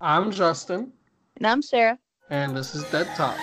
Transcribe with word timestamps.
I'm 0.00 0.30
Justin, 0.30 0.92
And 1.36 1.46
I'm 1.46 1.62
Sarah. 1.62 1.98
and 2.30 2.56
this 2.56 2.74
is 2.74 2.84
Dead 2.90 3.06
Talk. 3.16 3.38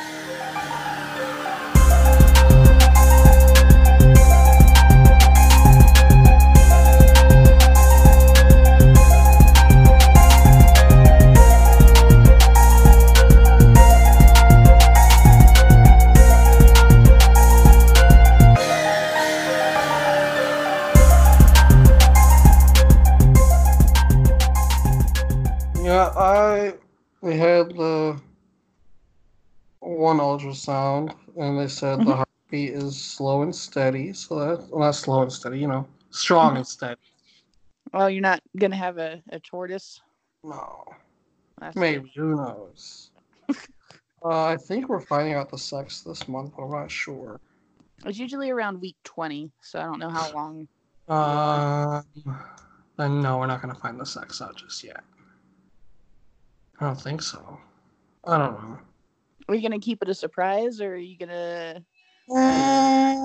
One 29.97 30.17
ultrasound, 30.17 31.15
and 31.37 31.59
they 31.59 31.67
said 31.67 31.99
the 31.99 32.05
Mhm. 32.05 32.15
heartbeat 32.17 32.73
is 32.73 33.01
slow 33.01 33.41
and 33.41 33.55
steady. 33.55 34.13
So 34.13 34.39
that 34.39 34.69
well, 34.69 34.81
not 34.81 34.95
slow 34.95 35.23
and 35.23 35.31
steady, 35.33 35.59
you 35.59 35.67
know, 35.67 35.87
strong 36.11 36.55
and 36.57 36.67
steady. 36.67 37.01
Well, 37.93 38.09
you're 38.09 38.21
not 38.21 38.41
gonna 38.55 38.75
have 38.75 38.97
a, 38.97 39.23
a 39.29 39.39
tortoise. 39.39 40.01
No, 40.43 40.83
That's 41.59 41.75
maybe 41.75 42.11
who 42.15 42.35
knows? 42.35 43.11
uh, 44.23 44.45
I 44.45 44.57
think 44.57 44.87
we're 44.87 45.01
finding 45.01 45.33
out 45.33 45.49
the 45.49 45.57
sex 45.57 46.01
this 46.01 46.27
month, 46.27 46.53
but 46.55 46.63
I'm 46.63 46.71
not 46.71 46.91
sure. 46.91 47.39
It's 48.05 48.19
usually 48.19 48.51
around 48.51 48.79
week 48.79 48.97
20, 49.03 49.51
so 49.61 49.79
I 49.79 49.83
don't 49.83 49.99
know 49.99 50.09
how 50.09 50.31
long. 50.33 50.67
Um, 51.09 52.03
then 52.97 53.21
no, 53.21 53.37
we're 53.39 53.47
not 53.47 53.61
gonna 53.61 53.73
find 53.75 53.99
the 53.99 54.05
sex 54.05 54.41
out 54.41 54.57
just 54.57 54.83
yet. 54.83 55.03
I 56.79 56.85
don't 56.85 57.01
think 57.01 57.21
so. 57.21 57.59
I 58.25 58.37
don't 58.37 58.61
know. 58.61 58.79
Are 59.47 59.55
you 59.55 59.61
gonna 59.61 59.79
keep 59.79 60.01
it 60.01 60.09
a 60.09 60.13
surprise, 60.13 60.81
or 60.81 60.93
are 60.93 60.97
you 60.97 61.17
gonna 61.17 61.83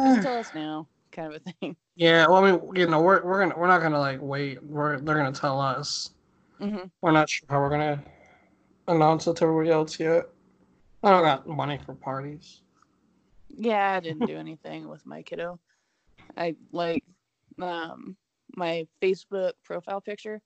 just 0.05 0.23
tell 0.23 0.39
us 0.39 0.55
now, 0.55 0.89
kind 1.11 1.35
of 1.35 1.41
a 1.45 1.51
thing? 1.53 1.77
Yeah, 1.95 2.27
well, 2.27 2.43
I 2.43 2.53
mean, 2.53 2.75
you 2.75 2.87
know, 2.87 3.03
we're 3.03 3.23
we're 3.23 3.41
gonna 3.41 3.55
we're 3.59 3.67
not 3.67 3.83
gonna 3.83 3.99
like 3.99 4.19
wait. 4.23 4.63
We're 4.65 4.99
they're 4.99 5.15
gonna 5.15 5.31
tell 5.31 5.61
us. 5.61 6.11
hmm 6.59 6.87
We're 7.03 7.13
not 7.13 7.29
sure 7.29 7.47
how 7.51 7.61
we're 7.61 7.69
gonna 7.69 8.03
announce 8.89 9.27
it 9.27 9.37
to 9.37 9.45
everybody 9.45 9.71
else 9.71 10.01
yet. 10.01 10.27
I 11.03 11.11
don't 11.11 11.23
got 11.23 11.47
money 11.47 11.79
for 11.85 11.95
parties. 11.95 12.63
Yeah, 13.51 13.93
I 13.93 14.01
didn't 14.01 14.25
do 14.27 14.37
anything 14.39 14.89
with 14.89 15.05
my 15.05 15.23
kiddo. 15.23 15.61
I 16.37 16.57
like 16.73 17.05
um 17.61 18.17
my 18.57 18.87
Facebook 19.03 19.53
profile 19.65 20.01
picture 20.01 20.41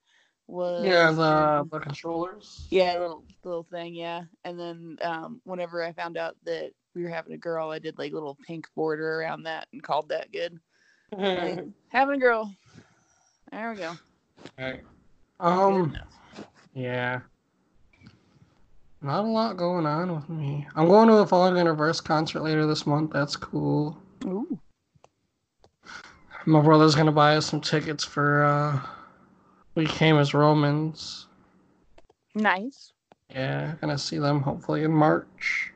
was 0.49 0.85
Yeah, 0.87 1.11
the 1.13 1.67
the 1.71 1.79
controllers. 1.81 2.67
yeah 2.71 2.99
little 2.99 3.25
little 3.45 3.65
thing 3.65 3.95
yeah 3.95 4.23
and 4.45 4.59
then 4.59 4.97
um 5.03 5.41
whenever 5.45 5.83
i 5.83 5.93
found 5.93 6.17
out 6.17 6.37
that 6.45 6.71
we 6.95 7.03
were 7.03 7.09
having 7.09 7.33
a 7.33 7.39
girl 7.39 7.71
i 7.71 7.79
did 7.79 7.99
like 7.99 8.13
little 8.13 8.37
pink 8.47 8.69
border 8.75 9.21
around 9.21 9.43
that 9.45 9.67
and 9.73 9.83
called 9.83 10.09
that 10.09 10.31
good 10.33 10.59
Like, 11.17 11.65
having 11.89 12.17
a 12.17 12.21
girl 12.21 12.53
there 13.51 13.71
we 13.71 13.77
go 13.77 13.89
all 14.59 14.65
right 14.65 14.83
Um. 15.41 15.97
Yeah. 16.75 17.21
Not 19.03 19.25
a 19.25 19.29
lot 19.29 19.57
going 19.57 19.87
on 19.87 20.15
with 20.15 20.29
me. 20.29 20.67
I'm 20.75 20.89
going 20.89 21.09
to 21.09 21.15
a 21.19 21.27
Falling 21.27 21.57
in 21.57 21.67
Reverse 21.67 22.01
concert 22.01 22.41
later 22.43 22.67
this 22.67 22.87
month. 22.87 23.13
That's 23.13 23.37
cool. 23.37 23.99
Ooh. 24.25 24.59
My 26.47 26.61
brother's 26.61 26.95
gonna 26.95 27.13
buy 27.13 27.37
us 27.37 27.47
some 27.47 27.61
tickets 27.61 28.05
for 28.05 28.45
uh 28.45 28.81
We 29.77 29.87
Came 29.87 30.17
as 30.17 30.33
Romans. 30.35 31.29
nice 32.35 32.93
Yeah, 33.31 33.75
gonna 33.81 33.97
see 33.99 34.19
them 34.19 34.41
hopefully 34.41 34.83
in 34.85 34.91
March. 34.93 35.73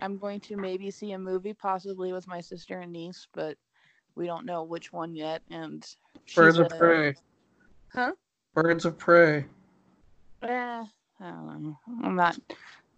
i'm 0.00 0.16
going 0.18 0.38
to 0.40 0.56
maybe 0.56 0.90
see 0.92 1.10
a 1.12 1.18
movie 1.18 1.52
possibly 1.54 2.12
with 2.12 2.28
my 2.28 2.40
sister 2.40 2.78
and 2.80 2.92
niece 2.92 3.26
but 3.34 3.56
we 4.14 4.26
don't 4.26 4.46
know 4.46 4.62
which 4.62 4.92
one 4.92 5.14
yet 5.16 5.42
and 5.50 5.84
Birds 6.36 6.58
of 6.58 6.66
a- 6.66 6.76
Prey. 6.76 7.14
Huh? 7.92 8.12
Birds 8.54 8.84
of 8.84 8.96
Prey. 8.98 9.44
eh, 10.42 10.48
i 10.48 10.84
don't 11.20 11.62
know 11.62 11.76
i'm 12.04 12.14
not 12.14 12.38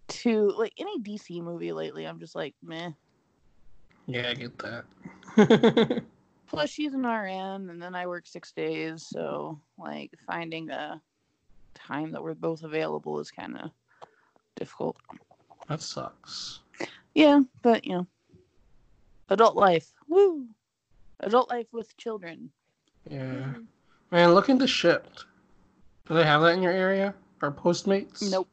too 0.07 0.53
like 0.57 0.73
any 0.77 0.99
dc 0.99 1.41
movie 1.41 1.71
lately 1.73 2.05
i'm 2.05 2.19
just 2.19 2.35
like 2.35 2.53
meh 2.61 2.91
Yeah, 4.07 4.29
I 4.29 4.33
get 4.35 4.57
that. 4.59 6.03
Plus, 6.51 6.69
she's 6.69 6.93
an 6.93 7.07
RN, 7.07 7.69
and 7.69 7.81
then 7.81 7.95
I 7.95 8.07
work 8.07 8.27
six 8.27 8.51
days, 8.51 9.07
so 9.09 9.57
like 9.77 10.11
finding 10.27 10.69
a 10.69 11.01
time 11.73 12.11
that 12.11 12.21
we're 12.21 12.33
both 12.33 12.63
available 12.63 13.21
is 13.21 13.31
kind 13.31 13.57
of 13.57 13.71
difficult. 14.57 14.97
that 15.69 15.81
sucks. 15.81 16.59
Yeah, 17.15 17.39
but 17.61 17.85
you 17.85 17.93
know, 17.93 18.07
adult 19.29 19.55
life, 19.55 19.93
woo! 20.09 20.45
Adult 21.21 21.49
life 21.49 21.67
with 21.71 21.95
children. 21.95 22.51
Yeah. 23.09 23.53
Man, 24.11 24.33
look 24.33 24.49
into 24.49 24.65
Shipt. 24.65 25.23
Do 26.05 26.15
they 26.15 26.25
have 26.25 26.41
that 26.41 26.55
in 26.55 26.61
your 26.61 26.73
area? 26.73 27.13
Or 27.41 27.49
Postmates? 27.49 28.29
Nope. 28.29 28.49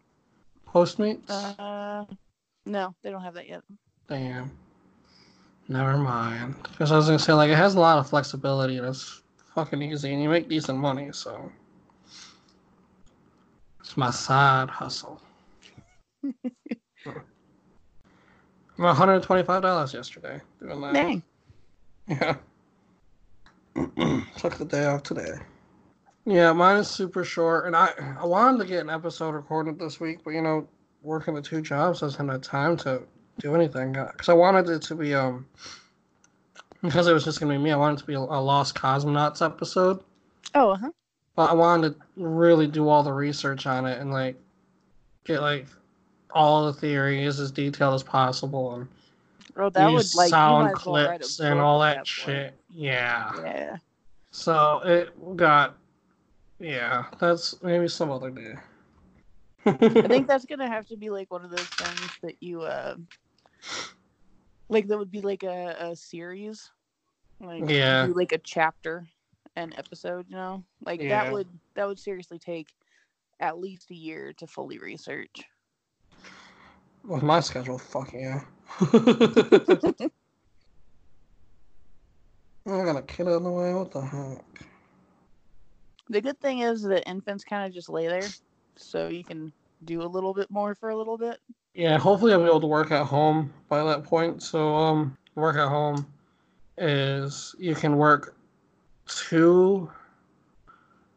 Postmates? 0.72 1.28
Uh, 1.28 2.04
no, 2.64 2.94
they 3.02 3.10
don't 3.10 3.22
have 3.22 3.34
that 3.34 3.48
yet. 3.48 3.62
Damn. 4.06 4.52
Never 5.68 5.98
mind. 5.98 6.54
Because 6.62 6.92
I 6.92 6.96
was 6.96 7.06
gonna 7.06 7.18
say, 7.18 7.34
like, 7.34 7.50
it 7.50 7.56
has 7.56 7.74
a 7.74 7.80
lot 7.80 7.98
of 7.98 8.08
flexibility 8.08 8.78
and 8.78 8.86
it's 8.86 9.22
fucking 9.54 9.82
easy, 9.82 10.12
and 10.12 10.22
you 10.22 10.28
make 10.28 10.48
decent 10.48 10.78
money, 10.78 11.10
so. 11.12 11.52
It's 13.80 13.96
my 13.96 14.10
side 14.10 14.70
hustle. 14.70 15.20
I'm 18.78 18.84
$125 18.84 19.94
yesterday 19.94 20.40
doing 20.60 20.80
that. 20.80 20.94
Dang. 20.94 21.22
Yeah. 22.06 22.36
Took 24.36 24.56
the 24.56 24.64
day 24.64 24.86
off 24.86 25.02
today. 25.02 25.34
Yeah, 26.24 26.52
mine 26.52 26.76
is 26.76 26.88
super 26.88 27.24
short, 27.24 27.66
and 27.66 27.74
I 27.74 27.90
I 28.20 28.26
wanted 28.26 28.58
to 28.58 28.66
get 28.66 28.82
an 28.82 28.90
episode 28.90 29.30
recorded 29.30 29.78
this 29.78 29.98
week, 29.98 30.18
but 30.24 30.30
you 30.30 30.42
know, 30.42 30.68
working 31.02 31.34
the 31.34 31.42
two 31.42 31.62
jobs 31.62 32.00
doesn't 32.00 32.28
have 32.28 32.40
time 32.42 32.76
to 32.78 33.02
do 33.38 33.54
anything. 33.54 33.92
Because 33.92 34.28
I 34.28 34.34
wanted 34.34 34.68
it 34.68 34.82
to 34.82 34.94
be 34.94 35.14
um, 35.14 35.46
because 36.82 37.06
it 37.06 37.12
was 37.12 37.24
just 37.24 37.40
gonna 37.40 37.52
be 37.54 37.58
me. 37.58 37.72
I 37.72 37.76
wanted 37.76 37.94
it 37.98 38.00
to 38.00 38.06
be 38.06 38.14
a, 38.14 38.18
a 38.20 38.40
Lost 38.40 38.74
Cosmonauts 38.74 39.44
episode, 39.44 40.02
Oh, 40.54 40.70
uh 40.70 40.76
huh. 40.76 40.90
but 41.36 41.50
I 41.50 41.54
wanted 41.54 41.94
to 41.94 42.00
really 42.16 42.66
do 42.66 42.88
all 42.88 43.02
the 43.02 43.12
research 43.12 43.66
on 43.66 43.86
it 43.86 43.98
and 44.00 44.12
like 44.12 44.36
get 45.24 45.40
like 45.40 45.66
all 46.32 46.66
the 46.66 46.72
theories 46.72 47.40
as 47.40 47.50
detailed 47.50 47.94
as 47.94 48.02
possible 48.02 48.74
and 48.74 48.88
Oh, 49.56 49.70
that 49.70 49.90
would 49.90 50.14
like 50.14 50.30
sound 50.30 50.68
as 50.68 50.86
well 50.86 51.08
clips 51.08 51.40
and 51.40 51.58
all 51.58 51.82
at 51.82 51.90
that, 51.94 51.96
point. 51.96 52.06
shit. 52.06 52.54
Yeah. 52.70 53.32
Yeah. 53.42 53.76
So 54.30 54.80
it 54.84 55.36
got, 55.36 55.74
yeah, 56.60 57.06
that's 57.18 57.60
maybe 57.62 57.88
some 57.88 58.10
other 58.12 58.30
day. 58.30 58.54
I 59.66 59.72
think 60.06 60.28
that's 60.28 60.44
gonna 60.44 60.68
have 60.68 60.86
to 60.88 60.96
be 60.96 61.10
like 61.10 61.30
one 61.32 61.44
of 61.44 61.50
those 61.50 61.66
things 61.66 62.10
that 62.22 62.36
you 62.40 62.62
uh 62.62 62.94
like 64.68 64.86
that 64.88 64.98
would 64.98 65.10
be 65.10 65.20
like 65.20 65.42
a, 65.42 65.76
a 65.78 65.96
series. 65.96 66.70
Like 67.40 67.64
Yeah. 67.68 68.00
do 68.00 68.14
like 68.14 68.32
a 68.32 68.38
chapter 68.38 69.06
an 69.56 69.72
episode, 69.76 70.26
you 70.28 70.36
know? 70.36 70.64
Like 70.84 71.00
Yeah. 71.02 71.08
that 71.08 71.32
would 71.32 71.48
that 71.74 71.86
would 71.86 71.98
seriously 71.98 72.38
take 72.38 72.68
at 73.40 73.58
least 73.58 73.90
a 73.90 73.94
year 73.94 74.32
to 74.38 74.46
fully 74.46 74.78
research. 74.78 75.42
with 77.06 77.22
my 77.22 77.40
schedule, 77.40 77.78
fuck 77.78 78.12
yeah. 78.12 78.40
I 82.66 82.84
got 82.84 82.96
a 82.96 83.02
kid 83.02 83.28
on 83.28 83.42
the 83.44 83.50
way. 83.50 83.72
What 83.74 83.90
the 83.92 84.00
heck? 84.02 84.44
The 86.08 86.20
good 86.20 86.40
thing 86.40 86.60
is 86.60 86.82
that 86.82 87.08
infants 87.08 87.44
kind 87.44 87.66
of 87.66 87.72
just 87.72 87.88
lay 87.88 88.08
there, 88.08 88.28
so 88.76 89.08
you 89.08 89.24
can 89.24 89.52
do 89.84 90.02
a 90.02 90.04
little 90.04 90.34
bit 90.34 90.50
more 90.50 90.74
for 90.74 90.90
a 90.90 90.96
little 90.96 91.18
bit. 91.18 91.38
Yeah, 91.74 91.98
hopefully 91.98 92.32
I'll 92.32 92.40
be 92.40 92.46
able 92.46 92.60
to 92.60 92.66
work 92.66 92.90
at 92.90 93.06
home 93.06 93.52
by 93.68 93.84
that 93.84 94.04
point. 94.04 94.42
So, 94.42 94.74
um, 94.74 95.16
work 95.34 95.56
at 95.56 95.68
home 95.68 96.06
is 96.76 97.54
you 97.58 97.74
can 97.74 97.96
work 97.96 98.36
two 99.06 99.90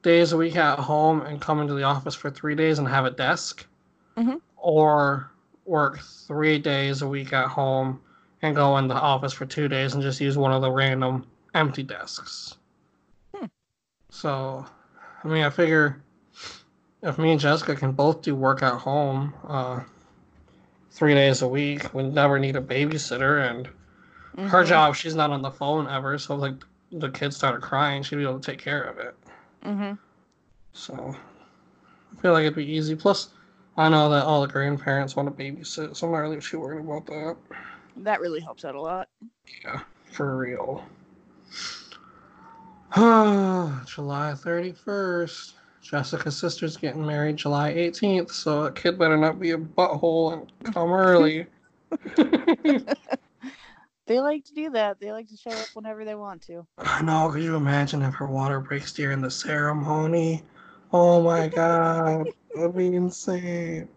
days 0.04 0.32
a 0.32 0.38
week 0.38 0.56
at 0.56 0.80
home 0.80 1.22
and 1.22 1.40
come 1.42 1.62
into 1.62 1.74
the 1.74 1.84
office 1.84 2.16
for 2.16 2.30
three 2.32 2.56
days 2.56 2.80
and 2.80 2.88
have 2.88 3.06
a 3.06 3.12
desk, 3.12 3.66
Mhm. 4.18 4.42
or 4.58 5.32
work 5.66 6.00
three 6.00 6.58
days 6.58 7.02
a 7.02 7.08
week 7.08 7.34
at 7.34 7.48
home 7.48 8.02
and 8.42 8.56
go 8.56 8.78
in 8.78 8.88
the 8.88 8.96
office 8.96 9.34
for 9.34 9.46
two 9.46 9.68
days 9.68 9.94
and 9.94 10.02
just 10.02 10.20
use 10.20 10.38
one 10.38 10.52
of 10.52 10.62
the 10.62 10.72
random 10.72 11.26
empty 11.54 11.84
desks. 11.84 12.58
Hmm. 13.36 13.46
So, 14.10 14.66
I 15.24 15.28
mean, 15.28 15.44
I 15.44 15.50
figure 15.52 16.02
if 17.04 17.18
me 17.18 17.32
and 17.32 17.40
Jessica 17.40 17.76
can 17.76 17.92
both 17.92 18.22
do 18.22 18.36
work 18.36 18.62
at 18.64 18.74
home, 18.74 19.34
uh, 19.48 19.82
three 20.92 21.14
days 21.14 21.42
a 21.42 21.48
week. 21.48 21.94
We 21.94 22.04
never 22.04 22.38
need 22.38 22.56
a 22.56 22.62
babysitter, 22.62 23.50
and 23.50 23.68
her 24.50 24.64
Mhm. 24.64 24.68
job, 24.68 24.96
she's 24.96 25.16
not 25.16 25.32
on 25.32 25.42
the 25.42 25.52
phone 25.52 25.88
ever. 25.88 26.18
So 26.18 26.36
like 26.36 26.56
the 26.92 27.10
kid 27.10 27.34
started 27.34 27.62
crying, 27.62 28.04
she'd 28.04 28.18
be 28.18 28.24
able 28.24 28.40
to 28.40 28.52
take 28.52 28.60
care 28.60 28.84
of 28.84 28.98
it. 29.00 29.16
Mhm. 29.64 29.98
So 30.74 31.16
I 32.18 32.22
feel 32.22 32.34
like 32.34 32.44
it'd 32.44 32.56
be 32.56 32.66
easy. 32.66 32.96
Plus, 32.96 33.30
I 33.78 33.90
know 33.90 34.10
that 34.10 34.26
all 34.26 34.42
the 34.42 34.48
grandparents 34.48 35.16
want 35.16 35.36
to 35.36 35.44
babysit, 35.44 35.96
so 35.96 36.08
I'm 36.08 36.14
not 36.14 36.20
really 36.20 36.40
too 36.42 36.60
worried 36.60 36.82
about 36.82 37.06
that. 37.08 37.38
That 37.98 38.20
really 38.22 38.42
helps 38.42 38.66
out 38.66 38.76
a 38.76 38.82
lot. 38.82 39.10
Yeah, 39.64 39.80
for 40.12 40.38
real. 40.38 40.86
July 42.96 44.34
31st. 44.36 45.54
Jessica's 45.92 46.38
sister's 46.38 46.78
getting 46.78 47.06
married 47.06 47.36
July 47.36 47.74
18th, 47.74 48.32
so 48.32 48.64
a 48.64 48.72
kid 48.72 48.98
better 48.98 49.18
not 49.18 49.42
be 49.42 49.52
a 49.52 49.58
butthole 49.58 50.32
and 50.32 50.74
come 50.74 50.94
early. 50.94 51.48
they 52.16 52.30
like 54.22 54.46
to 54.46 54.54
do 54.54 54.70
that. 54.70 55.02
They 55.02 55.12
like 55.12 55.28
to 55.28 55.36
show 55.36 55.52
up 55.52 55.68
whenever 55.74 56.06
they 56.06 56.16
want 56.16 56.44
to. 56.44 56.66
I 56.78 57.02
know. 57.02 57.30
Could 57.30 57.44
you 57.44 57.58
imagine 57.58 58.04
if 58.04 58.14
her 58.14 58.28
water 58.28 58.62
breaks 58.62 58.94
during 58.94 59.20
the 59.20 59.30
ceremony? 59.30 60.44
Oh 60.94 61.22
my 61.22 61.50
god, 61.50 62.30
that'd 62.56 62.74
be 62.74 62.96
insane. 62.96 63.90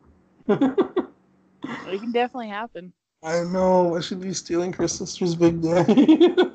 it 0.49 0.59
can 0.59 2.11
definitely 2.11 2.49
happen. 2.49 2.93
I 3.23 3.45
know. 3.45 3.97
I 3.97 4.01
should 4.01 4.21
be 4.21 4.35
stealing 4.35 4.73
her 4.73 4.89
sister's 4.89 5.37
big 5.37 5.63
day. 5.63 5.85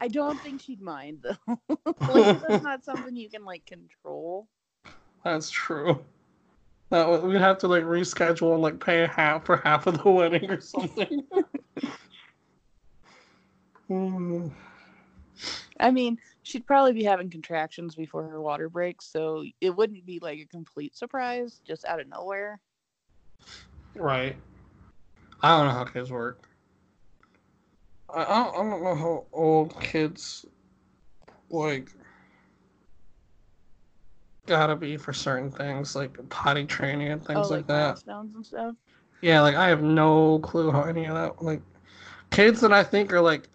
I 0.00 0.08
don't 0.08 0.40
think 0.40 0.62
she'd 0.62 0.80
mind 0.80 1.18
though. 1.22 1.58
like, 1.68 2.40
that's 2.40 2.64
not 2.64 2.82
something 2.82 3.14
you 3.14 3.28
can 3.28 3.44
like 3.44 3.66
control. 3.66 4.48
That's 5.24 5.50
true. 5.50 6.04
That 6.90 7.22
we'd 7.22 7.40
have 7.40 7.58
to 7.58 7.68
like 7.68 7.82
reschedule 7.82 8.52
and 8.52 8.62
like 8.62 8.78
pay 8.78 9.06
half 9.06 9.44
for 9.44 9.56
half 9.58 9.86
of 9.86 10.02
the 10.02 10.10
wedding 10.10 10.50
or 10.50 10.60
something. 10.60 11.24
mm. 13.90 14.52
I 15.80 15.90
mean, 15.90 16.18
she'd 16.42 16.66
probably 16.66 16.92
be 16.92 17.04
having 17.04 17.28
contractions 17.28 17.94
before 17.94 18.22
her 18.22 18.40
water 18.40 18.68
breaks, 18.68 19.06
so 19.06 19.44
it 19.60 19.76
wouldn't 19.76 20.06
be 20.06 20.18
like 20.20 20.38
a 20.38 20.46
complete 20.46 20.96
surprise 20.96 21.60
just 21.66 21.84
out 21.84 22.00
of 22.00 22.08
nowhere. 22.08 22.60
Right. 23.94 24.36
I 25.42 25.58
don't 25.58 25.66
know 25.66 25.72
how 25.72 25.84
kids 25.84 26.10
work. 26.10 26.48
I, 28.08 28.22
I, 28.22 28.24
don't, 28.24 28.54
I 28.54 28.70
don't 28.70 28.84
know 28.84 28.94
how 28.94 29.24
old 29.32 29.78
kids 29.80 30.46
like 31.50 31.90
gotta 34.46 34.76
be 34.76 34.96
for 34.96 35.12
certain 35.12 35.50
things 35.50 35.94
like 35.94 36.16
potty 36.28 36.64
training 36.64 37.08
and 37.08 37.24
things 37.24 37.46
oh, 37.46 37.54
like, 37.54 37.68
like 37.68 37.96
that. 37.96 38.02
and 38.06 38.46
stuff. 38.46 38.74
Yeah, 39.20 39.40
like 39.40 39.54
I 39.56 39.68
have 39.68 39.82
no 39.82 40.38
clue 40.40 40.70
how 40.70 40.82
any 40.82 41.06
of 41.06 41.14
that 41.14 41.42
like 41.42 41.62
kids 42.30 42.60
that 42.60 42.72
I 42.72 42.84
think 42.84 43.12
are 43.12 43.20
like 43.20 43.48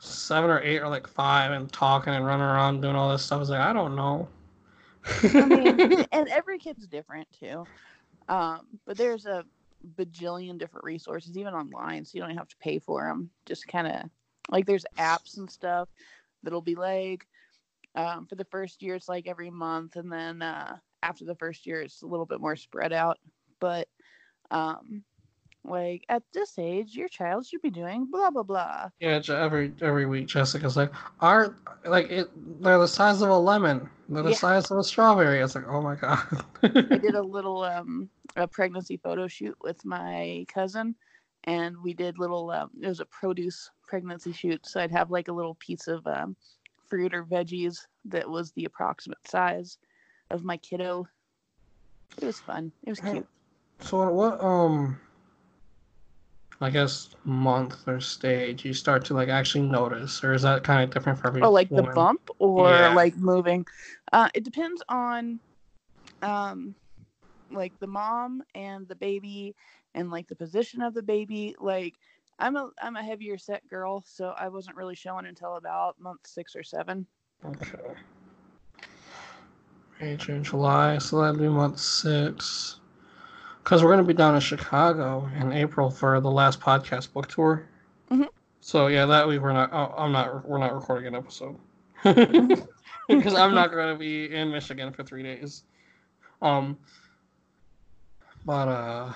seven 0.00 0.50
or 0.50 0.60
eight 0.60 0.80
or 0.80 0.88
like 0.88 1.06
five 1.06 1.52
and 1.52 1.70
talking 1.72 2.12
and 2.14 2.24
running 2.24 2.46
around 2.46 2.80
doing 2.80 2.96
all 2.96 3.10
this 3.10 3.24
stuff 3.24 3.42
is 3.42 3.50
like 3.50 3.60
I 3.60 3.72
don't 3.72 3.96
know. 3.96 4.28
I 5.22 5.44
mean, 5.44 6.06
and 6.12 6.28
every 6.28 6.58
kid's 6.58 6.86
different 6.86 7.28
too. 7.38 7.64
Um, 8.28 8.66
but 8.86 8.96
there's 8.96 9.26
a 9.26 9.44
bajillion 9.96 10.58
different 10.58 10.84
resources, 10.84 11.38
even 11.38 11.54
online, 11.54 12.04
so 12.04 12.12
you 12.14 12.20
don't 12.20 12.36
have 12.36 12.48
to 12.48 12.56
pay 12.56 12.78
for 12.78 13.04
them. 13.04 13.30
Just 13.44 13.68
kind 13.68 13.86
of 13.86 14.10
like 14.50 14.66
there's 14.66 14.86
apps 14.98 15.36
and 15.36 15.50
stuff 15.50 15.88
that'll 16.42 16.60
be 16.60 16.74
like 16.74 17.26
um, 17.96 18.26
for 18.26 18.34
the 18.34 18.46
first 18.46 18.82
year 18.82 18.94
it's 18.94 19.08
like 19.08 19.26
every 19.26 19.50
month, 19.50 19.96
and 19.96 20.12
then 20.12 20.42
uh, 20.42 20.76
after 21.02 21.24
the 21.24 21.34
first 21.34 21.66
year 21.66 21.82
it's 21.82 22.02
a 22.02 22.06
little 22.06 22.26
bit 22.26 22.40
more 22.40 22.56
spread 22.56 22.92
out. 22.92 23.18
But 23.58 23.88
um, 24.50 25.02
like 25.64 26.04
at 26.08 26.22
this 26.32 26.58
age, 26.58 26.94
your 26.94 27.08
child 27.08 27.46
should 27.46 27.62
be 27.62 27.70
doing 27.70 28.06
blah 28.10 28.30
blah 28.30 28.42
blah. 28.42 28.88
Yeah, 29.00 29.20
every 29.28 29.72
every 29.80 30.06
week 30.06 30.26
Jessica's 30.26 30.76
like, 30.76 30.92
are 31.20 31.56
like 31.84 32.10
it? 32.10 32.28
They're 32.62 32.78
the 32.78 32.86
size 32.86 33.22
of 33.22 33.30
a 33.30 33.38
lemon. 33.38 33.88
They're 34.08 34.22
the 34.22 34.30
yeah. 34.30 34.36
size 34.36 34.70
of 34.70 34.78
a 34.78 34.84
strawberry. 34.84 35.40
It's 35.40 35.54
like, 35.54 35.66
oh 35.68 35.82
my 35.82 35.96
god. 35.96 36.20
I 36.62 36.98
did 36.98 37.14
a 37.14 37.22
little 37.22 37.62
um 37.64 38.08
a 38.36 38.46
pregnancy 38.46 38.96
photo 38.98 39.26
shoot 39.26 39.56
with 39.62 39.84
my 39.84 40.44
cousin, 40.48 40.94
and 41.44 41.76
we 41.82 41.94
did 41.94 42.18
little. 42.18 42.50
Um, 42.50 42.70
it 42.80 42.86
was 42.86 43.00
a 43.00 43.06
produce 43.06 43.70
pregnancy 43.88 44.32
shoot, 44.32 44.66
so 44.66 44.80
I'd 44.80 44.92
have 44.92 45.10
like 45.10 45.28
a 45.28 45.32
little 45.32 45.56
piece 45.56 45.88
of 45.88 46.06
um, 46.06 46.36
fruit 46.88 47.14
or 47.14 47.24
veggies 47.24 47.78
that 48.04 48.28
was 48.28 48.52
the 48.52 48.64
approximate 48.64 49.26
size 49.26 49.78
of 50.30 50.44
my 50.44 50.56
kiddo. 50.56 51.06
It 52.18 52.24
was 52.24 52.40
fun. 52.40 52.72
It 52.84 52.90
was 52.90 53.00
cute. 53.00 53.26
So 53.80 54.10
what 54.10 54.42
um 54.42 54.98
I 56.60 56.70
guess 56.70 57.10
month 57.24 57.86
or 57.86 58.00
stage 58.00 58.64
you 58.64 58.72
start 58.72 59.04
to 59.06 59.14
like 59.14 59.28
actually 59.28 59.68
notice, 59.68 60.24
or 60.24 60.32
is 60.32 60.42
that 60.42 60.64
kind 60.64 60.82
of 60.82 60.90
different 60.90 61.18
for 61.18 61.28
every? 61.28 61.42
Oh, 61.42 61.50
like 61.50 61.70
woman? 61.70 61.86
the 61.86 61.92
bump 61.92 62.30
or 62.38 62.70
yeah. 62.70 62.94
like 62.94 63.16
moving. 63.16 63.66
Uh, 64.12 64.30
it 64.34 64.44
depends 64.44 64.82
on, 64.88 65.38
um, 66.22 66.74
like 67.50 67.78
the 67.78 67.86
mom 67.86 68.42
and 68.54 68.88
the 68.88 68.94
baby, 68.94 69.54
and 69.94 70.10
like 70.10 70.28
the 70.28 70.36
position 70.36 70.80
of 70.80 70.94
the 70.94 71.02
baby. 71.02 71.54
Like 71.60 71.94
I'm 72.38 72.56
a 72.56 72.70
I'm 72.82 72.96
a 72.96 73.02
heavier 73.02 73.38
set 73.38 73.66
girl, 73.68 74.04
so 74.06 74.34
I 74.38 74.48
wasn't 74.48 74.76
really 74.76 74.94
showing 74.94 75.26
until 75.26 75.56
about 75.56 75.98
month 75.98 76.20
six 76.26 76.54
or 76.54 76.62
seven. 76.62 77.06
Okay. 77.44 77.78
May, 80.00 80.16
June, 80.16 80.44
July, 80.44 80.98
so 80.98 81.22
that'd 81.22 81.40
be 81.40 81.48
month 81.48 81.78
six 81.78 82.80
because 83.66 83.82
we're 83.82 83.90
going 83.90 84.04
to 84.04 84.06
be 84.06 84.14
down 84.14 84.34
in 84.34 84.40
Chicago 84.40 85.28
in 85.40 85.52
April 85.52 85.90
for 85.90 86.20
the 86.20 86.30
last 86.30 86.60
podcast 86.60 87.12
book 87.12 87.28
tour. 87.28 87.66
Mm-hmm. 88.10 88.24
So 88.60 88.88
yeah, 88.88 89.06
that 89.06 89.26
week 89.26 89.40
we're 89.40 89.52
not. 89.52 89.70
Oh, 89.72 89.94
I'm 89.96 90.12
not. 90.12 90.46
We're 90.46 90.58
not 90.58 90.74
recording 90.74 91.08
an 91.08 91.14
episode 91.14 91.56
because 93.08 93.34
I'm 93.34 93.54
not 93.54 93.70
going 93.72 93.94
to 93.94 93.98
be 93.98 94.34
in 94.34 94.50
Michigan 94.50 94.92
for 94.92 95.02
three 95.02 95.22
days. 95.22 95.64
Um, 96.42 96.76
but 98.44 98.68
uh, 98.68 99.12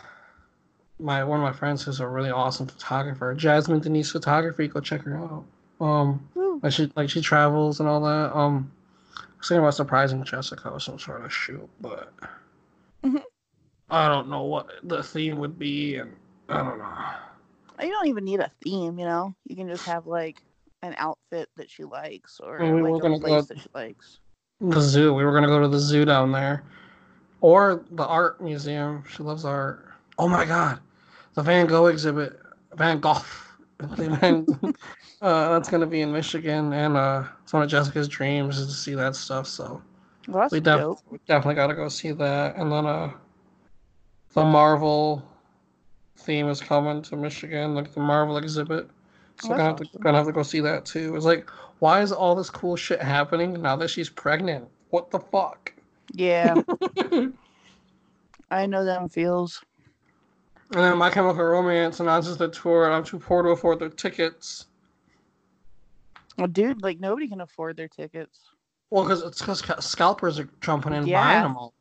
my 1.00 1.24
one 1.24 1.40
of 1.40 1.44
my 1.44 1.52
friends 1.52 1.82
who's 1.82 2.00
a 2.00 2.06
really 2.06 2.30
awesome 2.30 2.66
photographer, 2.66 3.34
Jasmine 3.34 3.80
Denise 3.80 4.10
Photography. 4.10 4.68
Go 4.68 4.80
check 4.80 5.02
her 5.02 5.16
out. 5.16 5.44
Um, 5.80 6.28
like 6.62 6.72
she 6.72 6.90
like 6.96 7.10
she 7.10 7.20
travels 7.20 7.80
and 7.80 7.88
all 7.88 8.00
that. 8.02 8.36
Um, 8.36 8.70
I 9.16 9.22
was 9.38 9.48
thinking 9.48 9.62
about 9.62 9.74
surprising 9.74 10.22
Jessica 10.24 10.70
with 10.72 10.82
some 10.82 10.98
sort 10.98 11.24
of 11.24 11.32
shoot, 11.32 11.68
but. 11.80 12.12
Mm-hmm. 13.02 13.16
I 13.90 14.08
don't 14.08 14.28
know 14.28 14.44
what 14.44 14.70
the 14.84 15.02
theme 15.02 15.38
would 15.38 15.58
be, 15.58 15.96
and 15.96 16.14
I 16.48 16.58
don't 16.58 16.78
know. 16.78 16.94
You 17.82 17.90
don't 17.90 18.06
even 18.06 18.24
need 18.24 18.40
a 18.40 18.50
theme, 18.62 18.98
you 18.98 19.04
know. 19.04 19.34
You 19.46 19.56
can 19.56 19.68
just 19.68 19.84
have 19.86 20.06
like 20.06 20.42
an 20.82 20.94
outfit 20.98 21.48
that 21.56 21.70
she 21.70 21.84
likes, 21.84 22.40
or 22.40 22.58
we 22.58 22.82
like 22.82 23.02
a 23.02 23.18
place 23.18 23.46
that 23.46 23.58
she 23.58 23.68
likes. 23.74 24.20
The 24.60 24.80
zoo. 24.80 25.14
We 25.14 25.24
were 25.24 25.32
gonna 25.32 25.48
go 25.48 25.60
to 25.60 25.68
the 25.68 25.78
zoo 25.78 26.04
down 26.04 26.30
there, 26.30 26.62
or 27.40 27.84
the 27.90 28.06
art 28.06 28.40
museum. 28.40 29.02
She 29.10 29.22
loves 29.22 29.44
art. 29.44 29.86
Oh 30.18 30.28
my 30.28 30.44
god, 30.44 30.78
the 31.34 31.42
Van 31.42 31.66
Gogh 31.66 31.86
exhibit, 31.86 32.38
Van 32.74 33.00
Gogh. 33.00 33.22
uh, 33.80 34.72
that's 35.22 35.68
gonna 35.68 35.86
be 35.86 36.02
in 36.02 36.12
Michigan, 36.12 36.72
and 36.72 36.96
uh, 36.96 37.24
it's 37.42 37.52
one 37.52 37.62
of 37.62 37.68
Jessica's 37.70 38.08
dreams 38.08 38.58
is 38.58 38.66
to 38.66 38.72
see 38.74 38.94
that 38.94 39.16
stuff. 39.16 39.46
So 39.46 39.82
well, 40.28 40.48
we, 40.52 40.60
def- 40.60 40.98
we 41.10 41.18
definitely 41.26 41.54
gotta 41.54 41.74
go 41.74 41.88
see 41.88 42.12
that, 42.12 42.56
and 42.56 42.70
then 42.70 42.86
uh 42.86 43.10
the 44.34 44.44
Marvel 44.44 45.22
theme 46.16 46.48
is 46.48 46.60
coming 46.60 47.02
to 47.02 47.16
Michigan, 47.16 47.74
like 47.74 47.92
the 47.92 48.00
Marvel 48.00 48.36
exhibit. 48.36 48.88
So 49.40 49.48
oh, 49.48 49.56
gonna 49.56 49.64
have 49.64 49.76
to 49.76 49.84
awesome. 49.84 50.00
gonna 50.02 50.18
have 50.18 50.26
to 50.26 50.32
go 50.32 50.42
see 50.42 50.60
that 50.60 50.84
too. 50.84 51.16
It's 51.16 51.24
like, 51.24 51.48
why 51.78 52.02
is 52.02 52.12
all 52.12 52.34
this 52.34 52.50
cool 52.50 52.76
shit 52.76 53.00
happening 53.00 53.60
now 53.60 53.76
that 53.76 53.88
she's 53.88 54.10
pregnant? 54.10 54.68
What 54.90 55.10
the 55.10 55.18
fuck? 55.18 55.72
Yeah. 56.12 56.62
I 58.50 58.66
know 58.66 58.84
them 58.84 59.08
feels. 59.08 59.62
And 60.72 60.80
then 60.80 60.98
My 60.98 61.10
Chemical 61.10 61.44
Romance 61.44 62.00
announces 62.00 62.36
the 62.36 62.48
tour, 62.48 62.86
and 62.86 62.94
I'm 62.94 63.04
too 63.04 63.18
poor 63.18 63.42
to 63.42 63.50
afford 63.50 63.80
their 63.80 63.88
tickets. 63.88 64.66
Well, 66.38 66.46
dude, 66.46 66.82
like 66.82 67.00
nobody 67.00 67.28
can 67.28 67.40
afford 67.40 67.76
their 67.76 67.88
tickets. 67.88 68.38
Well, 68.90 69.04
because 69.04 69.22
it's 69.22 69.40
because 69.40 69.84
scalpers 69.84 70.38
are 70.38 70.48
jumping 70.60 70.92
in 70.92 71.06
yeah. 71.06 71.22
buying 71.22 71.42
them 71.42 71.56
all. 71.56 71.74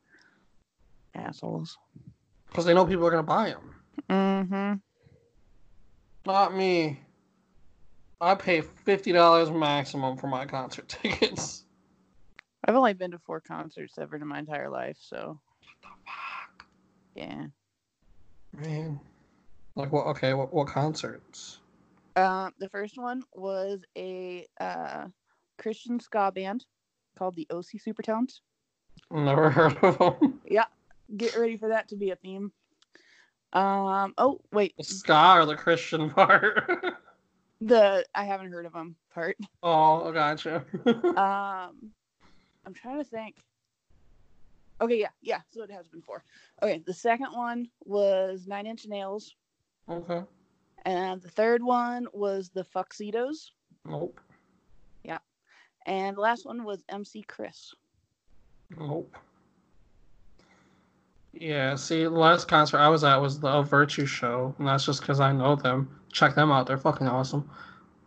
Assholes 1.16 1.78
because 2.50 2.66
they 2.66 2.74
know 2.74 2.86
people 2.86 3.06
are 3.06 3.12
gonna 3.12 3.24
buy 3.24 3.50
them. 3.50 3.76
Mm-hmm. 4.10 4.74
Not 6.26 6.56
me. 6.56 7.00
I 8.22 8.36
pay 8.36 8.62
fifty 8.62 9.12
dollars 9.12 9.50
maximum 9.52 10.18
for 10.18 10.28
my 10.28 10.46
concert 10.46 10.88
tickets. 11.02 11.66
I've 12.66 12.76
only 12.76 12.94
been 12.94 13.12
to 13.12 13.20
four 13.20 13.40
concerts 13.40 13.98
ever 13.98 14.18
in 14.18 14.28
my 14.28 14.40
entire 14.40 14.70
life, 14.70 14.98
so. 15.00 15.40
What 15.62 15.82
the 15.82 15.88
fuck? 16.06 16.66
Yeah. 17.16 17.46
Man, 18.54 19.00
like 19.76 19.92
what? 19.92 20.08
Okay, 20.08 20.34
what 20.34 20.54
what 20.54 20.68
concerts? 20.68 21.60
Uh, 22.16 22.50
the 22.60 22.70
first 22.70 22.98
one 22.98 23.24
was 23.34 23.80
a 23.98 24.46
uh, 24.60 25.06
Christian 25.58 26.00
ska 26.00 26.32
band 26.34 26.66
called 27.18 27.36
the 27.36 27.48
OC 27.52 27.80
Supertones. 27.88 28.40
Never 29.12 29.50
heard 29.50 29.78
of 29.84 29.98
them. 29.98 30.40
Yeah, 30.46 30.66
get 31.16 31.38
ready 31.38 31.58
for 31.58 31.70
that 31.70 31.88
to 31.90 31.96
be 31.96 32.10
a 32.10 32.16
theme. 32.16 32.52
Um. 33.54 34.14
Oh 34.18 34.40
wait. 34.52 34.76
The 34.78 34.84
ska 34.84 35.36
or 35.38 35.46
the 35.46 35.56
Christian 35.56 36.10
part? 36.12 36.96
the 37.62 38.06
I 38.14 38.24
haven't 38.26 38.52
heard 38.52 38.66
of 38.66 38.74
them 38.74 38.96
part. 39.14 39.38
Oh, 39.64 40.12
gotcha. 40.12 40.66
um, 40.86 41.92
I'm 42.66 42.74
trying 42.74 42.98
to 42.98 43.04
think. 43.04 43.38
Okay, 44.82 45.00
yeah, 45.00 45.10
yeah. 45.22 45.40
So 45.50 45.64
it 45.64 45.72
has 45.72 45.88
been 45.88 46.02
four. 46.02 46.24
Okay, 46.64 46.82
the 46.86 46.94
second 46.94 47.32
one 47.34 47.68
was 47.86 48.48
Nine 48.48 48.66
Inch 48.66 48.88
Nails, 48.88 49.36
Okay. 49.90 50.22
and 50.86 51.22
the 51.22 51.30
third 51.30 51.62
one 51.64 52.08
was 52.14 52.50
the 52.50 52.64
Fuxitos, 52.64 53.52
Nope. 53.86 54.20
Yeah. 55.04 55.18
And 55.86 56.16
the 56.18 56.22
last 56.22 56.46
one 56.46 56.64
was 56.64 56.84
MC 56.90 57.24
Chris. 57.24 57.74
Nope. 58.78 59.16
Yeah, 61.34 61.76
see, 61.76 62.04
the 62.04 62.10
last 62.10 62.48
concert 62.48 62.78
I 62.80 62.90
was 62.90 63.04
at 63.04 63.18
was 63.18 63.40
the 63.40 63.62
Virtue 63.62 64.06
show, 64.06 64.54
and 64.60 64.68
that's 64.68 64.86
just 64.86 65.02
because 65.02 65.20
I 65.20 65.32
know 65.32 65.56
them. 65.56 66.00
Check 66.12 66.36
them 66.36 66.52
out; 66.52 66.68
they're 66.68 66.78
fucking 66.78 67.08
awesome. 67.08 67.50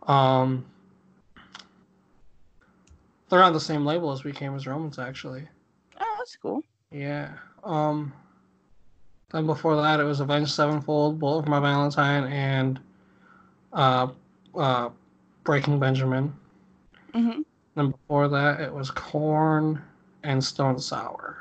Um, 0.07 0.65
they're 3.29 3.41
on 3.43 3.53
the 3.53 3.59
same 3.59 3.85
label 3.85 4.11
as 4.11 4.23
We 4.23 4.31
Came 4.33 4.55
as 4.55 4.67
Romans, 4.67 4.99
actually. 4.99 5.47
Cool. 6.41 6.63
Yeah. 6.91 7.33
Um. 7.63 8.13
Then 9.31 9.47
before 9.47 9.75
that, 9.77 9.99
it 9.99 10.03
was 10.03 10.19
Avenged 10.19 10.51
Sevenfold, 10.51 11.19
Bullet 11.19 11.43
for 11.45 11.49
My 11.49 11.59
Valentine, 11.59 12.25
and 12.31 12.79
uh, 13.73 14.07
uh, 14.55 14.89
Breaking 15.43 15.79
Benjamin. 15.79 16.33
hmm 17.13 17.41
Then 17.75 17.91
before 17.91 18.27
that, 18.27 18.61
it 18.61 18.71
was 18.71 18.91
Korn 18.91 19.81
and 20.21 20.43
Stone 20.43 20.79
Sour. 20.79 21.39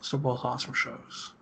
So 0.00 0.18
both 0.18 0.44
awesome 0.44 0.74
shows. 0.74 1.32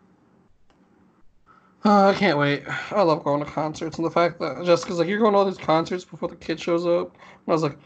Uh, 1.84 2.08
I 2.08 2.14
can't 2.14 2.38
wait. 2.38 2.64
I 2.90 3.02
love 3.02 3.22
going 3.22 3.44
to 3.44 3.50
concerts, 3.50 3.96
and 3.96 4.06
the 4.06 4.10
fact 4.10 4.40
that 4.40 4.64
Jessica's 4.64 4.98
like, 4.98 5.08
"You're 5.08 5.18
going 5.18 5.32
to 5.32 5.38
all 5.38 5.44
these 5.44 5.58
concerts 5.58 6.04
before 6.04 6.28
the 6.28 6.36
kid 6.36 6.58
shows 6.60 6.86
up," 6.86 7.12
and 7.14 7.48
I 7.48 7.52
was 7.52 7.62
like, 7.62 7.78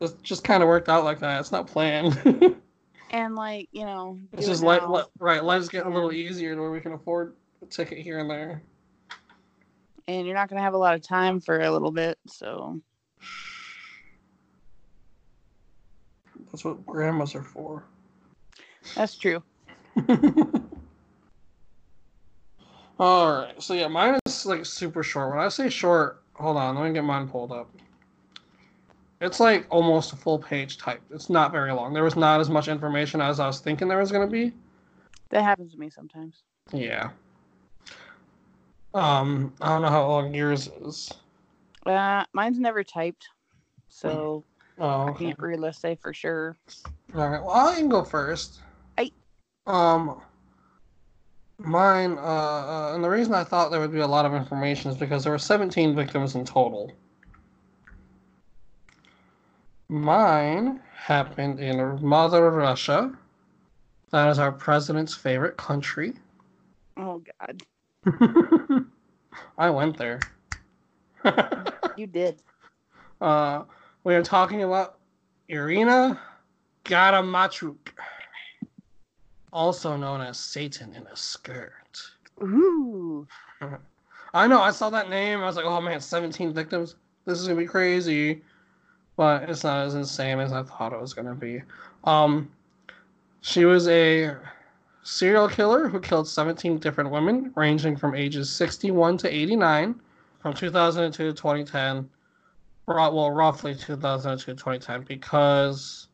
"It 0.00 0.22
just 0.22 0.44
kind 0.44 0.62
of 0.62 0.68
worked 0.68 0.88
out 0.88 1.04
like 1.04 1.18
that. 1.20 1.40
It's 1.40 1.52
not 1.52 1.66
planned. 1.66 2.56
And 3.10 3.34
like 3.34 3.68
you 3.72 3.84
know, 3.84 4.18
it 4.32 4.44
just 4.44 4.62
like 4.62 4.86
li- 4.88 5.02
right. 5.18 5.42
Life's 5.42 5.68
getting 5.68 5.90
a 5.90 5.94
little 5.94 6.12
easier 6.12 6.54
to 6.54 6.60
where 6.60 6.70
we 6.70 6.80
can 6.80 6.92
afford 6.92 7.34
a 7.62 7.66
ticket 7.66 7.98
here 7.98 8.18
and 8.18 8.28
there." 8.30 8.62
and 10.08 10.26
you're 10.26 10.34
not 10.34 10.48
gonna 10.48 10.62
have 10.62 10.74
a 10.74 10.78
lot 10.78 10.94
of 10.94 11.02
time 11.02 11.38
for 11.38 11.60
a 11.60 11.70
little 11.70 11.92
bit. 11.92 12.18
So 12.26 12.80
That's 16.50 16.64
what 16.64 16.84
grandmas 16.86 17.34
are 17.34 17.42
for. 17.42 17.84
that's 18.94 19.16
true. 19.16 19.42
All 22.98 23.32
right. 23.32 23.62
So 23.62 23.74
yeah, 23.74 23.86
mine 23.88 24.18
is 24.26 24.46
like 24.46 24.64
super 24.64 25.02
short. 25.02 25.30
When 25.30 25.38
I 25.44 25.48
say 25.48 25.68
short, 25.68 26.22
hold 26.34 26.56
on, 26.56 26.76
let 26.76 26.88
me 26.88 26.94
get 26.94 27.04
mine 27.04 27.28
pulled 27.28 27.52
up. 27.52 27.70
It's 29.20 29.40
like 29.40 29.66
almost 29.70 30.12
a 30.12 30.16
full 30.16 30.38
page 30.38 30.78
type. 30.78 31.00
It's 31.10 31.28
not 31.28 31.50
very 31.50 31.72
long. 31.72 31.92
There 31.92 32.04
was 32.04 32.16
not 32.16 32.40
as 32.40 32.48
much 32.48 32.68
information 32.68 33.20
as 33.20 33.40
I 33.40 33.46
was 33.46 33.58
thinking 33.60 33.88
there 33.88 33.98
was 33.98 34.12
gonna 34.12 34.28
be. 34.28 34.52
That 35.30 35.42
happens 35.42 35.72
to 35.72 35.78
me 35.78 35.90
sometimes. 35.90 36.42
Yeah. 36.72 37.10
Um, 38.94 39.52
I 39.60 39.68
don't 39.68 39.82
know 39.82 39.88
how 39.88 40.06
long 40.06 40.34
yours 40.34 40.68
is. 40.82 41.10
Uh, 41.84 42.24
mine's 42.32 42.58
never 42.58 42.82
typed, 42.84 43.28
so 43.88 44.44
Oh, 44.78 44.86
I 44.86 45.10
okay. 45.10 45.24
can't 45.26 45.38
really 45.38 45.72
say 45.72 45.96
for 45.96 46.14
sure. 46.14 46.56
All 47.14 47.28
right. 47.28 47.42
Well, 47.42 47.50
I 47.50 47.74
can 47.74 47.88
go 47.88 48.04
first. 48.04 48.60
I. 48.96 49.10
Um, 49.66 50.20
mine. 51.58 52.12
Uh, 52.16 52.20
uh, 52.20 52.92
and 52.94 53.02
the 53.02 53.10
reason 53.10 53.34
I 53.34 53.44
thought 53.44 53.70
there 53.70 53.80
would 53.80 53.92
be 53.92 53.98
a 54.00 54.06
lot 54.06 54.24
of 54.24 54.34
information 54.34 54.90
is 54.90 54.96
because 54.96 55.24
there 55.24 55.32
were 55.32 55.38
17 55.38 55.94
victims 55.96 56.34
in 56.36 56.44
total. 56.44 56.92
Mine 59.88 60.80
happened 60.94 61.60
in 61.60 62.04
Mother 62.04 62.50
Russia. 62.50 63.10
That 64.10 64.28
is 64.28 64.38
our 64.38 64.52
president's 64.52 65.14
favorite 65.14 65.56
country. 65.56 66.14
Oh 66.98 67.22
God, 67.40 67.62
I 69.58 69.70
went 69.70 69.96
there. 69.96 70.20
you 71.96 72.06
did. 72.06 72.42
uh, 73.22 73.64
we 74.04 74.14
are 74.14 74.22
talking 74.22 74.62
about 74.62 74.98
Irina 75.48 76.20
Gaidamachuk, 76.84 77.76
also 79.52 79.96
known 79.96 80.20
as 80.20 80.38
Satan 80.38 80.92
in 80.94 81.06
a 81.06 81.16
skirt. 81.16 82.02
Ooh, 82.42 83.26
I 84.34 84.46
know, 84.46 84.60
I 84.60 84.70
saw 84.70 84.90
that 84.90 85.08
name. 85.08 85.40
I 85.40 85.46
was 85.46 85.56
like, 85.56 85.64
oh 85.64 85.80
man, 85.80 86.00
17 86.00 86.52
victims. 86.52 86.96
This 87.24 87.40
is 87.40 87.48
gonna 87.48 87.58
be 87.58 87.66
crazy. 87.66 88.42
But 89.18 89.50
it's 89.50 89.64
not 89.64 89.84
as 89.84 89.96
insane 89.96 90.38
as 90.38 90.52
I 90.52 90.62
thought 90.62 90.92
it 90.92 91.00
was 91.00 91.12
gonna 91.12 91.34
be. 91.34 91.60
Um, 92.04 92.52
she 93.40 93.64
was 93.64 93.88
a 93.88 94.36
serial 95.02 95.48
killer 95.48 95.88
who 95.88 95.98
killed 95.98 96.28
17 96.28 96.78
different 96.78 97.10
women, 97.10 97.50
ranging 97.56 97.96
from 97.96 98.14
ages 98.14 98.48
61 98.48 99.18
to 99.18 99.28
89, 99.28 100.00
from 100.38 100.54
2002 100.54 101.24
to 101.24 101.32
2010. 101.32 102.08
Well, 102.86 103.32
roughly 103.32 103.74
2002 103.74 104.52
to 104.52 104.54
2010, 104.54 105.02
because 105.02 106.06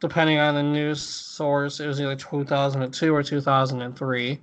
depending 0.00 0.38
on 0.38 0.54
the 0.54 0.62
news 0.62 1.02
source, 1.02 1.80
it 1.80 1.86
was 1.86 2.00
either 2.00 2.16
2002 2.16 3.14
or 3.14 3.22
2003. 3.22 4.40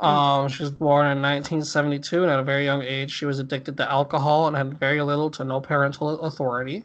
Um, 0.00 0.48
she 0.48 0.64
was 0.64 0.72
born 0.72 1.06
in 1.06 1.22
1972, 1.22 2.24
and 2.24 2.32
at 2.32 2.40
a 2.40 2.42
very 2.42 2.64
young 2.64 2.82
age, 2.82 3.12
she 3.12 3.24
was 3.24 3.38
addicted 3.38 3.76
to 3.76 3.88
alcohol 3.88 4.48
and 4.48 4.56
had 4.56 4.80
very 4.80 5.00
little 5.00 5.30
to 5.30 5.44
no 5.44 5.60
parental 5.60 6.20
authority. 6.22 6.84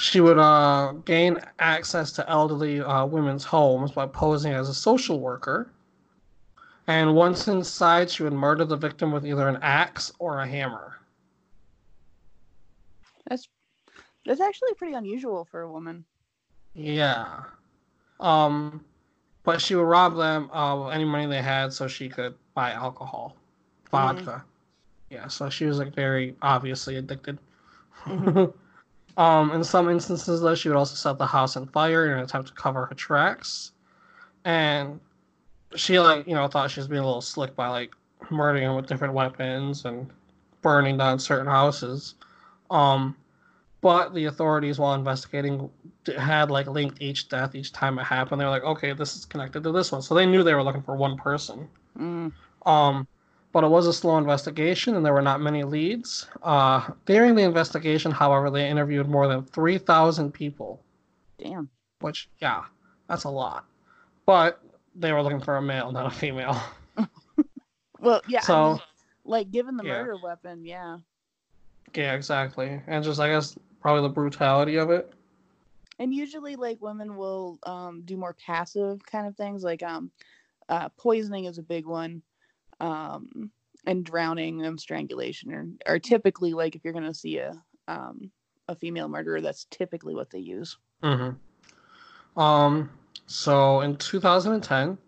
She 0.00 0.18
would 0.22 0.38
uh, 0.38 0.92
gain 1.04 1.38
access 1.58 2.10
to 2.12 2.26
elderly 2.28 2.80
uh, 2.80 3.04
women's 3.04 3.44
homes 3.44 3.92
by 3.92 4.06
posing 4.06 4.50
as 4.54 4.70
a 4.70 4.74
social 4.74 5.20
worker. 5.20 5.70
And 6.86 7.14
once 7.14 7.46
inside, 7.46 8.10
she 8.10 8.22
would 8.22 8.32
murder 8.32 8.64
the 8.64 8.76
victim 8.76 9.12
with 9.12 9.26
either 9.26 9.46
an 9.46 9.58
axe 9.60 10.10
or 10.18 10.40
a 10.40 10.46
hammer. 10.48 11.00
that's 13.28 13.48
that's 14.26 14.40
actually 14.40 14.74
pretty 14.74 14.94
unusual 14.94 15.44
for 15.44 15.60
a 15.60 15.70
woman. 15.70 16.04
Yeah. 16.74 17.42
Um, 18.20 18.84
but 19.44 19.60
she 19.60 19.74
would 19.74 19.82
rob 19.84 20.16
them 20.16 20.48
of 20.52 20.92
any 20.92 21.04
money 21.04 21.26
they 21.26 21.42
had 21.42 21.72
so 21.72 21.88
she 21.88 22.08
could 22.08 22.34
buy 22.54 22.72
alcohol, 22.72 23.36
vodka. 23.90 24.44
Yeah, 25.10 25.28
so 25.28 25.50
she 25.50 25.66
was 25.66 25.78
like 25.78 25.94
very 25.94 26.36
obviously 26.42 26.96
addicted. 26.96 27.38
Mhm. 28.06 28.52
um, 29.16 29.52
in 29.52 29.64
some 29.64 29.88
instances, 29.88 30.40
though, 30.40 30.54
she 30.54 30.68
would 30.68 30.76
also 30.76 30.94
set 30.94 31.18
the 31.18 31.26
house 31.26 31.56
on 31.56 31.66
fire 31.66 32.06
in 32.06 32.18
an 32.18 32.24
attempt 32.24 32.48
to 32.48 32.54
cover 32.54 32.86
her 32.86 32.94
tracks. 32.94 33.72
And 34.44 35.00
she 35.76 36.00
like 36.00 36.26
you 36.26 36.34
know 36.34 36.48
thought 36.48 36.70
she 36.70 36.80
was 36.80 36.88
being 36.88 37.02
a 37.02 37.06
little 37.06 37.20
slick 37.20 37.54
by 37.54 37.68
like 37.68 37.94
murdering 38.30 38.64
them 38.64 38.76
with 38.76 38.86
different 38.86 39.14
weapons 39.14 39.84
and 39.84 40.10
burning 40.62 40.96
down 40.96 41.18
certain 41.18 41.46
houses. 41.46 42.14
Um, 42.70 43.16
but 43.80 44.14
the 44.14 44.26
authorities, 44.26 44.78
while 44.78 44.94
investigating, 44.94 45.70
had 46.18 46.50
like 46.50 46.66
linked 46.66 47.00
each 47.00 47.28
death 47.28 47.54
each 47.54 47.72
time 47.72 47.98
it 47.98 48.04
happened. 48.04 48.40
They 48.40 48.44
were 48.44 48.50
like, 48.50 48.64
okay, 48.64 48.92
this 48.92 49.16
is 49.16 49.24
connected 49.24 49.62
to 49.64 49.72
this 49.72 49.90
one, 49.90 50.02
so 50.02 50.14
they 50.14 50.26
knew 50.26 50.42
they 50.42 50.54
were 50.54 50.62
looking 50.62 50.82
for 50.82 50.96
one 50.96 51.16
person. 51.16 51.68
Mm. 51.98 52.32
Um, 52.66 53.08
but 53.52 53.64
it 53.64 53.68
was 53.68 53.86
a 53.86 53.92
slow 53.92 54.16
investigation, 54.18 54.94
and 54.96 55.04
there 55.04 55.12
were 55.12 55.22
not 55.22 55.40
many 55.40 55.64
leads. 55.64 56.26
Uh, 56.42 56.88
during 57.06 57.34
the 57.34 57.42
investigation, 57.42 58.10
however, 58.12 58.50
they 58.50 58.68
interviewed 58.68 59.08
more 59.08 59.26
than 59.28 59.44
three 59.44 59.78
thousand 59.78 60.32
people, 60.32 60.80
Damn. 61.38 61.68
which 62.00 62.28
yeah, 62.40 62.64
that's 63.08 63.24
a 63.24 63.30
lot. 63.30 63.64
But 64.26 64.60
they 64.94 65.12
were 65.12 65.22
looking 65.22 65.40
for 65.40 65.56
a 65.56 65.62
male, 65.62 65.90
not 65.92 66.06
a 66.06 66.10
female. 66.10 66.60
Well, 67.98 68.22
yeah. 68.28 68.38
I 68.38 68.42
So- 68.42 68.70
mean, 68.72 68.80
like, 69.24 69.50
given 69.50 69.76
the 69.76 69.84
Yeah. 69.84 70.02
murder 70.02 70.16
weapon, 70.22 70.64
yeah. 70.64 70.98
yeah, 71.94 72.14
exactly, 72.14 72.80
and 72.86 73.04
just 73.04 73.20
I 73.20 73.28
guess 73.28 73.56
probably 73.82 74.02
the 74.08 74.14
brutality 74.14 74.76
of 74.76 74.90
it. 74.90 75.12
And 75.98 76.14
usually, 76.14 76.56
like, 76.56 76.80
women 76.80 77.16
will 77.16 77.58
um, 77.64 78.00
do 78.06 78.16
more 78.16 78.32
passive 78.34 79.04
kind 79.04 79.26
of 79.26 79.36
things. 79.36 79.62
Like, 79.62 79.82
um, 79.82 80.10
uh, 80.70 80.88
poisoning 80.96 81.44
is 81.44 81.58
a 81.58 81.62
big 81.62 81.84
one. 81.84 82.22
Um, 82.80 83.50
and 83.86 84.04
drowning 84.04 84.64
and 84.64 84.78
strangulation 84.78 85.52
are, 85.52 85.94
are 85.94 85.98
typically 85.98 86.52
like 86.52 86.74
if 86.74 86.84
you're 86.84 86.92
gonna 86.92 87.14
see 87.14 87.38
a 87.38 87.52
um, 87.88 88.30
a 88.68 88.74
female 88.74 89.08
murderer, 89.08 89.40
that's 89.40 89.66
typically 89.70 90.14
what 90.14 90.30
they 90.30 90.38
use. 90.38 90.78
Mm-hmm. 91.02 92.40
Um. 92.40 92.90
So 93.26 93.80
in 93.80 93.96
2010, 93.96 94.98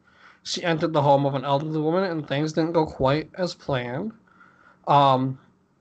she 0.43 0.63
entered 0.65 0.93
the 0.93 1.03
home 1.03 1.27
of 1.27 1.35
an 1.35 1.45
elderly 1.45 1.81
woman, 1.81 2.05
and 2.05 2.27
things 2.27 2.53
didn't 2.53 2.73
go 2.73 2.87
quite 2.87 3.31
as 3.35 3.55
planned. 3.55 4.13
Um, 4.87 5.39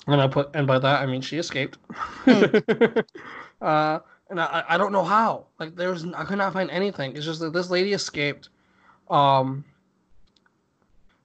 and 0.08 0.22
I 0.22 0.28
put, 0.28 0.56
and 0.56 0.68
by 0.68 0.80
that 0.80 1.02
I 1.02 1.06
mean 1.06 1.22
she 1.22 1.38
escaped. 1.38 1.78
uh, 2.28 4.00
and 4.30 4.40
I, 4.40 4.64
I 4.70 4.78
don't 4.78 4.92
know 4.92 5.04
how. 5.04 5.48
Like 5.60 5.76
there's, 5.76 6.06
I 6.06 6.24
could 6.24 6.38
not 6.38 6.54
find 6.54 6.70
anything. 6.72 7.16
It's 7.16 7.26
just 7.26 7.40
that 7.42 7.54
this 7.54 7.70
lady 7.70 7.94
escaped. 7.94 8.50
Um. 9.10 9.66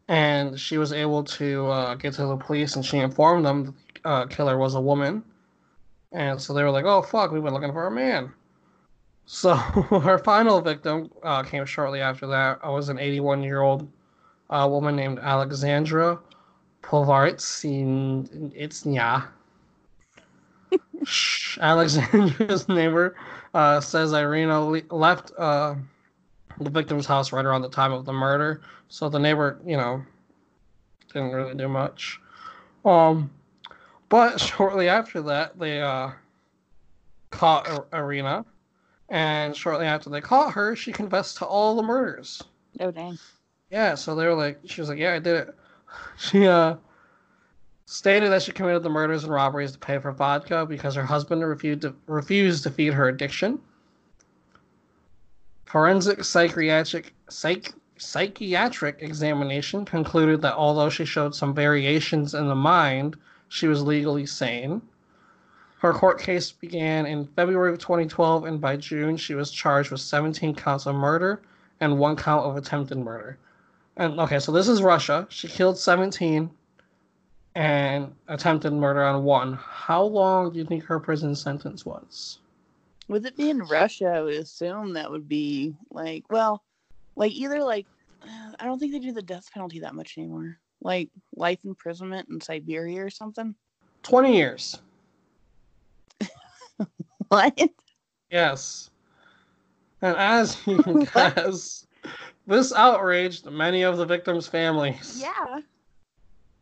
And 0.08 0.58
she 0.58 0.78
was 0.78 0.92
able 0.92 1.24
to 1.24 1.66
uh, 1.66 1.94
get 1.96 2.14
to 2.14 2.26
the 2.26 2.36
police, 2.36 2.76
and 2.76 2.84
she 2.84 2.98
informed 2.98 3.44
them 3.44 3.74
the 4.02 4.08
uh, 4.08 4.26
killer 4.26 4.56
was 4.56 4.74
a 4.74 4.80
woman. 4.80 5.24
And 6.12 6.40
so 6.40 6.54
they 6.54 6.62
were 6.62 6.70
like, 6.70 6.84
"Oh 6.84 7.02
fuck, 7.02 7.32
we've 7.32 7.42
been 7.42 7.52
looking 7.52 7.72
for 7.72 7.86
a 7.86 7.90
man." 7.90 8.32
So 9.26 9.54
her 9.54 10.18
final 10.18 10.60
victim 10.60 11.10
uh, 11.22 11.42
came 11.42 11.66
shortly 11.66 12.00
after 12.00 12.26
that. 12.28 12.60
I 12.62 12.70
was 12.70 12.88
an 12.88 12.98
81 12.98 13.42
year 13.42 13.62
old 13.62 13.88
uh, 14.50 14.68
woman 14.70 14.94
named 14.94 15.18
Alexandra 15.18 16.20
Povaritsina. 16.82 18.28
Alexandra's 21.60 22.68
neighbor 22.68 23.16
uh, 23.54 23.80
says 23.80 24.12
Irina 24.12 24.64
le- 24.64 24.82
left 24.90 25.32
uh, 25.36 25.74
the 26.60 26.70
victim's 26.70 27.06
house 27.06 27.32
right 27.32 27.44
around 27.44 27.62
the 27.62 27.68
time 27.68 27.92
of 27.92 28.04
the 28.04 28.12
murder. 28.12 28.62
So 28.88 29.08
the 29.08 29.18
neighbor, 29.18 29.60
you 29.64 29.76
know, 29.76 30.02
didn't 31.12 31.32
really 31.32 31.54
do 31.54 31.68
much. 31.68 32.20
Um, 32.84 33.30
but 34.08 34.40
shortly 34.40 34.88
after 34.88 35.22
that, 35.22 35.58
they 35.58 35.80
uh, 35.80 36.10
caught 37.30 37.86
Irina, 37.92 38.44
and 39.08 39.56
shortly 39.56 39.86
after 39.86 40.10
they 40.10 40.20
caught 40.20 40.52
her, 40.52 40.76
she 40.76 40.92
confessed 40.92 41.38
to 41.38 41.46
all 41.46 41.76
the 41.76 41.82
murders. 41.82 42.42
Oh 42.80 42.90
dang! 42.90 43.18
Yeah, 43.70 43.94
so 43.94 44.14
they 44.14 44.26
were 44.26 44.34
like, 44.34 44.60
she 44.64 44.80
was 44.80 44.88
like, 44.88 44.98
"Yeah, 44.98 45.14
I 45.14 45.18
did 45.18 45.48
it." 45.48 45.54
She 46.18 46.46
uh 46.46 46.76
stated 47.86 48.30
that 48.30 48.42
she 48.42 48.52
committed 48.52 48.82
the 48.82 48.90
murders 48.90 49.22
and 49.24 49.32
robberies 49.32 49.72
to 49.72 49.78
pay 49.78 49.98
for 49.98 50.12
vodka 50.12 50.66
because 50.66 50.94
her 50.94 51.04
husband 51.04 51.46
refused 51.46 51.82
to, 51.82 51.94
refused 52.06 52.64
to 52.64 52.70
feed 52.70 52.92
her 52.92 53.08
addiction. 53.08 53.60
Forensic 55.66 56.22
psychiatric 56.22 57.12
psych, 57.28 57.74
psychiatric 57.98 58.98
examination 59.00 59.84
concluded 59.84 60.40
that 60.42 60.54
although 60.54 60.88
she 60.88 61.04
showed 61.04 61.34
some 61.34 61.52
variations 61.52 62.34
in 62.34 62.46
the 62.46 62.54
mind, 62.54 63.16
she 63.48 63.66
was 63.66 63.82
legally 63.82 64.26
sane. 64.26 64.80
Her 65.80 65.92
court 65.92 66.20
case 66.20 66.52
began 66.52 67.04
in 67.04 67.26
February 67.26 67.72
of 67.72 67.80
2012, 67.80 68.44
and 68.44 68.60
by 68.60 68.76
June, 68.76 69.16
she 69.16 69.34
was 69.34 69.50
charged 69.50 69.90
with 69.90 70.00
17 70.00 70.54
counts 70.54 70.86
of 70.86 70.94
murder 70.94 71.42
and 71.80 71.98
one 71.98 72.14
count 72.14 72.46
of 72.46 72.56
attempted 72.56 72.98
murder. 72.98 73.36
And 73.96 74.20
okay, 74.20 74.38
so 74.38 74.52
this 74.52 74.68
is 74.68 74.82
Russia. 74.82 75.26
She 75.30 75.48
killed 75.48 75.78
17 75.78 76.48
and 77.56 78.14
attempted 78.28 78.72
murder 78.72 79.02
on 79.02 79.24
one. 79.24 79.54
How 79.54 80.04
long 80.04 80.52
do 80.52 80.58
you 80.60 80.64
think 80.64 80.84
her 80.84 81.00
prison 81.00 81.34
sentence 81.34 81.84
was? 81.84 82.38
With 83.08 83.26
it 83.26 83.36
being 83.36 83.58
Russia, 83.58 84.06
I 84.06 84.22
would 84.22 84.34
assume 84.34 84.94
that 84.94 85.10
would 85.10 85.28
be 85.28 85.74
like, 85.90 86.24
well, 86.30 86.62
like 87.14 87.32
either 87.32 87.62
like, 87.62 87.86
I 88.58 88.64
don't 88.64 88.78
think 88.78 88.92
they 88.92 88.98
do 88.98 89.12
the 89.12 89.22
death 89.22 89.50
penalty 89.52 89.80
that 89.80 89.94
much 89.94 90.18
anymore. 90.18 90.58
Like 90.80 91.10
life 91.34 91.58
imprisonment 91.64 92.28
in 92.28 92.40
Siberia 92.40 93.04
or 93.04 93.10
something. 93.10 93.54
20 94.02 94.36
years. 94.36 94.80
what? 97.28 97.58
Yes. 98.30 98.90
And 100.02 100.16
as 100.16 100.58
you 100.66 100.82
can 100.82 101.04
guess, 101.04 101.86
this 102.46 102.72
outraged 102.72 103.46
many 103.46 103.82
of 103.82 103.96
the 103.96 104.06
victims' 104.06 104.46
families. 104.46 105.20
Yeah. 105.20 105.60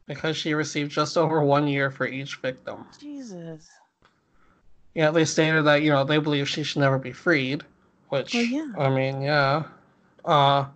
Because 0.07 0.37
she 0.37 0.55
received 0.55 0.93
just 0.93 1.17
over 1.17 1.43
one 1.43 1.67
year 1.67 1.91
for 1.91 2.07
each 2.07 2.37
victim. 2.37 2.87
Jesus. 3.01 3.69
Yeah, 4.95 5.11
they 5.11 5.25
stated 5.25 5.63
that, 5.63 5.83
you 5.83 5.91
know, 5.91 6.05
they 6.05 6.19
believe 6.19 6.49
she 6.49 6.63
should 6.63 6.81
never 6.81 6.99
be 6.99 7.13
freed. 7.13 7.65
Which, 8.09 8.35
well, 8.35 8.45
yeah. 8.45 8.73
I 8.79 8.89
mean, 8.91 9.23
yeah. 9.23 9.65
Uh, 10.25 10.67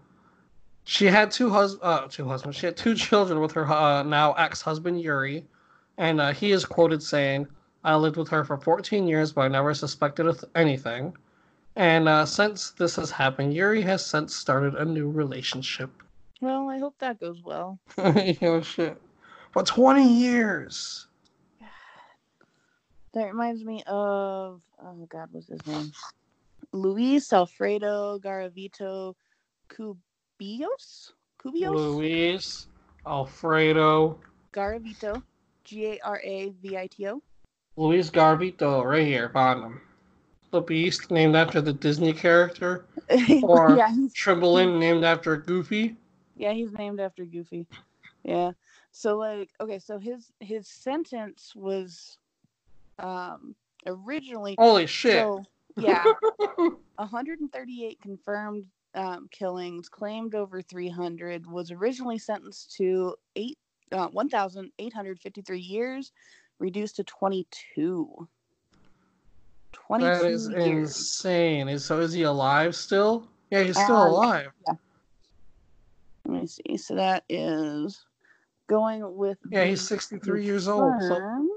she 0.84 1.06
had 1.06 1.30
two 1.30 1.50
hus- 1.50 1.76
uh, 1.82 2.06
two 2.08 2.26
husbands. 2.26 2.56
She 2.56 2.66
had 2.66 2.76
two 2.76 2.94
children 3.06 3.40
with 3.40 3.52
her 3.52 3.66
uh, 3.70 4.02
now 4.02 4.32
ex-husband 4.32 5.00
Yuri, 5.00 5.44
and 5.98 6.20
uh, 6.20 6.32
he 6.32 6.50
is 6.50 6.64
quoted 6.64 7.02
saying, 7.02 7.46
"I 7.84 7.94
lived 7.96 8.16
with 8.16 8.28
her 8.28 8.44
for 8.44 8.56
14 8.56 9.06
years, 9.06 9.32
but 9.32 9.42
I 9.42 9.48
never 9.48 9.75
suspected 9.75 10.34
anything." 10.54 11.14
And 11.76 12.08
uh, 12.08 12.25
since 12.26 12.70
this 12.70 12.96
has 12.96 13.10
happened, 13.10 13.54
Yuri 13.54 13.82
has 13.82 14.04
since 14.04 14.34
started 14.34 14.75
a 14.75 14.84
new 14.84 15.10
relationship. 15.10 15.90
Well, 16.40 16.68
I 16.68 16.78
hope 16.78 16.94
that 16.98 17.20
goes 17.20 17.42
well. 17.42 17.78
you 18.16 18.37
know, 18.40 18.60
shit. 18.62 19.00
For 19.52 19.62
20 19.62 20.06
years. 20.06 21.06
That 23.14 23.25
reminds 23.25 23.64
me 23.64 23.82
of 23.86 24.60
oh 24.82 24.94
god, 25.06 25.28
what's 25.32 25.49
his 25.49 25.66
name? 25.66 25.92
Luis 26.73 27.32
Alfredo 27.32 28.18
Garavito 28.18 29.14
Cubillos? 29.71 31.12
Cubillos? 31.42 31.97
Luis 31.97 32.66
Alfredo 33.06 34.18
Garavito. 34.52 35.23
G 35.64 35.86
A 35.86 35.99
R 36.04 36.21
A 36.25 36.50
V 36.62 36.76
I 36.76 36.86
T 36.86 37.08
O. 37.08 37.23
Luis 37.76 38.10
Garavito, 38.10 38.82
right 38.84 39.06
here, 39.06 39.28
him 39.62 39.80
the 40.50 40.60
Beast, 40.60 41.10
named 41.10 41.36
after 41.36 41.60
the 41.60 41.73
Disney 41.73 42.12
character, 42.12 42.86
or 43.42 43.76
yeah, 43.76 43.94
named 44.78 45.04
after 45.04 45.36
Goofy. 45.36 45.97
Yeah, 46.36 46.52
he's 46.52 46.73
named 46.73 47.00
after 47.00 47.25
Goofy. 47.25 47.66
Yeah. 48.25 48.52
So 48.90 49.16
like, 49.16 49.50
okay, 49.60 49.78
so 49.78 49.99
his 49.99 50.32
his 50.40 50.68
sentence 50.68 51.52
was 51.54 52.18
um 52.99 53.54
originally 53.87 54.54
holy 54.58 54.87
shit. 54.87 55.15
So, 55.15 55.45
yeah, 55.76 56.04
138 56.97 58.00
confirmed 58.00 58.65
um, 58.95 59.28
killings, 59.30 59.89
claimed 59.89 60.34
over 60.34 60.63
300. 60.63 61.47
Was 61.47 61.71
originally 61.71 62.19
sentenced 62.19 62.75
to 62.76 63.15
eight 63.37 63.58
uh, 63.93 64.08
1,853 64.08 65.61
years, 65.61 66.13
reduced 66.58 66.97
to 66.97 67.04
22. 67.04 68.28
22 69.73 70.06
that 70.06 70.25
is 70.25 70.49
years. 70.49 70.97
insane. 70.97 71.78
So 71.78 72.00
is 72.00 72.13
he 72.13 72.23
alive 72.23 72.75
still? 72.75 73.28
Yeah, 73.50 73.63
he's 73.63 73.80
still 73.80 73.97
um, 73.97 74.08
alive. 74.08 74.50
Yeah. 74.67 74.75
Let 76.26 76.41
me 76.43 76.47
see. 76.47 76.76
So 76.76 76.97
that 76.97 77.25
is 77.28 78.04
going 78.69 79.17
with. 79.17 79.39
Yeah, 79.50 79.65
he's 79.65 79.87
63 79.87 80.45
years 80.45 80.69
old. 80.69 81.02
So 81.02 81.48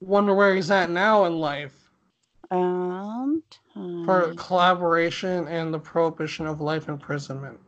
wonder 0.00 0.34
where 0.34 0.54
he's 0.54 0.70
at 0.70 0.90
now 0.90 1.24
in 1.24 1.38
life. 1.38 1.74
Um, 2.50 3.42
For 3.74 4.34
collaboration 4.36 5.46
and 5.46 5.72
the 5.72 5.78
prohibition 5.78 6.46
of 6.46 6.60
life 6.60 6.88
imprisonment. 6.88 7.60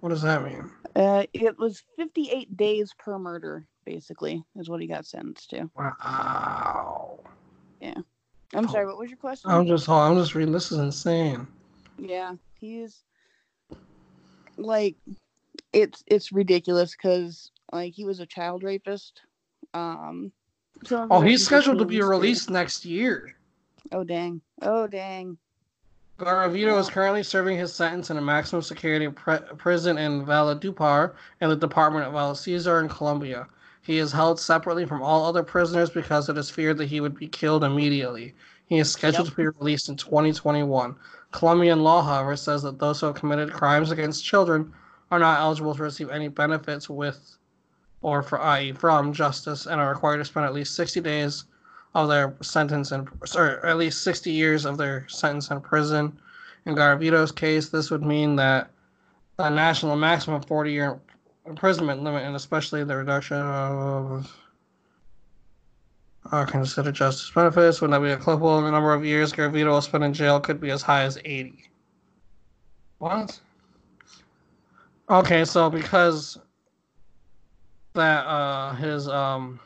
What 0.00 0.08
does 0.08 0.22
that 0.22 0.42
mean? 0.42 0.70
Uh, 0.96 1.24
it 1.32 1.58
was 1.58 1.82
58 1.96 2.56
days 2.56 2.92
per 2.98 3.18
murder, 3.18 3.66
basically, 3.84 4.42
is 4.56 4.68
what 4.68 4.80
he 4.80 4.86
got 4.86 5.06
sentenced 5.06 5.50
to. 5.50 5.70
Wow. 5.76 7.20
Yeah. 7.80 7.98
I'm 8.54 8.68
sorry. 8.68 8.86
What 8.86 8.98
was 8.98 9.10
your 9.10 9.18
question? 9.18 9.50
I'm 9.50 9.66
just. 9.66 9.88
I'm 9.88 10.16
just 10.16 10.34
reading. 10.34 10.52
This 10.52 10.72
is 10.72 10.78
insane. 10.78 11.46
Yeah, 11.98 12.34
he's 12.60 13.02
like, 14.58 14.96
it's 15.72 16.04
it's 16.06 16.32
ridiculous 16.32 16.94
because 16.94 17.50
like 17.72 17.94
he 17.94 18.04
was 18.04 18.20
a 18.20 18.26
child 18.26 18.62
rapist. 18.62 19.22
Um. 19.72 20.32
So 20.84 21.06
oh, 21.10 21.20
he's 21.20 21.44
scheduled 21.44 21.78
to 21.78 21.84
be 21.84 22.02
released 22.02 22.50
next 22.50 22.84
year. 22.84 23.34
Oh 23.92 24.04
dang! 24.04 24.40
Oh 24.62 24.86
dang! 24.86 25.38
Garavito 26.18 26.78
is 26.78 26.88
currently 26.88 27.22
serving 27.22 27.58
his 27.58 27.72
sentence 27.72 28.10
in 28.10 28.16
a 28.16 28.22
maximum 28.22 28.62
security 28.62 29.08
pre- 29.08 29.38
prison 29.56 29.98
in 29.98 30.24
Valledupar 30.24 31.14
in 31.40 31.48
the 31.48 31.56
Department 31.56 32.06
of 32.06 32.12
Vallecesar 32.12 32.80
in 32.80 32.88
Colombia. 32.88 33.46
He 33.82 33.98
is 33.98 34.12
held 34.12 34.38
separately 34.38 34.86
from 34.86 35.02
all 35.02 35.24
other 35.24 35.42
prisoners 35.42 35.90
because 35.90 36.28
it 36.28 36.38
is 36.38 36.50
feared 36.50 36.78
that 36.78 36.88
he 36.88 37.00
would 37.00 37.16
be 37.16 37.26
killed 37.26 37.64
immediately. 37.64 38.34
He 38.66 38.78
is 38.78 38.90
scheduled 38.90 39.26
yep. 39.26 39.34
to 39.34 39.36
be 39.36 39.48
released 39.48 39.88
in 39.88 39.96
2021. 39.96 40.94
Colombian 41.32 41.82
law, 41.82 42.02
however, 42.02 42.36
says 42.36 42.62
that 42.62 42.78
those 42.78 43.00
who 43.00 43.06
have 43.06 43.16
committed 43.16 43.52
crimes 43.52 43.90
against 43.90 44.24
children 44.24 44.72
are 45.10 45.18
not 45.18 45.40
eligible 45.40 45.74
to 45.74 45.82
receive 45.82 46.10
any 46.10 46.28
benefits 46.28 46.88
with 46.88 47.36
or 48.02 48.22
for 48.22 48.40
i.e. 48.40 48.72
from 48.72 49.12
justice 49.12 49.66
and 49.66 49.80
are 49.80 49.90
required 49.90 50.18
to 50.18 50.24
spend 50.24 50.46
at 50.46 50.54
least 50.54 50.74
60 50.74 51.00
days 51.00 51.44
of 51.94 52.08
their 52.08 52.34
sentence 52.40 52.92
in 52.92 53.08
or 53.34 53.64
at 53.64 53.76
least 53.76 54.02
60 54.02 54.30
years 54.30 54.64
of 54.64 54.76
their 54.76 55.06
sentence 55.08 55.50
in 55.50 55.60
prison. 55.60 56.18
In 56.66 56.74
Garavito's 56.74 57.32
case, 57.32 57.68
this 57.68 57.90
would 57.90 58.02
mean 58.02 58.36
that 58.36 58.70
a 59.38 59.50
national 59.50 59.96
maximum 59.96 60.42
40 60.42 60.72
year 60.72 61.00
imprisonment 61.46 62.02
limit 62.02 62.22
and 62.22 62.36
especially 62.36 62.84
the 62.84 62.96
reduction 62.96 63.36
of 63.36 64.32
uh, 66.30 66.44
consider 66.44 66.92
justice 66.92 67.30
benefits 67.30 67.80
would 67.80 67.90
not 67.90 68.00
be 68.00 68.10
applicable 68.10 68.58
in 68.58 68.64
the 68.64 68.70
number 68.70 68.94
of 68.94 69.04
years 69.04 69.32
Garavito 69.32 69.66
will 69.66 69.80
spend 69.82 70.04
in 70.04 70.14
jail 70.14 70.38
could 70.38 70.60
be 70.60 70.70
as 70.70 70.82
high 70.82 71.02
as 71.02 71.18
80. 71.24 71.68
What? 72.98 73.40
Okay, 75.10 75.44
so 75.44 75.68
because 75.68 76.38
that 77.94 78.26
uh 78.26 78.74
his 78.74 79.08
um 79.08 79.60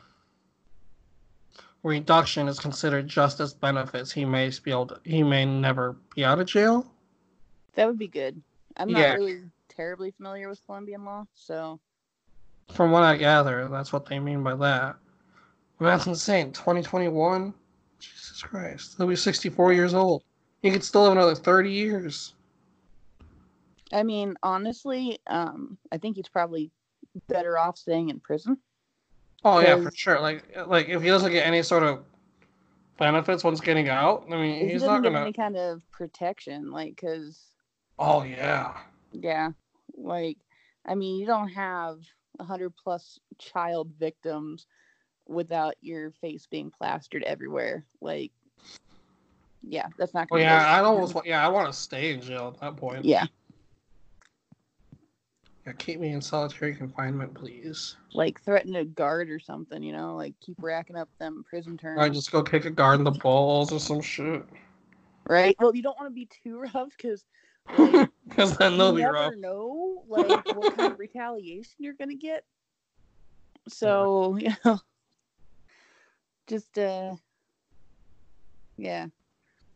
reduction 1.83 2.47
is 2.47 2.59
considered 2.59 3.07
justice 3.07 3.53
benefits, 3.53 4.11
he 4.11 4.25
may 4.25 4.51
be 4.63 4.71
able 4.71 4.87
to, 4.87 4.99
he 5.03 5.23
may 5.23 5.45
never 5.45 5.95
be 6.15 6.23
out 6.23 6.39
of 6.39 6.47
jail. 6.47 6.85
That 7.75 7.87
would 7.87 7.99
be 7.99 8.07
good. 8.07 8.41
I'm 8.75 8.91
not 8.91 8.99
yeah. 8.99 9.13
really 9.13 9.43
terribly 9.69 10.11
familiar 10.11 10.49
with 10.49 10.63
Colombian 10.65 11.05
law, 11.05 11.25
so. 11.33 11.79
From 12.73 12.91
what 12.91 13.03
I 13.03 13.15
gather, 13.15 13.67
that's 13.69 13.93
what 13.93 14.05
they 14.05 14.19
mean 14.19 14.43
by 14.43 14.55
that. 14.55 14.97
that's 15.79 16.07
insane. 16.07 16.51
2021? 16.51 17.53
Jesus 17.99 18.41
Christ. 18.41 18.95
He'll 18.97 19.07
be 19.07 19.15
64 19.15 19.73
years 19.73 19.93
old. 19.93 20.23
He 20.61 20.71
could 20.71 20.83
still 20.83 21.03
have 21.03 21.13
another 21.13 21.35
thirty 21.35 21.71
years. 21.71 22.33
I 23.93 24.03
mean, 24.03 24.35
honestly, 24.43 25.19
um, 25.27 25.77
I 25.91 25.97
think 25.97 26.17
he's 26.17 26.27
probably 26.27 26.71
better 27.27 27.57
off 27.57 27.77
staying 27.77 28.09
in 28.09 28.19
prison. 28.19 28.57
Oh 29.43 29.59
yeah, 29.59 29.81
for 29.81 29.91
sure. 29.93 30.19
Like 30.19 30.43
like 30.67 30.89
if 30.89 31.01
he 31.01 31.07
doesn't 31.09 31.31
get 31.31 31.45
any 31.45 31.63
sort 31.63 31.83
of 31.83 32.03
benefits 32.97 33.43
once 33.43 33.61
getting 33.61 33.89
out, 33.89 34.25
I 34.31 34.35
mean, 34.35 34.69
he's 34.69 34.83
not 34.83 35.03
gonna 35.03 35.21
any 35.21 35.33
kind 35.33 35.57
of 35.57 35.81
protection, 35.91 36.71
like 36.71 36.95
because. 36.95 37.39
Oh 37.99 38.23
yeah. 38.23 38.77
Yeah, 39.11 39.51
like 39.95 40.37
I 40.85 40.95
mean, 40.95 41.19
you 41.19 41.25
don't 41.25 41.49
have 41.49 41.99
a 42.39 42.43
hundred 42.43 42.73
plus 42.75 43.19
child 43.39 43.91
victims 43.99 44.67
without 45.27 45.75
your 45.81 46.11
face 46.21 46.47
being 46.49 46.71
plastered 46.71 47.23
everywhere. 47.23 47.85
Like, 48.01 48.31
yeah, 49.63 49.87
that's 49.97 50.13
not. 50.13 50.27
Well, 50.29 50.41
yeah, 50.41 50.65
I 50.67 50.79
almost 50.81 51.15
want. 51.15 51.27
Yeah, 51.27 51.45
I 51.45 51.49
want 51.49 51.71
to 51.71 51.77
stay 51.77 52.13
in 52.13 52.21
jail 52.21 52.53
at 52.53 52.61
that 52.61 52.77
point. 52.77 53.05
Yeah. 53.05 53.25
Yeah, 55.67 55.73
keep 55.73 55.99
me 55.99 56.13
in 56.13 56.21
solitary 56.21 56.73
confinement, 56.73 57.33
please. 57.33 57.97
Like 58.13 58.39
threaten 58.41 58.73
a 58.77 58.85
guard 58.85 59.29
or 59.29 59.37
something, 59.37 59.83
you 59.83 59.91
know, 59.91 60.15
like 60.15 60.33
keep 60.39 60.55
racking 60.61 60.95
up 60.95 61.09
them 61.19 61.43
prison 61.43 61.77
terms. 61.77 61.99
I 61.99 62.07
just 62.07 62.31
go 62.31 62.41
kick 62.41 62.63
a 62.63 62.69
guard 62.69 62.99
in 62.99 63.03
the 63.03 63.11
balls 63.11 63.73
or 63.73 63.79
some 63.81 63.99
shit. 63.99 64.45
Right. 65.27 65.57
Well, 65.59 65.75
you 65.75 65.83
don't 65.83 65.97
want 65.99 66.09
to 66.09 66.15
be 66.15 66.29
too 66.41 66.57
rough 66.73 66.93
because. 66.95 67.25
Because 67.67 68.51
like, 68.51 68.59
then 68.59 68.77
they'll 68.77 68.93
be 68.93 69.03
rough. 69.03 69.33
You 69.33 69.41
never 69.41 69.41
know, 69.41 70.03
like 70.07 70.45
what 70.53 70.73
kind 70.73 70.89
of 70.89 70.99
retaliation 70.99 71.73
you're 71.79 71.95
gonna 71.95 72.15
get. 72.15 72.45
So 73.67 74.37
you 74.37 74.51
know, 74.63 74.79
just 76.47 76.77
uh, 76.77 77.15
yeah. 78.77 79.07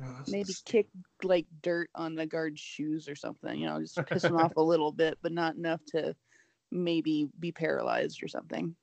Oh, 0.03 0.23
maybe 0.27 0.53
kick 0.65 0.87
like 1.23 1.45
dirt 1.61 1.89
on 1.95 2.15
the 2.15 2.25
guard's 2.25 2.59
shoes 2.59 3.07
or 3.07 3.15
something, 3.15 3.59
you 3.59 3.67
know, 3.67 3.79
just 3.79 3.99
piss 4.07 4.23
him 4.23 4.37
off 4.37 4.53
a 4.57 4.61
little 4.61 4.91
bit, 4.91 5.17
but 5.21 5.31
not 5.31 5.55
enough 5.55 5.81
to 5.87 6.15
maybe 6.71 7.29
be 7.39 7.51
paralyzed 7.51 8.23
or 8.23 8.27
something. 8.27 8.75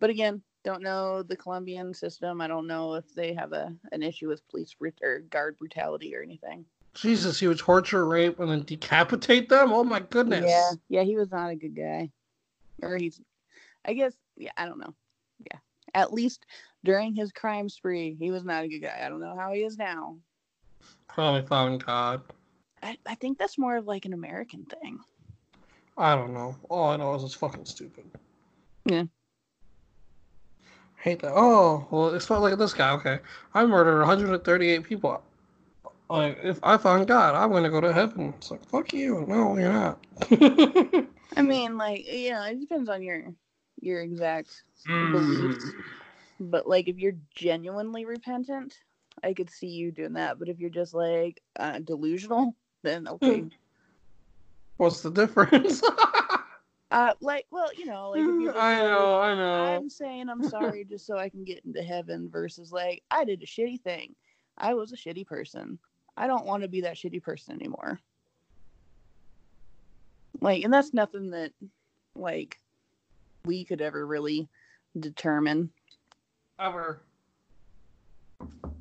But 0.00 0.10
again, 0.10 0.42
don't 0.64 0.82
know 0.82 1.22
the 1.22 1.36
Colombian 1.36 1.94
system. 1.94 2.40
I 2.40 2.46
don't 2.46 2.66
know 2.66 2.94
if 2.94 3.14
they 3.14 3.34
have 3.34 3.52
a 3.52 3.74
an 3.92 4.02
issue 4.02 4.28
with 4.28 4.46
police 4.48 4.74
or 5.02 5.20
guard 5.20 5.56
brutality 5.58 6.14
or 6.14 6.22
anything. 6.22 6.64
Jesus, 6.94 7.38
he 7.38 7.46
would 7.46 7.58
torture, 7.58 8.04
rape, 8.06 8.40
and 8.40 8.50
then 8.50 8.62
decapitate 8.62 9.48
them. 9.48 9.72
Oh 9.72 9.84
my 9.84 10.00
goodness. 10.00 10.44
Yeah, 10.44 10.70
yeah, 10.88 11.02
he 11.04 11.16
was 11.16 11.30
not 11.30 11.50
a 11.50 11.56
good 11.56 11.76
guy, 11.76 12.10
or 12.82 12.96
he's, 12.96 13.20
I 13.84 13.92
guess, 13.92 14.14
yeah, 14.36 14.50
I 14.56 14.66
don't 14.66 14.78
know. 14.78 14.94
Yeah, 15.38 15.58
at 15.94 16.12
least 16.12 16.44
during 16.84 17.14
his 17.14 17.32
crime 17.32 17.68
spree, 17.68 18.16
he 18.18 18.30
was 18.30 18.44
not 18.44 18.64
a 18.64 18.68
good 18.68 18.80
guy. 18.80 19.00
I 19.04 19.08
don't 19.08 19.20
know 19.20 19.36
how 19.36 19.52
he 19.52 19.60
is 19.60 19.76
now. 19.76 20.16
Probably 21.08 21.42
found 21.42 21.84
God. 21.84 22.22
I, 22.82 22.96
I 23.06 23.14
think 23.16 23.38
that's 23.38 23.58
more 23.58 23.76
of 23.76 23.86
like 23.86 24.04
an 24.04 24.12
American 24.12 24.64
thing. 24.64 24.98
I 25.96 26.14
don't 26.14 26.32
know. 26.32 26.56
All 26.68 26.90
I 26.90 26.96
know 26.96 27.14
is 27.14 27.24
it's 27.24 27.34
fucking 27.34 27.64
stupid. 27.64 28.04
Yeah. 28.84 29.04
Hate 30.96 31.20
that. 31.20 31.32
Oh, 31.34 31.86
well, 31.90 32.14
it's 32.14 32.30
not 32.30 32.40
like 32.40 32.56
this 32.58 32.72
guy. 32.72 32.92
Okay. 32.92 33.18
I 33.54 33.66
murdered 33.66 33.98
138 33.98 34.84
people. 34.84 35.22
Like, 36.10 36.38
if 36.42 36.58
I 36.62 36.76
find 36.76 37.06
God, 37.06 37.34
I'm 37.34 37.50
going 37.50 37.64
to 37.64 37.70
go 37.70 37.80
to 37.80 37.92
heaven. 37.92 38.32
It's 38.38 38.50
like, 38.50 38.64
fuck 38.68 38.92
you. 38.92 39.24
No, 39.28 39.58
you're 39.58 39.72
not. 39.72 39.98
I 41.36 41.42
mean, 41.42 41.76
like, 41.76 42.10
you 42.10 42.30
know, 42.30 42.42
it 42.44 42.60
depends 42.60 42.88
on 42.88 43.02
your 43.02 43.34
your 43.80 44.00
exact 44.00 44.62
mm. 44.88 45.12
beliefs. 45.12 45.64
But 46.40 46.68
like, 46.68 46.88
if 46.88 46.98
you're 46.98 47.16
genuinely 47.34 48.04
repentant, 48.04 48.74
I 49.22 49.34
could 49.34 49.50
see 49.50 49.68
you 49.68 49.90
doing 49.90 50.14
that. 50.14 50.38
But 50.38 50.48
if 50.48 50.58
you're 50.58 50.70
just 50.70 50.94
like 50.94 51.42
uh, 51.58 51.80
delusional, 51.80 52.54
then 52.82 53.08
okay. 53.08 53.44
What's 54.76 55.02
the 55.02 55.10
difference? 55.10 55.82
uh, 56.90 57.14
like, 57.20 57.46
well, 57.50 57.70
you 57.76 57.86
know, 57.86 58.10
like 58.10 58.24
if 58.26 58.38
you're 58.38 58.56
I 58.56 58.78
know, 58.78 59.20
I 59.20 59.34
know. 59.34 59.64
I'm 59.64 59.90
saying 59.90 60.28
I'm 60.28 60.42
sorry 60.42 60.84
just 60.84 61.06
so 61.06 61.16
I 61.16 61.28
can 61.28 61.44
get 61.44 61.64
into 61.64 61.82
heaven 61.82 62.28
versus 62.30 62.72
like 62.72 63.02
I 63.10 63.24
did 63.24 63.42
a 63.42 63.46
shitty 63.46 63.80
thing. 63.82 64.14
I 64.56 64.74
was 64.74 64.92
a 64.92 64.96
shitty 64.96 65.26
person. 65.26 65.78
I 66.16 66.26
don't 66.26 66.46
want 66.46 66.62
to 66.62 66.68
be 66.68 66.82
that 66.82 66.96
shitty 66.96 67.22
person 67.22 67.54
anymore. 67.54 68.00
Like, 70.40 70.64
and 70.64 70.72
that's 70.72 70.94
nothing 70.94 71.30
that 71.30 71.52
like 72.14 72.58
we 73.44 73.64
could 73.64 73.80
ever 73.80 74.06
really 74.06 74.48
determine 74.98 75.70
ever. 76.58 77.02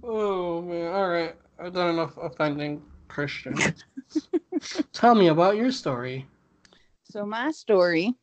Oh 0.03 0.61
man! 0.61 0.93
All 0.93 1.09
right, 1.09 1.35
I've 1.59 1.73
done 1.73 1.91
enough 1.91 2.17
offending 2.17 2.81
Christians. 3.07 3.83
Tell 4.93 5.15
me 5.15 5.27
about 5.27 5.55
your 5.55 5.71
story. 5.71 6.25
So 7.03 7.25
my 7.25 7.51
story, 7.51 8.13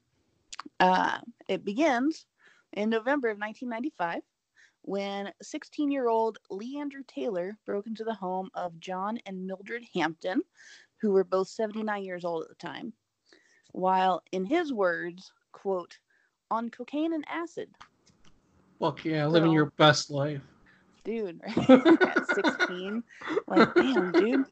uh, 0.81 1.19
it 1.49 1.65
begins 1.65 2.27
in 2.75 2.91
November 2.91 3.29
of 3.29 3.39
1995 3.39 4.23
when 4.83 5.33
16-year-old 5.43 6.39
Leander 6.51 7.03
Taylor 7.07 7.57
broke 7.65 7.87
into 7.87 8.05
the 8.05 8.15
home 8.15 8.51
of 8.55 8.79
John 8.81 9.19
and 9.25 9.47
Mildred 9.47 9.83
Hampton, 9.95 10.43
who 11.01 11.13
were 11.13 11.25
both 11.25 11.49
79 11.49 12.05
years 12.05 12.25
old 12.25 12.43
at 12.43 12.49
the 12.51 12.55
time, 12.55 12.93
while 13.73 14.23
in 14.33 14.45
his 14.45 14.73
words, 14.75 15.33
quote, 15.53 15.99
on 16.51 16.69
cocaine 16.69 17.15
and 17.15 17.25
acid, 17.29 17.71
Fuck 18.85 19.07
yeah, 19.07 19.27
living 19.27 19.51
your 19.51 19.71
best 19.79 20.11
life. 20.11 20.43
Dude, 21.07 21.41
right? 21.43 21.87
At 22.03 22.27
16. 22.27 23.03
like, 23.49 23.75
damn, 23.75 24.13
dude. 24.13 24.45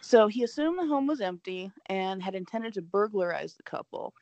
So 0.00 0.28
he 0.28 0.44
assumed 0.44 0.78
the 0.78 0.86
home 0.86 1.08
was 1.08 1.20
empty 1.20 1.72
and 1.86 2.22
had 2.22 2.36
intended 2.36 2.74
to 2.74 2.82
burglarize 2.82 3.54
the 3.54 3.64
couple. 3.64 4.14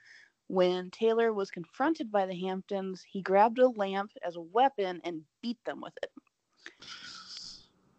When 0.46 0.90
Taylor 0.92 1.34
was 1.34 1.50
confronted 1.50 2.10
by 2.10 2.24
the 2.24 2.40
Hamptons, 2.40 3.04
he 3.06 3.20
grabbed 3.20 3.58
a 3.58 3.68
lamp 3.68 4.12
as 4.24 4.36
a 4.36 4.40
weapon 4.40 5.02
and 5.04 5.20
beat 5.42 5.62
them 5.66 5.82
with 5.82 5.92
it. 6.02 6.10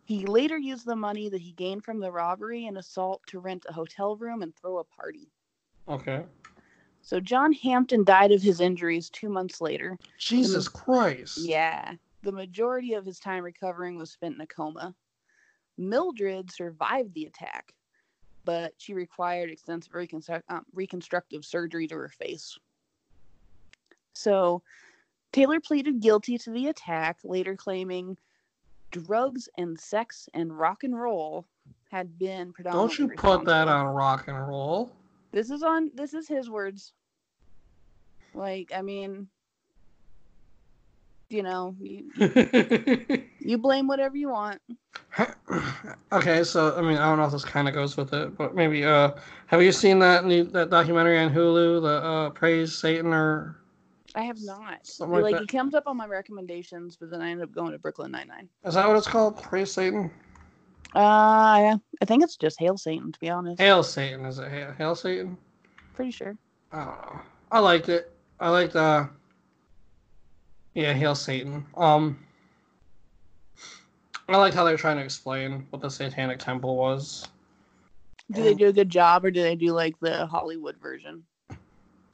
He 0.06 0.26
later 0.26 0.58
used 0.58 0.88
the 0.88 0.96
money 0.96 1.30
that 1.30 1.42
he 1.42 1.52
gained 1.52 1.84
from 1.84 2.00
the 2.00 2.12
robbery 2.12 2.66
and 2.66 2.76
assault 2.76 3.22
to 3.28 3.40
rent 3.40 3.68
a 3.70 3.74
hotel 3.74 4.18
room 4.18 4.42
and 4.42 4.52
throw 4.56 4.80
a 4.80 4.84
party. 4.84 5.30
Okay. 5.88 6.24
So 7.08 7.22
John 7.22 7.54
Hampton 7.54 8.04
died 8.04 8.34
of 8.34 8.42
his 8.42 8.60
injuries 8.60 9.10
two 9.10 9.30
months 9.30 9.62
later. 9.62 9.98
Jesus 10.18 10.66
the, 10.66 10.72
Christ. 10.72 11.38
Yeah. 11.38 11.94
The 12.24 12.34
majority 12.34 12.96
of 12.96 13.06
his 13.06 13.18
time 13.18 13.46
recovering 13.46 13.98
was 13.98 14.12
spent 14.12 14.36
in 14.36 14.42
a 14.42 14.46
coma. 14.46 14.94
Mildred 15.78 16.52
survived 16.52 17.14
the 17.14 17.24
attack, 17.24 17.74
but 18.44 18.74
she 18.78 18.94
required 18.94 19.50
extensive 19.50 19.94
reconstru- 19.94 20.44
um, 20.50 20.66
reconstructive 20.74 21.46
surgery 21.46 21.88
to 21.88 21.96
her 21.96 22.10
face. 22.10 22.60
So 24.12 24.62
Taylor 25.32 25.62
pleaded 25.62 26.02
guilty 26.02 26.38
to 26.40 26.52
the 26.52 26.68
attack, 26.68 27.20
later 27.24 27.56
claiming 27.56 28.18
drugs 28.92 29.48
and 29.58 29.80
sex 29.80 30.28
and 30.34 30.60
rock 30.60 30.84
and 30.84 31.00
roll 31.00 31.48
had 31.90 32.20
been 32.20 32.52
predominantly. 32.52 32.98
Don't 32.98 33.12
you 33.14 33.18
put 33.18 33.46
that 33.46 33.70
on 33.70 33.86
rock 33.86 34.28
and 34.28 34.46
roll? 34.46 34.92
This 35.38 35.52
is 35.52 35.62
on. 35.62 35.92
This 35.94 36.16
is 36.16 36.28
his 36.28 36.50
words. 36.50 36.94
Like, 38.34 38.72
I 38.76 38.82
mean, 38.82 39.28
you 41.30 41.44
know, 41.44 41.76
you, 41.80 42.10
you 43.40 43.60
blame 43.60 43.88
whatever 43.88 44.18
you 44.18 44.30
want. 44.30 44.60
okay, 46.12 46.44
so 46.44 46.76
I 46.76 46.82
mean, 46.82 46.98
I 46.98 47.08
don't 47.08 47.20
know 47.20 47.26
if 47.26 47.32
this 47.32 47.46
kind 47.46 47.68
of 47.68 47.76
goes 47.76 47.96
with 47.96 48.16
it, 48.16 48.36
but 48.36 48.56
maybe. 48.56 48.84
Uh, 48.84 49.12
have 49.46 49.62
you 49.62 49.72
seen 49.72 50.00
that 50.00 50.26
new 50.26 50.44
that 50.46 50.72
documentary 50.72 51.20
on 51.20 51.32
Hulu, 51.32 51.84
the 51.84 52.04
uh, 52.08 52.30
Praise 52.32 52.76
Satan 52.76 53.14
or? 53.14 53.58
I 54.16 54.24
have 54.24 54.42
not. 54.42 54.88
Something 54.88 55.22
like, 55.22 55.34
like 55.34 55.44
it 55.44 55.50
comes 55.50 55.76
up 55.76 55.84
on 55.86 55.98
my 55.98 56.08
recommendations, 56.08 56.98
but 57.00 57.12
then 57.12 57.22
I 57.22 57.30
end 57.30 57.44
up 57.44 57.52
going 57.52 57.74
to 57.74 57.78
Brooklyn 57.78 58.10
Nine 58.10 58.30
Nine. 58.30 58.50
Is 58.66 58.74
that 58.74 58.88
what 58.88 58.98
it's 58.98 59.06
called? 59.06 59.40
Praise 59.40 59.72
Satan. 59.72 60.10
Uh, 60.98 61.58
yeah. 61.60 61.76
I 62.02 62.06
think 62.06 62.24
it's 62.24 62.38
just 62.38 62.60
Hail 62.60 62.76
Satan, 62.76 63.12
to 63.12 63.20
be 63.20 63.30
honest. 63.30 63.62
Hail 63.62 63.84
Satan, 63.84 64.26
is 64.26 64.40
it? 64.40 64.50
Hail, 64.50 64.74
Hail 64.76 64.96
Satan? 64.96 65.38
Pretty 65.94 66.10
sure. 66.10 66.36
I 66.72 66.78
don't 66.78 66.88
know. 66.88 67.22
I 67.52 67.60
liked 67.60 67.88
it. 67.90 68.12
I 68.40 68.50
liked 68.50 68.76
uh 68.76 69.06
yeah, 70.74 70.94
Hail 70.94 71.14
Satan. 71.14 71.68
Um 71.76 72.18
I 74.28 74.38
liked 74.38 74.56
how 74.56 74.64
they 74.64 74.72
were 74.72 74.78
trying 74.78 74.98
to 74.98 75.04
explain 75.04 75.68
what 75.70 75.84
the 75.84 75.90
Satanic 75.90 76.40
Temple 76.40 76.76
was. 76.76 77.28
Do 78.32 78.42
they 78.42 78.56
do 78.56 78.68
a 78.68 78.74
good 78.74 78.90
job, 78.90 79.24
or 79.24 79.32
do 79.32 79.42
they 79.42 79.56
do 79.56 79.74
like 79.74 79.98
the 80.00 80.26
Hollywood 80.26 80.78
version? 80.82 81.24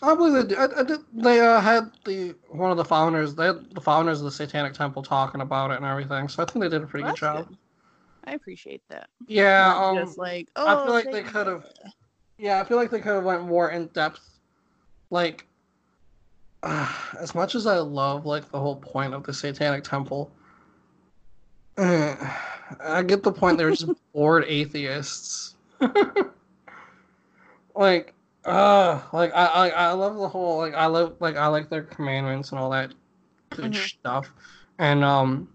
I 0.01 0.13
believe 0.13 0.49
they. 0.49 0.55
I, 0.55 0.65
I 0.65 0.83
did, 0.83 0.99
they 1.13 1.39
uh, 1.39 1.59
had 1.59 1.89
the 2.05 2.35
one 2.49 2.69
of 2.69 2.77
the 2.77 2.85
founders. 2.85 3.33
They 3.33 3.45
had 3.45 3.73
the 3.73 3.81
founders 3.81 4.19
of 4.19 4.25
the 4.25 4.31
Satanic 4.31 4.73
Temple 4.73 5.01
talking 5.01 5.41
about 5.41 5.71
it 5.71 5.77
and 5.77 5.85
everything. 5.85 6.27
So 6.27 6.43
I 6.43 6.45
think 6.45 6.61
they 6.61 6.69
did 6.69 6.83
a 6.83 6.85
pretty 6.85 7.05
well, 7.05 7.13
good 7.13 7.19
job. 7.19 7.47
Good. 7.47 7.57
I 8.25 8.33
appreciate 8.33 8.81
that. 8.89 9.09
Yeah, 9.27 9.73
um, 9.75 10.05
just 10.05 10.17
like 10.17 10.47
oh, 10.55 10.67
I 10.67 10.83
feel 10.83 10.93
like 10.93 11.11
they 11.11 11.23
could 11.23 11.47
have. 11.47 11.65
Yeah, 12.37 12.59
I 12.59 12.63
feel 12.63 12.77
like 12.77 12.89
they 12.91 12.99
could 12.99 13.13
have 13.15 13.23
went 13.23 13.45
more 13.45 13.69
in 13.71 13.87
depth. 13.87 14.39
Like 15.09 15.47
uh, 16.63 16.91
as 17.19 17.35
much 17.35 17.55
as 17.55 17.65
I 17.67 17.77
love 17.77 18.25
like 18.25 18.49
the 18.51 18.59
whole 18.59 18.75
point 18.75 19.13
of 19.13 19.23
the 19.23 19.33
Satanic 19.33 19.83
Temple, 19.83 20.31
uh, 21.77 22.15
I 22.83 23.03
get 23.03 23.23
the 23.23 23.31
point. 23.31 23.57
They're 23.57 23.71
just 23.71 23.87
bored 24.13 24.45
atheists. 24.47 25.55
like, 27.75 28.13
uh, 28.45 29.01
like 29.11 29.33
I, 29.33 29.45
I, 29.45 29.69
I 29.69 29.91
love 29.91 30.15
the 30.17 30.27
whole 30.27 30.57
like 30.59 30.73
I 30.73 30.85
love 30.87 31.15
like 31.19 31.35
I 31.35 31.47
like 31.47 31.69
their 31.69 31.83
commandments 31.83 32.51
and 32.51 32.59
all 32.59 32.69
that 32.71 32.93
good 33.51 33.71
Mhm. 33.73 33.75
stuff, 33.75 34.31
and 34.79 35.03
um, 35.03 35.49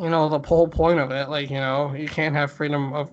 you 0.00 0.10
know 0.10 0.28
the 0.28 0.38
whole 0.38 0.68
point 0.68 0.98
of 1.00 1.10
it, 1.10 1.28
like 1.28 1.50
you 1.50 1.56
know, 1.58 1.94
you 1.94 2.08
can't 2.08 2.34
have 2.34 2.52
freedom 2.52 2.92
of 2.92 3.10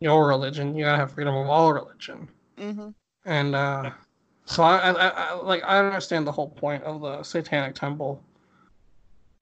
your 0.00 0.26
religion. 0.28 0.74
You 0.74 0.84
gotta 0.84 0.98
have 0.98 1.12
freedom 1.12 1.34
of 1.34 1.48
all 1.48 1.72
religion, 1.72 2.28
Mm-hmm. 2.58 2.90
and 3.24 3.54
uh, 3.54 3.90
so 4.44 4.62
I, 4.62 4.90
I, 4.90 5.08
I, 5.08 5.34
like 5.34 5.62
I 5.64 5.78
understand 5.78 6.26
the 6.26 6.32
whole 6.32 6.50
point 6.50 6.82
of 6.84 7.00
the 7.00 7.22
Satanic 7.22 7.74
Temple. 7.74 8.22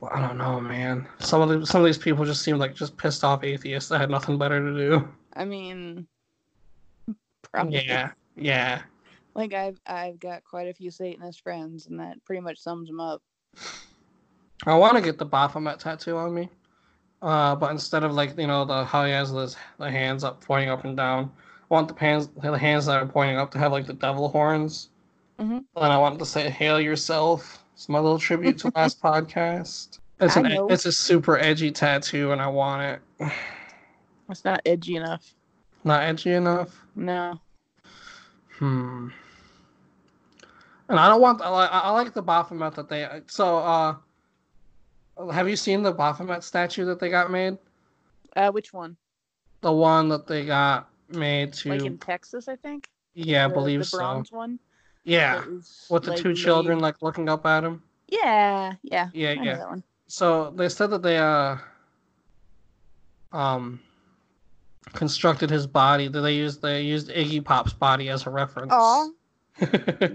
But 0.01 0.13
I 0.15 0.27
don't 0.27 0.39
know, 0.39 0.61
man. 0.61 1.07
Some 1.21 1.43
of 1.43 1.49
the, 1.49 1.67
some 1.67 1.81
of 1.81 1.87
these 1.87 1.99
people 1.99 2.25
just 2.25 2.43
seem 2.43 2.59
like 2.59 2.75
just 2.75 2.97
pissed 2.97 3.23
off 3.23 3.45
atheists 3.45 3.89
that 3.91 4.01
had 4.01 4.11
nothing 4.11 4.37
better 4.37 4.61
to 4.61 4.77
do. 4.77 5.09
I 5.35 5.45
mean, 5.45 6.07
probably. 7.53 7.85
Yeah, 7.87 8.11
yeah. 8.37 8.83
Like 9.35 9.55
I've 9.55 9.81
I've 9.87 10.19
got 10.19 10.45
quite 10.45 10.69
a 10.69 10.75
few 10.75 10.91
Satanist 10.91 11.43
friends, 11.43 11.87
and 11.87 12.01
that 12.01 12.23
pretty 12.25 12.41
much 12.41 12.59
sums 12.59 12.89
them 12.89 13.01
up. 13.01 13.23
I 14.67 14.75
want 14.75 14.97
to 14.97 15.03
get 15.03 15.19
the 15.19 15.25
Baphomet 15.25 15.81
tattoo 15.81 16.17
on 16.17 16.35
me, 16.35 16.49
uh, 17.21 17.57
but 17.57 17.71
instead 17.71 18.05
of 18.05 18.13
like 18.13 18.39
you 18.39 18.47
know 18.47 18.65
the 18.65 18.85
how 18.85 19.05
he 19.05 19.13
has 19.13 19.33
this 19.33 19.57
the 19.79 19.91
hands 19.91 20.25
up 20.25 20.45
pointing 20.45 20.71
up 20.71 20.85
and 20.85 20.97
down, 20.97 21.33
I 21.71 21.75
want 21.75 21.89
the 21.89 21.95
hands 21.99 22.29
the 22.41 22.57
hands 22.57 22.87
that 22.87 23.03
are 23.03 23.07
pointing 23.07 23.39
up 23.39 23.51
to 23.53 23.59
have 23.59 23.73
like 23.73 23.87
the 23.87 23.93
devil 23.95 24.29
horns. 24.29 24.91
Mhm. 25.39 25.65
And 25.77 25.93
I 25.93 25.99
want 25.99 26.19
to 26.19 26.27
say 26.27 26.49
"Hail 26.49 26.81
yourself." 26.81 27.65
It's 27.75 27.89
my 27.89 27.99
little 27.99 28.19
tribute 28.19 28.59
to 28.59 28.73
last 28.75 29.03
podcast. 29.03 29.99
It's 30.21 30.37
an 30.37 30.47
it's 30.71 30.87
a 30.87 30.93
super 30.93 31.39
edgy 31.39 31.73
tattoo, 31.73 32.31
and 32.31 32.41
I 32.41 32.47
want 32.47 32.83
it. 32.83 33.33
It's 34.31 34.45
not 34.45 34.63
edgy 34.65 34.97
enough. 34.97 35.35
Not 35.83 36.05
edgy 36.05 36.33
enough. 36.33 36.81
No. 36.95 37.41
Hmm. 38.59 39.09
And 40.89 41.01
I 41.01 41.09
don't 41.09 41.21
want. 41.21 41.41
I 41.43 41.49
like, 41.49 41.71
I 41.73 41.91
like 41.91 42.15
the 42.15 42.23
Baphomet 42.23 42.75
that 42.75 42.89
they. 42.89 43.09
So, 43.27 43.59
uh, 43.59 43.97
have 45.31 45.49
you 45.49 45.57
seen 45.57 45.83
the 45.83 45.93
Baphomet 45.93 46.43
statue 46.45 46.85
that 46.87 46.99
they 47.01 47.09
got 47.11 47.31
made? 47.31 47.59
Uh, 48.37 48.51
which 48.51 48.73
one? 48.73 48.97
The 49.61 49.73
one 49.73 50.09
that 50.09 50.27
they 50.27 50.45
got 50.47 50.89
made 51.09 51.53
to. 51.55 51.69
Like 51.71 51.83
in 51.83 51.99
Texas, 51.99 52.49
I 52.49 52.57
think. 52.57 52.89
yeah, 53.15 53.45
I 53.45 53.49
The- 53.49 53.55
believe 53.55 53.81
the 53.81 53.85
so. 53.85 53.99
bronze 53.99 54.33
one. 54.33 54.59
Yeah, 55.05 55.45
with 55.91 56.05
the 56.05 56.11
like, 56.13 56.21
two 56.21 56.33
children 56.35 56.79
made- 56.79 56.83
like 56.83 57.03
looking 57.03 57.29
up 57.29 57.45
at 57.47 57.65
him. 57.65 57.83
Yeah, 58.09 58.75
yeah. 58.83 59.09
Yeah, 59.13 59.31
I 59.31 59.33
yeah. 59.43 59.75
So 60.07 60.51
they 60.51 60.69
said 60.69 60.89
that 60.91 61.03
they 61.03 61.19
uh 61.19 61.57
um 63.33 63.81
constructed 64.93 65.51
his 65.51 65.67
body. 65.67 66.09
That 66.09 66.21
they 66.21 66.35
used 66.35 66.63
they 66.63 66.83
used 66.83 67.09
Iggy 67.09 67.45
Pop's 67.45 67.73
body 67.73 68.09
as 68.11 68.27
a 68.27 68.31
reference. 68.31 68.73
Aw. 68.73 69.09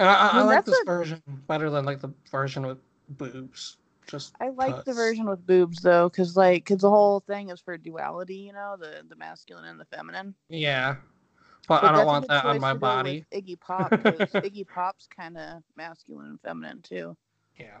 and 0.00 0.08
I, 0.08 0.14
I, 0.14 0.28
I 0.28 0.38
mean, 0.38 0.46
like 0.46 0.64
this 0.64 0.80
a- 0.80 0.84
version 0.86 1.22
better 1.46 1.68
than 1.68 1.84
like 1.84 2.00
the 2.00 2.12
version 2.30 2.66
with 2.66 2.78
boobs. 3.10 3.76
Just 4.06 4.34
I 4.40 4.48
like 4.48 4.84
the 4.84 4.94
version 4.94 5.26
with 5.26 5.46
boobs 5.46 5.82
though, 5.82 6.08
because 6.08 6.36
like, 6.36 6.64
cause 6.64 6.78
the 6.78 6.90
whole 6.90 7.20
thing 7.20 7.50
is 7.50 7.60
for 7.60 7.76
duality, 7.76 8.36
you 8.36 8.52
know, 8.52 8.76
the 8.80 9.04
the 9.08 9.14
masculine 9.14 9.66
and 9.66 9.78
the 9.78 9.84
feminine. 9.84 10.34
yeah, 10.48 10.96
but, 11.68 11.82
But 11.82 11.94
I 11.94 11.98
don't 11.98 12.06
want 12.06 12.28
that 12.28 12.44
on 12.46 12.58
my 12.60 12.72
body. 12.74 13.24
Iggy 13.32 13.60
Pop, 13.66 13.92
Iggy 13.92 14.66
Pop's 14.66 15.06
kind 15.06 15.36
of 15.36 15.62
masculine 15.76 16.28
and 16.28 16.40
feminine 16.40 16.80
too. 16.80 17.14
Yeah, 17.58 17.76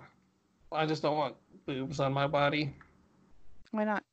I 0.70 0.84
just 0.84 1.02
don't 1.02 1.16
want 1.16 1.36
boobs 1.66 2.00
on 2.00 2.12
my 2.12 2.26
body. 2.26 2.74
Why 3.70 3.84
not? 3.84 4.04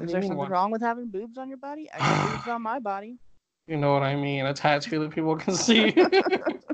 Is 0.00 0.12
there 0.12 0.22
something 0.22 0.48
wrong 0.48 0.70
with 0.70 0.82
having 0.82 1.08
boobs 1.08 1.36
on 1.36 1.48
your 1.48 1.58
body? 1.58 1.90
I 1.92 1.98
got 1.98 2.30
boobs 2.30 2.48
on 2.48 2.62
my 2.62 2.78
body. 2.78 3.18
You 3.66 3.76
know 3.76 3.92
what 3.92 4.04
I 4.04 4.14
mean? 4.14 4.46
A 4.46 4.54
tattoo 4.54 5.00
that 5.00 5.10
people 5.10 5.34
can 5.36 5.54
see. 5.56 5.92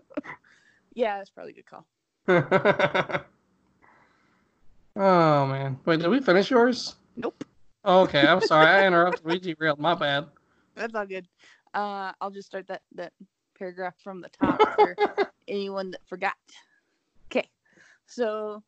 Yeah, 0.94 1.18
that's 1.18 1.30
probably 1.30 1.52
a 1.52 1.54
good 1.54 1.66
call. 1.66 1.86
oh 4.96 5.46
man! 5.46 5.78
Wait, 5.84 6.00
did 6.00 6.08
we 6.08 6.20
finish 6.20 6.50
yours? 6.50 6.94
Nope, 7.16 7.44
Okay, 7.84 8.26
I'm 8.26 8.40
sorry. 8.40 8.66
I 8.66 8.86
interrupted. 8.86 9.24
We 9.24 9.38
derailed. 9.38 9.80
My 9.80 9.94
bad. 9.94 10.26
that's 10.76 10.94
all 10.94 11.06
good. 11.06 11.26
Uh, 11.74 12.12
I'll 12.20 12.30
just 12.30 12.46
start 12.46 12.68
that 12.68 12.82
that 12.94 13.12
paragraph 13.58 13.94
from 14.02 14.20
the 14.20 14.28
top 14.28 14.60
for 14.76 14.94
anyone 15.48 15.90
that 15.90 16.06
forgot. 16.06 16.34
Okay, 17.30 17.48
so 18.06 18.62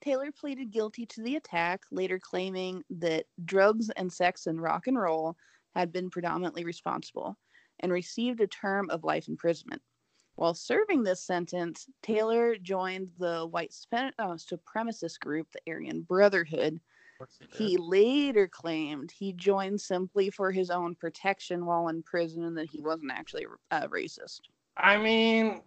Taylor 0.00 0.30
pleaded 0.30 0.70
guilty 0.70 1.06
to 1.06 1.22
the 1.22 1.36
attack, 1.36 1.82
later 1.90 2.18
claiming 2.18 2.84
that 2.90 3.24
drugs 3.44 3.90
and 3.96 4.12
sex 4.12 4.46
and 4.46 4.60
rock 4.62 4.86
and 4.86 4.98
roll 4.98 5.36
had 5.74 5.92
been 5.92 6.10
predominantly 6.10 6.64
responsible, 6.64 7.36
and 7.80 7.90
received 7.90 8.40
a 8.40 8.46
term 8.46 8.88
of 8.90 9.02
life 9.02 9.26
imprisonment. 9.26 9.82
While 10.36 10.54
serving 10.54 11.04
this 11.04 11.22
sentence, 11.22 11.86
Taylor 12.02 12.56
joined 12.56 13.10
the 13.18 13.46
white 13.46 13.74
uh, 13.92 14.34
supremacist 14.34 15.20
group, 15.20 15.48
the 15.52 15.72
Aryan 15.72 16.02
Brotherhood. 16.02 16.80
He 17.56 17.76
later 17.76 18.48
claimed 18.48 19.12
he 19.12 19.32
joined 19.32 19.80
simply 19.80 20.30
for 20.30 20.50
his 20.50 20.70
own 20.70 20.96
protection 20.96 21.64
while 21.64 21.88
in 21.88 22.02
prison 22.02 22.44
and 22.44 22.56
that 22.58 22.68
he 22.68 22.80
wasn't 22.80 23.12
actually 23.12 23.46
uh, 23.70 23.86
racist. 23.86 24.40
I 24.76 24.96
mean, 24.96 25.62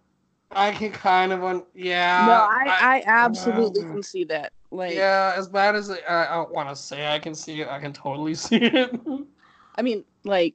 I 0.50 0.72
can 0.72 0.92
kind 0.92 1.32
of 1.32 1.42
un- 1.44 1.64
yeah. 1.74 2.26
no, 2.26 2.32
I, 2.34 2.76
I 2.80 3.02
absolutely 3.06 3.82
um, 3.84 3.92
can 3.92 4.02
see 4.02 4.24
that. 4.24 4.52
Like, 4.70 4.94
yeah, 4.94 5.32
as 5.34 5.48
bad 5.48 5.74
as 5.74 5.88
it, 5.88 6.02
I, 6.06 6.26
I 6.26 6.34
don't 6.34 6.52
want 6.52 6.68
to 6.68 6.76
say 6.76 7.08
I 7.08 7.18
can 7.18 7.34
see 7.34 7.62
it. 7.62 7.68
I 7.68 7.78
can 7.78 7.92
totally 7.92 8.34
see 8.34 8.56
it. 8.62 9.00
I 9.76 9.82
mean, 9.82 10.04
like, 10.24 10.54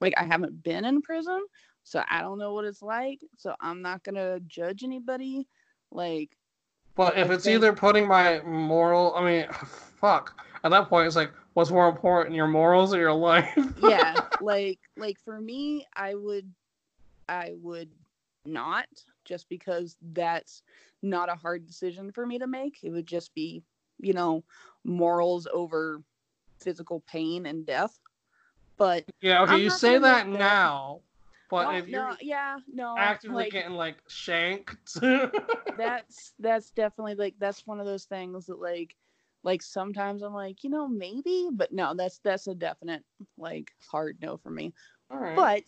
like 0.00 0.14
I 0.16 0.24
haven't 0.24 0.62
been 0.62 0.84
in 0.84 1.02
prison, 1.02 1.44
so 1.88 2.04
I 2.10 2.20
don't 2.20 2.38
know 2.38 2.52
what 2.52 2.66
it's 2.66 2.82
like. 2.82 3.20
So 3.38 3.54
I'm 3.60 3.80
not 3.80 4.04
gonna 4.04 4.40
judge 4.40 4.84
anybody. 4.84 5.48
Like, 5.90 6.36
but 6.94 7.16
if 7.16 7.30
it's 7.30 7.46
either 7.46 7.72
putting 7.72 8.06
my 8.06 8.42
moral, 8.42 9.14
I 9.14 9.24
mean, 9.24 9.46
fuck. 9.96 10.38
At 10.64 10.70
that 10.70 10.88
point, 10.88 11.06
it's 11.06 11.16
like, 11.16 11.32
what's 11.54 11.70
more 11.70 11.88
important, 11.88 12.34
your 12.36 12.46
morals 12.46 12.92
or 12.92 12.98
your 12.98 13.14
life? 13.14 13.56
yeah, 13.82 14.16
like, 14.42 14.80
like 14.98 15.18
for 15.24 15.40
me, 15.40 15.86
I 15.96 16.14
would, 16.14 16.52
I 17.28 17.52
would 17.62 17.88
not 18.44 18.86
just 19.24 19.48
because 19.48 19.96
that's 20.12 20.62
not 21.02 21.30
a 21.30 21.36
hard 21.36 21.66
decision 21.66 22.12
for 22.12 22.26
me 22.26 22.38
to 22.38 22.46
make. 22.46 22.80
It 22.82 22.90
would 22.90 23.06
just 23.06 23.32
be, 23.34 23.62
you 23.98 24.12
know, 24.12 24.44
morals 24.84 25.46
over 25.54 26.02
physical 26.60 27.02
pain 27.06 27.46
and 27.46 27.64
death. 27.64 27.98
But 28.76 29.04
yeah. 29.22 29.42
Okay, 29.42 29.54
I'm 29.54 29.60
you 29.60 29.70
say 29.70 29.98
that 29.98 30.00
that- 30.00 30.28
now, 30.28 31.00
but 31.48 31.70
no, 31.70 31.78
if 31.78 31.88
you're 31.88 32.10
no, 32.10 32.16
yeah, 32.20 32.58
no, 32.72 32.94
actively 32.96 33.44
like, 33.44 33.52
getting 33.52 33.74
like 33.74 33.96
shanked, 34.08 35.00
that's 35.78 36.32
that's 36.38 36.70
definitely 36.70 37.14
like 37.14 37.34
that's 37.38 37.66
one 37.66 37.80
of 37.80 37.86
those 37.86 38.04
things 38.04 38.46
that 38.46 38.60
like 38.60 38.96
like 39.44 39.62
sometimes 39.62 40.22
I'm 40.22 40.34
like, 40.34 40.64
you 40.64 40.70
know, 40.70 40.88
maybe, 40.88 41.48
but 41.52 41.72
no, 41.72 41.94
that's 41.94 42.18
that's 42.18 42.46
a 42.48 42.54
definite 42.54 43.02
like 43.36 43.72
hard 43.90 44.18
no 44.20 44.36
for 44.36 44.50
me. 44.50 44.72
all 45.10 45.18
right. 45.18 45.36
But 45.36 45.64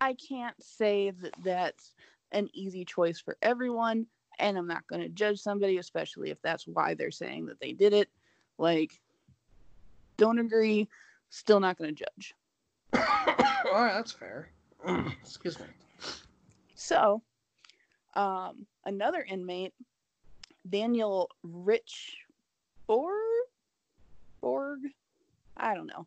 I 0.00 0.14
can't 0.14 0.56
say 0.62 1.10
that 1.10 1.34
that's 1.44 1.94
an 2.32 2.48
easy 2.52 2.84
choice 2.84 3.20
for 3.20 3.36
everyone 3.42 4.06
and 4.38 4.56
I'm 4.56 4.66
not 4.66 4.86
going 4.86 5.02
to 5.02 5.08
judge 5.08 5.40
somebody 5.40 5.78
especially 5.78 6.30
if 6.30 6.40
that's 6.42 6.66
why 6.66 6.94
they're 6.94 7.10
saying 7.10 7.46
that 7.46 7.60
they 7.60 7.72
did 7.72 7.92
it. 7.92 8.08
Like 8.58 9.00
don't 10.16 10.38
agree, 10.38 10.88
still 11.30 11.60
not 11.60 11.78
going 11.78 11.94
to 11.94 12.04
judge. 12.04 12.34
all 12.94 13.82
right, 13.82 13.94
that's 13.94 14.12
fair. 14.12 14.48
Excuse 15.22 15.58
me. 15.58 15.66
So, 16.74 17.22
um, 18.14 18.66
another 18.84 19.24
inmate, 19.28 19.74
Daniel 20.68 21.30
Rich 21.42 22.16
Borg, 22.86 23.14
Borg, 24.40 24.80
I 25.56 25.74
don't 25.74 25.86
know. 25.86 26.06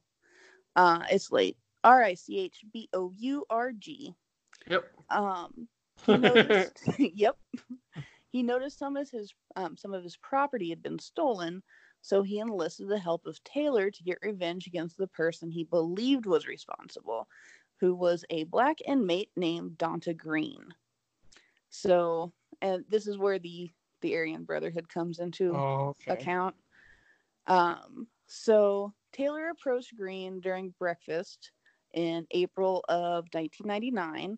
Uh, 0.75 1.03
it's 1.11 1.31
late. 1.31 1.57
R 1.83 2.03
I 2.03 2.13
C 2.13 2.39
H 2.39 2.63
B 2.71 2.89
O 2.93 3.11
U 3.17 3.45
R 3.49 3.71
G. 3.73 4.15
Yep. 4.67 4.85
Um, 5.09 5.67
he 6.05 6.17
noticed. 6.17 6.79
yep. 6.97 7.37
He 8.31 8.41
noticed 8.41 8.79
some 8.79 8.97
of 8.97 9.09
his 9.09 9.33
um, 9.55 9.77
some 9.77 9.93
of 9.93 10.03
his 10.03 10.17
property 10.17 10.69
had 10.69 10.81
been 10.81 10.97
stolen, 10.97 11.61
so 12.01 12.23
he 12.23 12.39
enlisted 12.39 12.87
the 12.87 12.97
help 12.97 13.25
of 13.25 13.43
Taylor 13.43 13.91
to 13.91 14.03
get 14.03 14.17
revenge 14.23 14.65
against 14.65 14.97
the 14.97 15.07
person 15.07 15.51
he 15.51 15.65
believed 15.65 16.25
was 16.25 16.47
responsible, 16.47 17.27
who 17.83 17.93
was 17.93 18.23
a 18.29 18.45
black 18.45 18.77
inmate 18.87 19.29
named 19.35 19.71
Donta 19.77 20.15
Green. 20.15 20.73
So, 21.69 22.31
and 22.61 22.85
this 22.87 23.07
is 23.07 23.17
where 23.17 23.39
the 23.39 23.69
the 23.99 24.15
Aryan 24.15 24.45
Brotherhood 24.45 24.87
comes 24.87 25.19
into 25.19 25.53
Oh, 25.53 25.93
okay. 26.07 26.13
account. 26.13 26.55
Um, 27.47 28.07
so 28.25 28.93
Taylor 29.11 29.49
approached 29.49 29.97
Green 29.97 30.39
during 30.39 30.73
breakfast 30.79 31.51
in 31.93 32.25
April 32.31 32.85
of 32.87 33.25
1999 33.33 34.37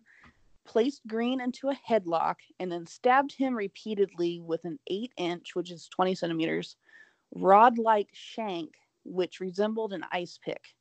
placed 0.64 1.06
Green 1.06 1.40
into 1.40 1.68
a 1.68 1.78
headlock, 1.88 2.34
and 2.58 2.72
then 2.72 2.84
stabbed 2.84 3.32
him 3.32 3.54
repeatedly 3.54 4.40
with 4.40 4.64
an 4.64 4.76
8 4.88 5.12
inch, 5.18 5.54
which 5.54 5.70
is 5.70 5.86
20 5.86 6.16
centimeters, 6.16 6.74
rod 7.32 7.78
like 7.78 8.08
shank, 8.12 8.72
which 9.04 9.38
resembled 9.38 9.92
an 9.92 10.02
ice 10.10 10.36
pick, 10.44 10.74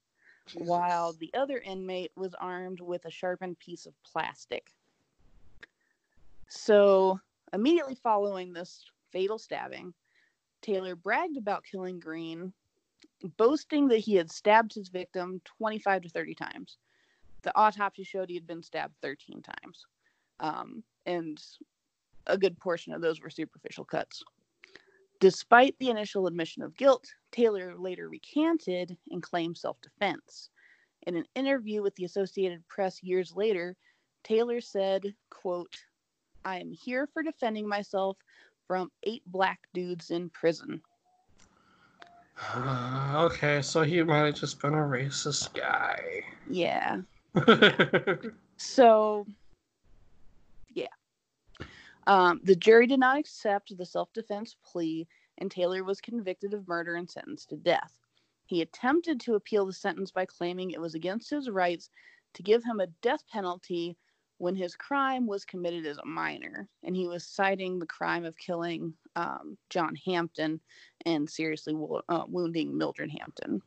Jesus. 0.47 0.67
while 0.67 1.13
the 1.13 1.33
other 1.33 1.57
inmate 1.57 2.11
was 2.15 2.33
armed 2.35 2.79
with 2.79 3.05
a 3.05 3.11
sharpened 3.11 3.59
piece 3.59 3.85
of 3.85 3.93
plastic. 4.03 4.71
So, 6.47 7.19
immediately 7.53 7.95
following 7.95 8.53
this 8.53 8.85
fatal 9.11 9.37
stabbing, 9.39 9.93
Taylor 10.61 10.95
bragged 10.95 11.37
about 11.37 11.63
killing 11.63 11.99
Green, 11.99 12.53
boasting 13.37 13.87
that 13.89 13.99
he 13.99 14.15
had 14.15 14.31
stabbed 14.31 14.73
his 14.73 14.89
victim 14.89 15.41
25 15.45 16.03
to 16.03 16.09
30 16.09 16.35
times. 16.35 16.77
The 17.41 17.55
autopsy 17.57 18.03
showed 18.03 18.29
he 18.29 18.35
had 18.35 18.47
been 18.47 18.63
stabbed 18.63 18.95
13 19.01 19.41
times. 19.41 19.85
Um, 20.39 20.83
and 21.05 21.41
a 22.27 22.37
good 22.37 22.59
portion 22.59 22.93
of 22.93 23.01
those 23.01 23.21
were 23.21 23.29
superficial 23.29 23.85
cuts. 23.85 24.23
Despite 25.19 25.77
the 25.79 25.89
initial 25.89 26.27
admission 26.27 26.61
of 26.61 26.75
guilt, 26.75 27.05
Taylor 27.31 27.75
later 27.77 28.09
recanted 28.09 28.97
and 29.11 29.23
claimed 29.23 29.57
self 29.57 29.79
defense. 29.81 30.49
In 31.03 31.15
an 31.15 31.25
interview 31.35 31.81
with 31.81 31.95
the 31.95 32.05
Associated 32.05 32.67
Press 32.67 33.01
years 33.03 33.33
later, 33.35 33.75
Taylor 34.23 34.59
said, 34.59 35.13
quote, 35.29 35.75
I 36.43 36.59
am 36.59 36.71
here 36.71 37.07
for 37.13 37.23
defending 37.23 37.67
myself 37.67 38.17
from 38.67 38.91
eight 39.03 39.23
black 39.27 39.59
dudes 39.73 40.11
in 40.11 40.29
prison. 40.31 40.81
Uh, 42.53 43.13
okay, 43.31 43.61
so 43.61 43.83
he 43.83 44.01
might 44.03 44.25
have 44.25 44.35
just 44.35 44.59
been 44.61 44.73
a 44.73 44.77
racist 44.77 45.53
guy. 45.53 46.23
Yeah. 46.49 47.01
So. 48.57 49.27
Um, 52.07 52.39
the 52.43 52.55
jury 52.55 52.87
did 52.87 52.99
not 52.99 53.17
accept 53.17 53.75
the 53.75 53.85
self 53.85 54.13
defense 54.13 54.55
plea, 54.63 55.07
and 55.37 55.49
Taylor 55.49 55.83
was 55.83 56.01
convicted 56.01 56.53
of 56.53 56.67
murder 56.67 56.95
and 56.95 57.09
sentenced 57.09 57.49
to 57.49 57.57
death. 57.57 57.99
He 58.45 58.61
attempted 58.61 59.19
to 59.21 59.35
appeal 59.35 59.65
the 59.65 59.73
sentence 59.73 60.11
by 60.11 60.25
claiming 60.25 60.71
it 60.71 60.81
was 60.81 60.93
against 60.93 61.29
his 61.29 61.49
rights 61.49 61.89
to 62.33 62.43
give 62.43 62.63
him 62.63 62.79
a 62.79 62.87
death 63.01 63.27
penalty 63.31 63.97
when 64.37 64.55
his 64.55 64.75
crime 64.75 65.25
was 65.25 65.45
committed 65.45 65.85
as 65.85 65.97
a 65.97 66.05
minor, 66.05 66.67
and 66.83 66.95
he 66.95 67.07
was 67.07 67.25
citing 67.25 67.79
the 67.79 67.85
crime 67.85 68.25
of 68.25 68.37
killing 68.37 68.93
um, 69.15 69.57
John 69.69 69.95
Hampton 69.95 70.59
and 71.05 71.29
seriously 71.29 71.73
wo- 71.73 72.01
uh, 72.09 72.25
wounding 72.27 72.77
Mildred 72.77 73.11
Hampton. 73.17 73.61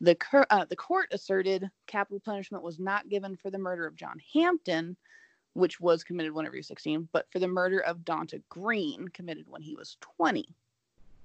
The, 0.00 0.14
cur- 0.14 0.46
uh, 0.50 0.64
the 0.64 0.76
court 0.76 1.08
asserted 1.12 1.70
capital 1.86 2.20
punishment 2.20 2.64
was 2.64 2.78
not 2.78 3.08
given 3.08 3.36
for 3.36 3.50
the 3.50 3.58
murder 3.58 3.86
of 3.86 3.96
John 3.96 4.20
Hampton, 4.32 4.96
which 5.56 5.80
was 5.80 6.04
committed 6.04 6.32
whenever 6.32 6.54
he 6.54 6.60
was 6.60 6.68
16, 6.68 7.08
but 7.12 7.30
for 7.30 7.38
the 7.38 7.48
murder 7.48 7.80
of 7.80 8.04
Donta 8.04 8.42
Greer, 8.50 9.08
committed 9.12 9.46
when 9.48 9.62
he 9.62 9.74
was 9.74 9.96
20. 10.00 10.46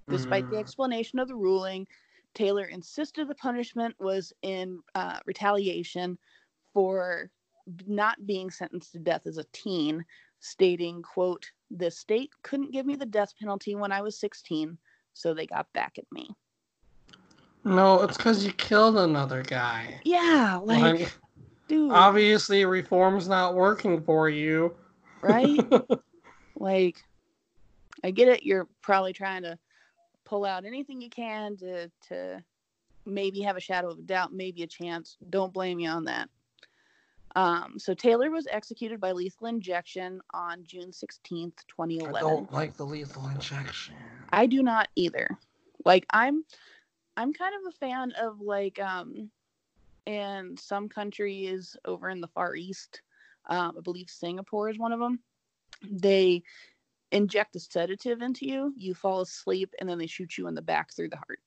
Despite 0.09 0.49
the 0.49 0.55
Mm. 0.55 0.59
explanation 0.59 1.19
of 1.19 1.27
the 1.27 1.35
ruling, 1.35 1.87
Taylor 2.33 2.65
insisted 2.65 3.27
the 3.27 3.35
punishment 3.35 3.99
was 3.99 4.33
in 4.41 4.81
uh, 4.95 5.19
retaliation 5.25 6.17
for 6.73 7.29
not 7.87 8.25
being 8.25 8.49
sentenced 8.49 8.93
to 8.93 8.99
death 8.99 9.27
as 9.27 9.37
a 9.37 9.45
teen, 9.51 10.05
stating, 10.39 11.01
quote, 11.01 11.51
the 11.69 11.91
state 11.91 12.31
couldn't 12.41 12.71
give 12.71 12.85
me 12.85 12.95
the 12.95 13.05
death 13.05 13.33
penalty 13.37 13.75
when 13.75 13.91
I 13.91 14.01
was 14.01 14.17
16, 14.19 14.77
so 15.13 15.33
they 15.33 15.45
got 15.45 15.71
back 15.73 15.97
at 15.97 16.09
me. 16.11 16.29
no, 17.63 18.01
it's 18.03 18.17
because 18.17 18.45
you 18.45 18.51
killed 18.53 18.97
another 18.97 19.43
guy. 19.43 20.01
Yeah, 20.03 20.59
like, 20.63 20.81
Like, 20.81 21.11
dude, 21.71 21.91
obviously, 21.91 22.65
reform's 22.65 23.27
not 23.27 23.55
working 23.55 24.01
for 24.01 24.29
you. 24.29 24.75
right? 25.21 25.59
like, 26.55 27.01
I 28.03 28.11
get 28.11 28.27
it. 28.27 28.43
You're 28.43 28.67
probably 28.81 29.13
trying 29.13 29.43
to 29.43 29.57
pull 30.25 30.45
out 30.45 30.65
anything 30.65 31.01
you 31.01 31.09
can 31.09 31.57
to 31.57 31.89
to 32.09 32.43
maybe 33.05 33.41
have 33.41 33.57
a 33.57 33.61
shadow 33.61 33.89
of 33.89 33.99
a 33.99 34.01
doubt, 34.01 34.33
maybe 34.33 34.63
a 34.63 34.67
chance. 34.67 35.17
Don't 35.29 35.53
blame 35.53 35.77
me 35.77 35.87
on 35.87 36.05
that. 36.05 36.29
Um, 37.35 37.75
so 37.77 37.93
Taylor 37.93 38.29
was 38.29 38.47
executed 38.51 38.99
by 38.99 39.13
lethal 39.13 39.47
injection 39.47 40.19
on 40.33 40.63
June 40.65 40.91
16th, 40.91 41.53
2011. 41.67 42.15
I 42.15 42.19
don't 42.19 42.51
like 42.51 42.75
the 42.75 42.85
lethal 42.85 43.29
injection. 43.29 43.95
I 44.33 44.45
do 44.45 44.61
not 44.61 44.89
either. 44.95 45.37
Like 45.85 46.05
I'm 46.11 46.43
I'm 47.15 47.33
kind 47.33 47.53
of 47.55 47.73
a 47.73 47.77
fan 47.77 48.11
of 48.21 48.41
like 48.41 48.79
um 48.79 49.31
in 50.05 50.55
some 50.57 50.89
countries 50.89 51.75
over 51.85 52.09
in 52.09 52.21
the 52.21 52.27
far 52.27 52.55
east, 52.55 53.01
um, 53.49 53.75
I 53.77 53.81
believe 53.81 54.09
Singapore 54.09 54.69
is 54.69 54.79
one 54.79 54.91
of 54.91 54.99
them. 54.99 55.19
They 55.89 56.43
inject 57.11 57.55
a 57.55 57.59
sedative 57.59 58.21
into 58.21 58.45
you, 58.45 58.73
you 58.77 58.93
fall 58.93 59.21
asleep, 59.21 59.73
and 59.79 59.89
then 59.89 59.97
they 59.97 60.07
shoot 60.07 60.37
you 60.37 60.47
in 60.47 60.55
the 60.55 60.61
back 60.61 60.93
through 60.93 61.09
the 61.09 61.17
heart. 61.17 61.39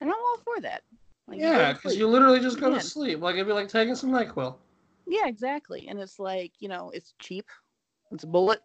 And 0.00 0.10
I'm 0.10 0.16
all 0.16 0.38
for 0.44 0.60
that. 0.60 0.82
Like, 1.26 1.38
you 1.38 1.44
go 1.44 1.52
to 1.52 1.58
Yeah, 1.58 1.72
because 1.72 1.96
you 1.96 2.06
literally 2.06 2.40
just 2.40 2.60
go 2.60 2.72
to 2.72 2.80
sleep. 2.80 3.20
Like 3.20 3.34
it'd 3.34 3.46
be 3.46 3.52
like 3.52 3.68
taking 3.68 3.94
some 3.94 4.10
Nyquil. 4.10 4.56
Yeah, 5.06 5.26
exactly. 5.26 5.86
And 5.88 5.98
it's 6.00 6.18
like, 6.18 6.52
you 6.58 6.68
know, 6.68 6.90
it's 6.90 7.14
cheap. 7.18 7.46
It's 8.12 8.24
a 8.24 8.26
bullet. 8.26 8.60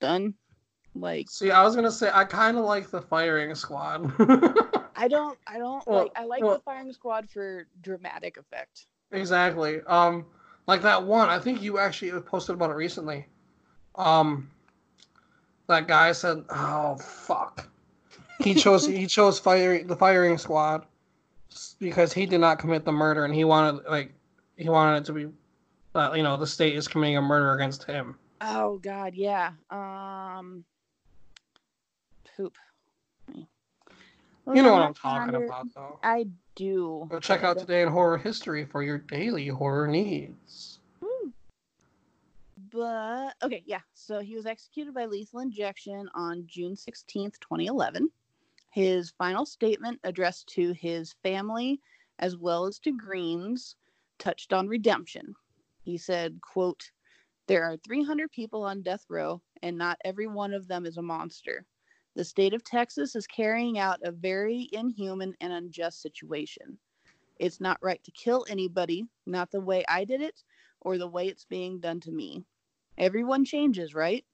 Done. 0.00 0.34
Like 0.94 1.30
See, 1.30 1.50
I 1.50 1.62
was 1.62 1.74
gonna 1.74 1.90
say 1.90 2.10
I 2.12 2.24
kind 2.24 2.56
of 2.58 2.64
like 2.64 2.90
the 2.90 3.00
firing 3.00 3.54
squad. 3.54 4.12
I 4.96 5.08
don't 5.08 5.38
I 5.46 5.58
don't 5.58 5.86
Well, 5.86 6.02
like 6.04 6.12
I 6.16 6.24
like 6.24 6.42
well- 6.42 6.54
the 6.54 6.60
firing 6.60 6.92
squad 6.92 7.28
for 7.30 7.66
dramatic 7.80 8.36
effect. 8.36 8.86
exactly. 9.10 9.80
Um, 9.86 10.26
like 10.66 10.82
that 10.82 11.02
one. 11.04 11.28
I 11.28 11.38
think 11.38 11.62
you 11.62 11.78
actually 11.78 12.18
posted 12.22 12.54
about 12.54 12.70
it 12.70 12.74
recently. 12.74 13.26
Um, 13.96 14.50
that 15.66 15.86
guy 15.88 16.12
said, 16.12 16.44
"Oh 16.50 16.96
fuck." 16.96 17.68
He 18.40 18.54
chose 18.64 18.86
he 18.86 19.06
chose 19.06 19.38
firing 19.38 19.86
the 19.86 19.96
firing 19.96 20.38
squad 20.38 20.86
because 21.78 22.12
he 22.12 22.26
did 22.26 22.40
not 22.40 22.58
commit 22.58 22.84
the 22.84 22.92
murder 22.92 23.24
and 23.24 23.34
he 23.34 23.44
wanted 23.44 23.84
like 23.88 24.12
he 24.56 24.68
wanted 24.68 24.98
it 24.98 25.04
to 25.06 25.12
be 25.12 25.26
that 25.94 26.16
you 26.16 26.22
know 26.22 26.36
the 26.36 26.46
state 26.46 26.74
is 26.74 26.88
committing 26.88 27.16
a 27.16 27.22
murder 27.22 27.52
against 27.54 27.84
him. 27.84 28.16
Oh 28.40 28.78
God, 28.78 29.14
yeah. 29.14 29.52
Um, 29.70 30.64
poop. 32.36 32.56
You 34.46 34.62
know 34.62 34.72
what 34.72 34.82
I'm 34.82 34.94
talking 34.94 35.34
Alexander, 35.34 35.46
about, 35.46 35.66
though. 35.74 35.98
I 36.02 36.26
do. 36.56 37.06
Go 37.10 37.20
check 37.20 37.44
out 37.44 37.58
Today 37.58 37.82
in 37.82 37.88
Horror 37.88 38.18
History 38.18 38.64
for 38.64 38.82
your 38.82 38.98
daily 38.98 39.48
horror 39.48 39.86
needs. 39.86 40.80
Woo. 41.00 41.32
But 42.70 43.34
okay, 43.42 43.62
yeah. 43.66 43.80
So 43.94 44.20
he 44.20 44.34
was 44.34 44.46
executed 44.46 44.94
by 44.94 45.06
lethal 45.06 45.40
injection 45.40 46.08
on 46.14 46.44
June 46.46 46.76
sixteenth, 46.76 47.38
twenty 47.40 47.66
eleven. 47.66 48.10
His 48.70 49.10
final 49.10 49.46
statement 49.46 50.00
addressed 50.02 50.48
to 50.54 50.72
his 50.72 51.14
family 51.22 51.80
as 52.18 52.36
well 52.36 52.66
as 52.66 52.78
to 52.80 52.92
Greer's 52.92 53.76
touched 54.18 54.52
on 54.52 54.68
redemption. 54.68 55.34
He 55.82 55.98
said, 55.98 56.40
quote, 56.40 56.90
There 57.48 57.64
are 57.64 57.76
300 57.76 58.30
people 58.30 58.62
on 58.62 58.80
death 58.82 59.04
row, 59.08 59.42
and 59.62 59.76
not 59.76 59.98
every 60.04 60.26
one 60.26 60.54
of 60.54 60.68
them 60.68 60.86
is 60.86 60.96
a 60.96 61.02
monster. 61.02 61.66
The 62.14 62.24
state 62.24 62.52
of 62.52 62.62
Texas 62.62 63.16
is 63.16 63.26
carrying 63.26 63.78
out 63.78 64.00
a 64.02 64.12
very 64.12 64.68
inhuman 64.72 65.34
and 65.40 65.52
unjust 65.52 66.02
situation. 66.02 66.78
It's 67.38 67.60
not 67.60 67.78
right 67.82 68.02
to 68.04 68.10
kill 68.10 68.44
anybody, 68.48 69.06
not 69.26 69.50
the 69.50 69.60
way 69.60 69.84
I 69.88 70.04
did 70.04 70.20
it 70.20 70.44
or 70.82 70.98
the 70.98 71.08
way 71.08 71.28
it's 71.28 71.46
being 71.46 71.80
done 71.80 72.00
to 72.00 72.12
me. 72.12 72.44
Everyone 72.98 73.44
changes, 73.44 73.94
right? 73.94 74.24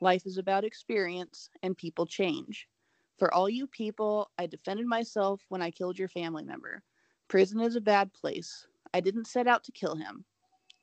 Life 0.00 0.26
is 0.26 0.36
about 0.36 0.64
experience, 0.64 1.48
and 1.62 1.76
people 1.76 2.04
change. 2.04 2.68
For 3.16 3.32
all 3.32 3.48
you 3.48 3.66
people, 3.66 4.30
I 4.38 4.46
defended 4.46 4.86
myself 4.86 5.40
when 5.48 5.62
I 5.62 5.70
killed 5.70 5.98
your 5.98 6.08
family 6.08 6.44
member. 6.44 6.82
Prison 7.28 7.60
is 7.60 7.74
a 7.74 7.80
bad 7.80 8.12
place. 8.12 8.66
I 8.92 9.00
didn't 9.00 9.28
set 9.28 9.46
out 9.46 9.64
to 9.64 9.72
kill 9.72 9.94
him, 9.94 10.26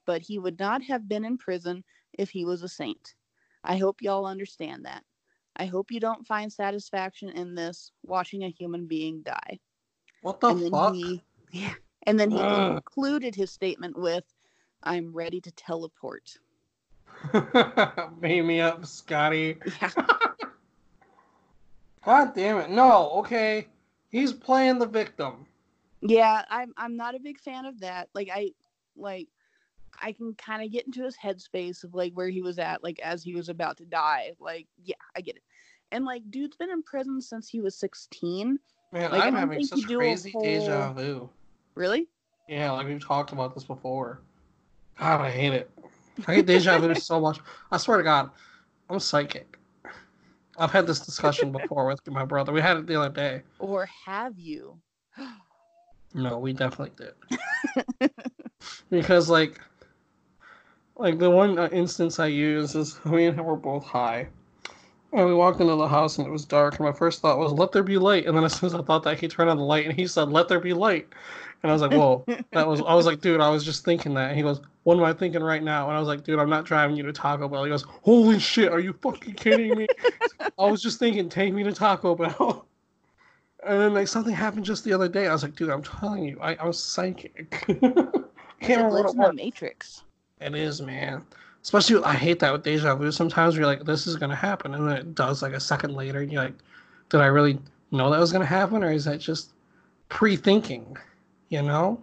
but 0.06 0.24
he 0.24 0.40
would 0.40 0.60
not 0.60 0.82
have 0.84 1.08
been 1.08 1.24
in 1.24 1.38
prison 1.38 1.84
if 2.14 2.32
he 2.32 2.46
was 2.46 2.64
a 2.64 2.68
saint. 2.68 3.14
I 3.64 3.78
hope 3.78 4.02
y'all 4.02 4.26
understand 4.26 4.86
that. 4.86 5.04
I 5.56 5.66
hope 5.66 5.92
you 5.92 6.00
don't 6.00 6.26
find 6.26 6.52
satisfaction 6.52 7.30
in 7.30 7.56
this 7.56 7.92
watching 8.04 8.44
a 8.44 8.50
human 8.50 8.88
being 8.88 9.22
die. 9.22 9.60
What 10.22 10.40
the 10.40 10.54
and 10.54 10.70
fuck? 10.70 10.96
he 10.96 11.22
yeah. 11.52 11.74
And 12.04 12.20
then 12.20 12.32
he 12.32 12.40
Ugh. 12.40 12.82
concluded 12.84 13.36
his 13.36 13.52
statement 13.52 13.98
with 13.98 14.24
I'm 14.84 15.14
ready 15.14 15.42
to 15.42 15.52
teleport. 15.52 16.38
Beam 18.20 18.48
me 18.48 18.62
up, 18.62 18.86
Scotty. 18.86 19.58
Yeah. 19.82 19.92
God 22.06 22.34
damn 22.34 22.58
it. 22.58 22.72
No, 22.72 23.12
okay. 23.20 23.68
He's 24.10 24.34
playing 24.34 24.80
the 24.80 24.88
victim. 24.88 25.46
Yeah, 26.02 26.44
I'm 26.50 26.74
I'm 26.78 26.98
not 26.98 27.16
a 27.16 27.20
big 27.20 27.40
fan 27.40 27.66
of 27.66 27.80
that. 27.82 28.10
Like 28.16 28.30
I 28.34 28.52
like 28.96 29.28
I 30.02 30.14
can 30.14 30.34
kind 30.34 30.64
of 30.64 30.72
get 30.72 30.86
into 30.86 31.04
his 31.04 31.16
headspace 31.16 31.84
of 31.84 31.94
like 31.94 32.14
where 32.14 32.30
he 32.30 32.42
was 32.42 32.58
at, 32.58 32.84
like 32.84 33.00
as 33.00 33.24
he 33.24 33.36
was 33.36 33.50
about 33.50 33.78
to 33.78 33.86
die. 33.86 34.32
Like, 34.40 34.68
yeah, 34.84 34.96
I 35.16 35.22
get 35.22 35.36
it. 35.36 35.44
And 35.92 36.06
like, 36.06 36.30
dude's 36.32 36.56
been 36.56 36.70
in 36.70 36.84
prison 36.84 37.22
since 37.22 37.50
he 37.50 37.60
was 37.60 37.76
16. 37.76 38.60
Man, 38.92 39.12
Like, 39.12 39.22
I 39.24 39.28
I'm 39.28 39.36
having 39.36 39.64
such 39.64 39.86
crazy 39.88 40.34
deja 40.42 40.94
vu. 40.94 41.30
Really? 41.76 42.08
Yeah, 42.48 42.72
like 42.72 42.88
we've 42.88 43.04
talked 43.04 43.32
about 43.32 43.54
this 43.54 43.64
before. 43.64 44.20
God, 45.00 45.22
I 45.22 45.32
hate 45.32 45.54
it. 45.54 45.70
I 46.28 46.36
hate 46.36 46.46
deja 46.46 46.78
vu 46.78 46.94
so 46.96 47.20
much. 47.20 47.40
I 47.72 47.78
swear 47.78 47.98
to 47.98 48.04
God, 48.04 48.30
I'm 48.90 49.00
psychic. 49.00 49.58
I've 50.58 50.72
had 50.72 50.86
this 50.86 51.00
discussion 51.00 51.52
before 51.52 51.88
with 51.88 52.06
my 52.08 52.26
brother. 52.26 52.52
We 52.52 52.62
had 52.62 52.78
it 52.78 52.88
the 52.88 53.00
other 53.00 53.14
day. 53.14 53.42
Or 53.60 53.88
have 54.06 54.38
you? 54.38 54.78
no, 56.14 56.38
we 56.40 56.54
definitely 56.54 56.92
did. 58.00 58.12
because 58.90 59.30
like, 59.30 59.60
like 60.98 61.20
the 61.20 61.30
one 61.30 61.58
uh, 61.58 61.70
instance 61.72 62.20
I 62.20 62.28
use 62.28 62.76
is 62.76 63.04
we 63.06 63.26
and 63.26 63.38
him 63.38 63.46
were 63.46 63.56
both 63.56 63.86
high, 63.86 64.28
and 65.14 65.26
we 65.28 65.34
walked 65.34 65.60
into 65.62 65.76
the 65.76 65.88
house 65.88 66.18
and 66.18 66.28
it 66.28 66.32
was 66.32 66.46
dark. 66.46 66.80
And 66.80 66.86
my 66.88 66.94
first 66.94 67.22
thought 67.22 67.38
was, 67.38 67.52
"Let 67.52 67.72
there 67.72 67.84
be 67.84 67.98
light." 67.98 68.26
And 68.26 68.36
then 68.36 68.44
as 68.44 68.54
soon 68.54 68.68
as 68.68 68.76
I 68.76 68.82
thought 68.82 69.04
that, 69.04 69.20
he 69.20 69.28
turned 69.28 69.50
on 69.50 69.58
the 69.58 69.64
light 69.64 69.86
and 69.86 69.96
he 69.96 70.08
said, 70.08 70.30
"Let 70.30 70.48
there 70.48 70.60
be 70.60 70.74
light." 70.74 71.08
And 71.64 71.70
I 71.70 71.74
was 71.74 71.82
like, 71.82 71.92
"Whoa!" 71.92 72.26
that 72.54 72.68
was. 72.68 72.82
I 72.82 72.96
was 72.96 73.06
like, 73.06 73.22
"Dude, 73.22 73.42
I 73.42 73.50
was 73.50 73.64
just 73.64 73.86
thinking 73.86 74.14
that." 74.16 74.30
And 74.30 74.38
he 74.38 74.44
goes, 74.44 74.62
"What 74.84 74.98
am 74.98 75.04
I 75.04 75.14
thinking 75.14 75.44
right 75.44 75.62
now?" 75.62 75.88
And 75.88 75.96
I 75.96 76.00
was 76.00 76.08
like, 76.08 76.24
"Dude, 76.24 76.40
I'm 76.40 76.50
not 76.50 76.66
driving 76.66 76.96
you 76.96 77.04
to 77.04 77.14
Taco 77.14 77.48
Bell." 77.48 77.64
He 77.64 77.70
goes, 77.70 77.84
"Holy 77.84 78.40
shit! 78.40 78.72
Are 78.72 78.80
you 78.80 78.94
fucking 78.94 79.36
kidding 79.36 79.78
me?" 79.78 79.88
I 80.58 80.66
was 80.66 80.82
just 80.82 81.00
thinking, 81.00 81.30
take 81.30 81.54
me 81.54 81.64
to 81.64 81.72
Taco 81.72 82.16
Bell. 82.16 82.66
And 83.64 83.80
then 83.80 83.94
like 83.94 84.08
something 84.08 84.34
happened 84.34 84.66
just 84.66 84.84
the 84.84 84.94
other 84.94 85.08
day. 85.08 85.28
I 85.28 85.34
was 85.34 85.44
like, 85.44 85.56
dude, 85.56 85.70
I'm 85.70 85.84
telling 85.84 86.24
you, 86.24 86.40
I, 86.42 86.56
I'm 86.56 86.74
psychic. 86.74 87.64
I 87.68 87.74
can't 88.60 88.84
remember 88.84 89.04
what 89.04 89.10
it 89.10 89.16
was. 89.16 89.36
Matrix. 89.36 90.04
It 90.40 90.56
is, 90.56 90.82
man. 90.82 91.24
Especially, 91.64 91.96
with, 91.96 92.06
I 92.06 92.14
hate 92.14 92.40
that 92.40 92.52
with 92.52 92.64
deja 92.64 92.96
vu. 92.96 93.12
Sometimes 93.12 93.56
you're 93.56 93.66
like, 93.66 93.86
this 93.86 94.08
is 94.08 94.16
gonna 94.16 94.36
happen, 94.36 94.74
and 94.74 94.88
then 94.88 94.98
it 94.98 95.16
does 95.16 95.42
like 95.42 95.54
a 95.54 95.60
second 95.60 95.96
later, 95.96 96.22
and 96.22 96.32
you're 96.32 96.44
like, 96.44 96.56
did 97.10 97.22
I 97.22 97.28
really 97.28 97.60
know 97.92 98.10
that 98.10 98.20
was 98.20 98.32
gonna 98.32 98.46
happen, 98.46 98.84
or 98.84 98.92
is 98.92 99.06
that 99.06 99.20
just 99.20 99.54
pre-thinking? 100.10 100.98
You 101.50 101.62
know? 101.62 102.02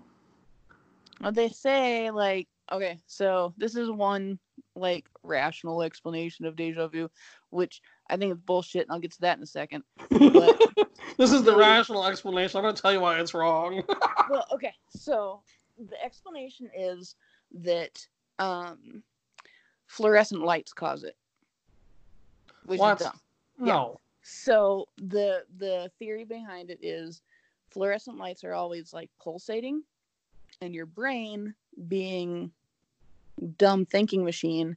Well, 1.20 1.32
they 1.32 1.48
say 1.48 2.10
like, 2.10 2.48
okay, 2.70 2.98
so 3.06 3.54
this 3.56 3.74
is 3.74 3.90
one 3.90 4.38
like 4.76 5.06
rational 5.22 5.82
explanation 5.82 6.46
of 6.46 6.56
deja 6.56 6.86
vu, 6.88 7.10
which 7.50 7.82
I 8.08 8.16
think 8.16 8.32
is 8.32 8.38
bullshit, 8.38 8.82
and 8.82 8.92
I'll 8.92 9.00
get 9.00 9.12
to 9.12 9.20
that 9.22 9.36
in 9.36 9.42
a 9.42 9.46
second. 9.46 9.82
But, 10.10 10.60
this 11.16 11.32
is 11.32 11.42
the 11.42 11.56
rational 11.56 12.06
explanation. 12.06 12.58
I'm 12.58 12.64
gonna 12.64 12.76
tell 12.76 12.92
you 12.92 13.00
why 13.00 13.20
it's 13.20 13.34
wrong. 13.34 13.82
well, 14.30 14.46
okay, 14.52 14.74
so 14.88 15.42
the 15.78 16.02
explanation 16.02 16.70
is 16.76 17.16
that 17.62 18.06
um, 18.38 19.02
fluorescent 19.88 20.42
lights 20.42 20.72
cause 20.72 21.02
it. 21.02 21.16
Which 22.64 22.78
what? 22.78 23.00
is 23.00 23.06
dumb. 23.06 23.20
No. 23.58 23.66
Yeah. 23.66 23.98
So 24.22 24.88
the 24.98 25.44
the 25.58 25.90
theory 25.98 26.24
behind 26.24 26.70
it 26.70 26.78
is 26.82 27.22
fluorescent 27.70 28.18
lights 28.18 28.44
are 28.44 28.54
always 28.54 28.92
like 28.92 29.10
pulsating, 29.20 29.82
and 30.60 30.74
your 30.74 30.86
brain, 30.86 31.54
being 31.88 32.52
dumb 33.56 33.86
thinking 33.86 34.24
machine, 34.24 34.76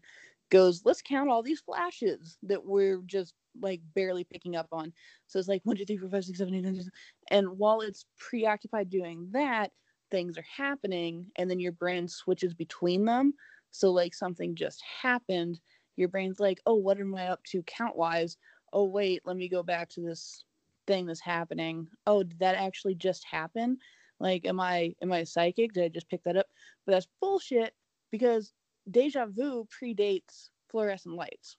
goes, 0.49 0.83
let's 0.85 1.01
count 1.01 1.29
all 1.29 1.43
these 1.43 1.59
flashes 1.61 2.37
that 2.43 2.63
we're 2.65 2.97
just 3.05 3.33
like 3.59 3.81
barely 3.93 4.23
picking 4.23 4.55
up 4.55 4.67
on. 4.71 4.93
So 5.27 5.39
it's 5.39 5.47
like 5.47 5.61
one, 5.65 5.75
two, 5.75 5.85
three, 5.85 5.97
four, 5.97 6.09
five, 6.09 6.23
six, 6.23 6.37
seven, 6.37 6.55
eight, 6.55 6.63
nine, 6.63 6.75
ten. 6.75 6.91
And 7.29 7.57
while 7.57 7.81
it's 7.81 8.05
preoccupied 8.17 8.89
doing 8.89 9.27
that, 9.31 9.71
things 10.11 10.37
are 10.37 10.45
happening, 10.55 11.31
and 11.37 11.49
then 11.49 11.59
your 11.59 11.71
brain 11.71 12.07
switches 12.07 12.53
between 12.53 13.05
them. 13.05 13.33
So 13.71 13.91
like 13.91 14.13
something 14.13 14.55
just 14.55 14.81
happened, 15.01 15.59
your 15.95 16.09
brain's 16.09 16.39
like, 16.39 16.59
oh, 16.65 16.75
what 16.75 16.99
am 16.99 17.15
I 17.15 17.27
up 17.27 17.43
to 17.45 17.63
count 17.63 17.95
wise? 17.95 18.37
Oh 18.73 18.85
wait, 18.85 19.21
let 19.25 19.35
me 19.37 19.49
go 19.49 19.63
back 19.63 19.89
to 19.89 20.01
this 20.01 20.43
thing 20.87 21.05
that's 21.05 21.21
happening. 21.21 21.87
Oh, 22.07 22.23
did 22.23 22.39
that 22.39 22.55
actually 22.55 22.95
just 22.95 23.25
happen? 23.25 23.77
Like, 24.19 24.45
am 24.45 24.59
I 24.59 24.93
am 25.01 25.11
I 25.11 25.23
psychic? 25.23 25.73
Did 25.73 25.83
I 25.85 25.87
just 25.87 26.09
pick 26.09 26.23
that 26.23 26.37
up? 26.37 26.47
But 26.85 26.93
that's 26.93 27.07
bullshit 27.19 27.73
because 28.11 28.53
deja 28.89 29.25
vu 29.25 29.67
predates 29.67 30.49
fluorescent 30.69 31.15
lights. 31.15 31.57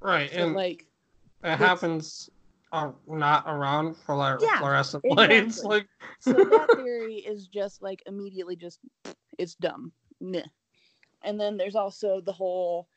Right, 0.00 0.30
so 0.30 0.38
and 0.38 0.54
like 0.54 0.86
it 1.42 1.56
happens 1.56 2.30
uh, 2.72 2.90
not 3.06 3.44
around 3.46 3.96
for 3.96 4.14
like 4.14 4.40
yeah, 4.40 4.58
fluorescent 4.58 5.04
exactly. 5.04 5.36
lights. 5.36 5.64
Like, 5.64 5.88
so 6.20 6.32
that 6.32 6.68
theory 6.74 7.16
is 7.16 7.46
just 7.46 7.82
like 7.82 8.02
immediately 8.06 8.56
just 8.56 8.80
it's 9.38 9.54
dumb. 9.54 9.92
Meh. 10.20 10.42
And 11.26 11.38
then 11.38 11.58
there's 11.58 11.76
also 11.76 12.22
the 12.22 12.32
whole. 12.32 12.88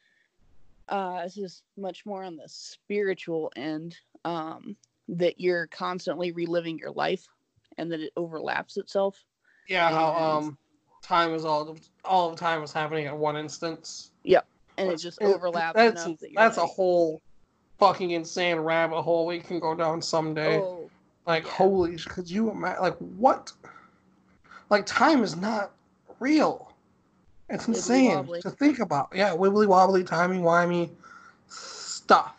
Uh, 0.88 1.24
this 1.24 1.38
is 1.38 1.64
much 1.78 2.06
more 2.06 2.24
on 2.24 2.38
the 2.38 2.48
spiritual 2.48 3.52
end. 3.58 3.98
Um, 4.24 4.78
that 5.10 5.40
you're 5.40 5.68
constantly 5.68 6.32
reliving 6.32 6.78
your 6.78 6.92
life, 6.92 7.28
and 7.78 7.92
that 7.92 8.00
it 8.00 8.14
overlaps 8.16 8.78
itself. 8.78 9.26
Yeah, 9.68 9.90
how 9.90 10.14
um 10.16 10.58
time 11.02 11.34
is 11.34 11.46
all 11.46 11.76
all 12.06 12.32
of 12.32 12.40
time 12.40 12.62
is 12.64 12.72
happening 12.72 13.08
at 13.08 13.18
one 13.18 13.36
instance. 13.36 14.12
Yep, 14.24 14.48
and 14.78 14.92
it 14.92 14.98
just 14.98 15.22
overlaps. 15.22 15.76
That's 15.76 16.04
that 16.04 16.18
that's 16.36 16.58
like, 16.58 16.64
a 16.64 16.68
whole 16.68 17.22
fucking 17.80 18.12
insane 18.12 18.58
rabbit 18.58 19.02
hole 19.02 19.26
we 19.26 19.40
can 19.40 19.60
go 19.60 19.74
down 19.74 20.02
someday. 20.02 20.58
Oh, 20.58 20.90
like 21.26 21.46
yeah. 21.46 21.52
holy, 21.52 21.98
could 21.98 22.30
you 22.30 22.52
imagine? 22.52 22.82
Like 22.82 22.98
what? 22.98 23.52
Like 24.70 24.86
time 24.86 25.24
is 25.24 25.36
not 25.36 25.72
real. 26.20 26.69
It's 27.50 27.68
insane 27.68 28.28
to 28.42 28.50
think 28.52 28.80
about. 28.80 29.10
Yeah, 29.14 29.32
wibbly 29.36 29.68
wobbly, 29.68 30.04
timey 30.04 30.38
wimey 30.38 30.92
stuff. 31.48 32.36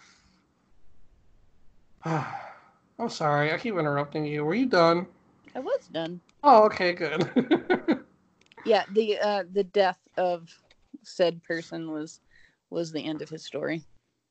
I'm 2.05 3.09
sorry, 3.09 3.53
I 3.53 3.59
keep 3.59 3.75
interrupting 3.75 4.25
you. 4.25 4.45
Were 4.45 4.55
you 4.55 4.67
done? 4.67 5.07
I 5.55 5.61
was 5.61 5.89
done. 5.91 6.21
Oh, 6.45 6.65
okay, 6.65 6.93
good. 6.93 7.29
yeah, 8.65 8.85
the 8.93 9.19
uh, 9.19 9.45
the 9.53 9.65
death 9.65 9.99
of 10.17 10.49
said 11.03 11.43
person 11.43 11.91
was 11.91 12.21
was 12.71 12.93
the 12.93 13.05
end 13.05 13.21
of 13.21 13.29
his 13.29 13.45
story. 13.45 13.83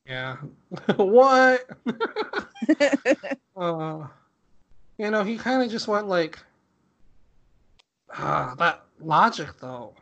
Yeah. 0.05 0.37
what? 0.95 1.67
uh, 3.57 4.07
you 4.97 5.11
know, 5.11 5.23
he 5.23 5.37
kind 5.37 5.61
of 5.61 5.69
just 5.69 5.87
went 5.87 6.07
like, 6.07 6.39
ah, 8.13 8.55
that 8.57 8.85
logic 8.99 9.49
though. 9.59 9.93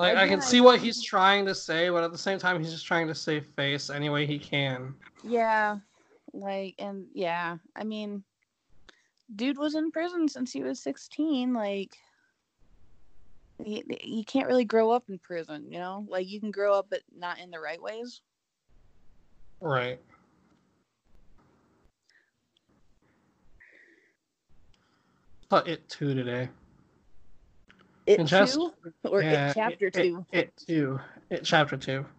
Like 0.00 0.16
I 0.16 0.26
can 0.26 0.40
see 0.40 0.62
what 0.62 0.80
he's 0.80 1.02
trying 1.02 1.44
to 1.44 1.54
say, 1.54 1.90
but 1.90 2.02
at 2.02 2.10
the 2.10 2.16
same 2.16 2.38
time, 2.38 2.58
he's 2.58 2.72
just 2.72 2.86
trying 2.86 3.06
to 3.08 3.14
save 3.14 3.44
face 3.54 3.90
any 3.90 4.08
way 4.08 4.24
he 4.24 4.38
can. 4.38 4.94
Yeah, 5.22 5.76
like, 6.32 6.74
and 6.78 7.04
yeah, 7.12 7.58
I 7.76 7.84
mean, 7.84 8.24
dude 9.36 9.58
was 9.58 9.74
in 9.74 9.90
prison 9.90 10.26
since 10.26 10.52
he 10.52 10.62
was 10.62 10.80
sixteen. 10.80 11.52
Like, 11.52 11.98
you, 13.62 13.82
you 14.02 14.24
can't 14.24 14.46
really 14.46 14.64
grow 14.64 14.90
up 14.90 15.04
in 15.10 15.18
prison, 15.18 15.66
you 15.70 15.78
know? 15.78 16.06
Like 16.08 16.26
you 16.26 16.40
can 16.40 16.50
grow 16.50 16.72
up 16.72 16.86
but 16.88 17.02
not 17.14 17.38
in 17.38 17.50
the 17.50 17.60
right 17.60 17.82
ways. 17.82 18.22
Right. 19.60 20.00
But 25.50 25.68
it 25.68 25.86
two 25.90 26.14
today. 26.14 26.48
It 28.18 28.24
just, 28.24 28.54
two 28.54 28.72
or 29.04 29.22
yeah, 29.22 29.50
it 29.50 29.54
chapter 29.54 29.86
it, 29.86 29.94
two. 29.94 30.26
It, 30.32 30.38
it, 30.38 30.64
two. 30.66 31.00
It 31.30 31.44
chapter 31.44 31.76
two. 31.76 32.04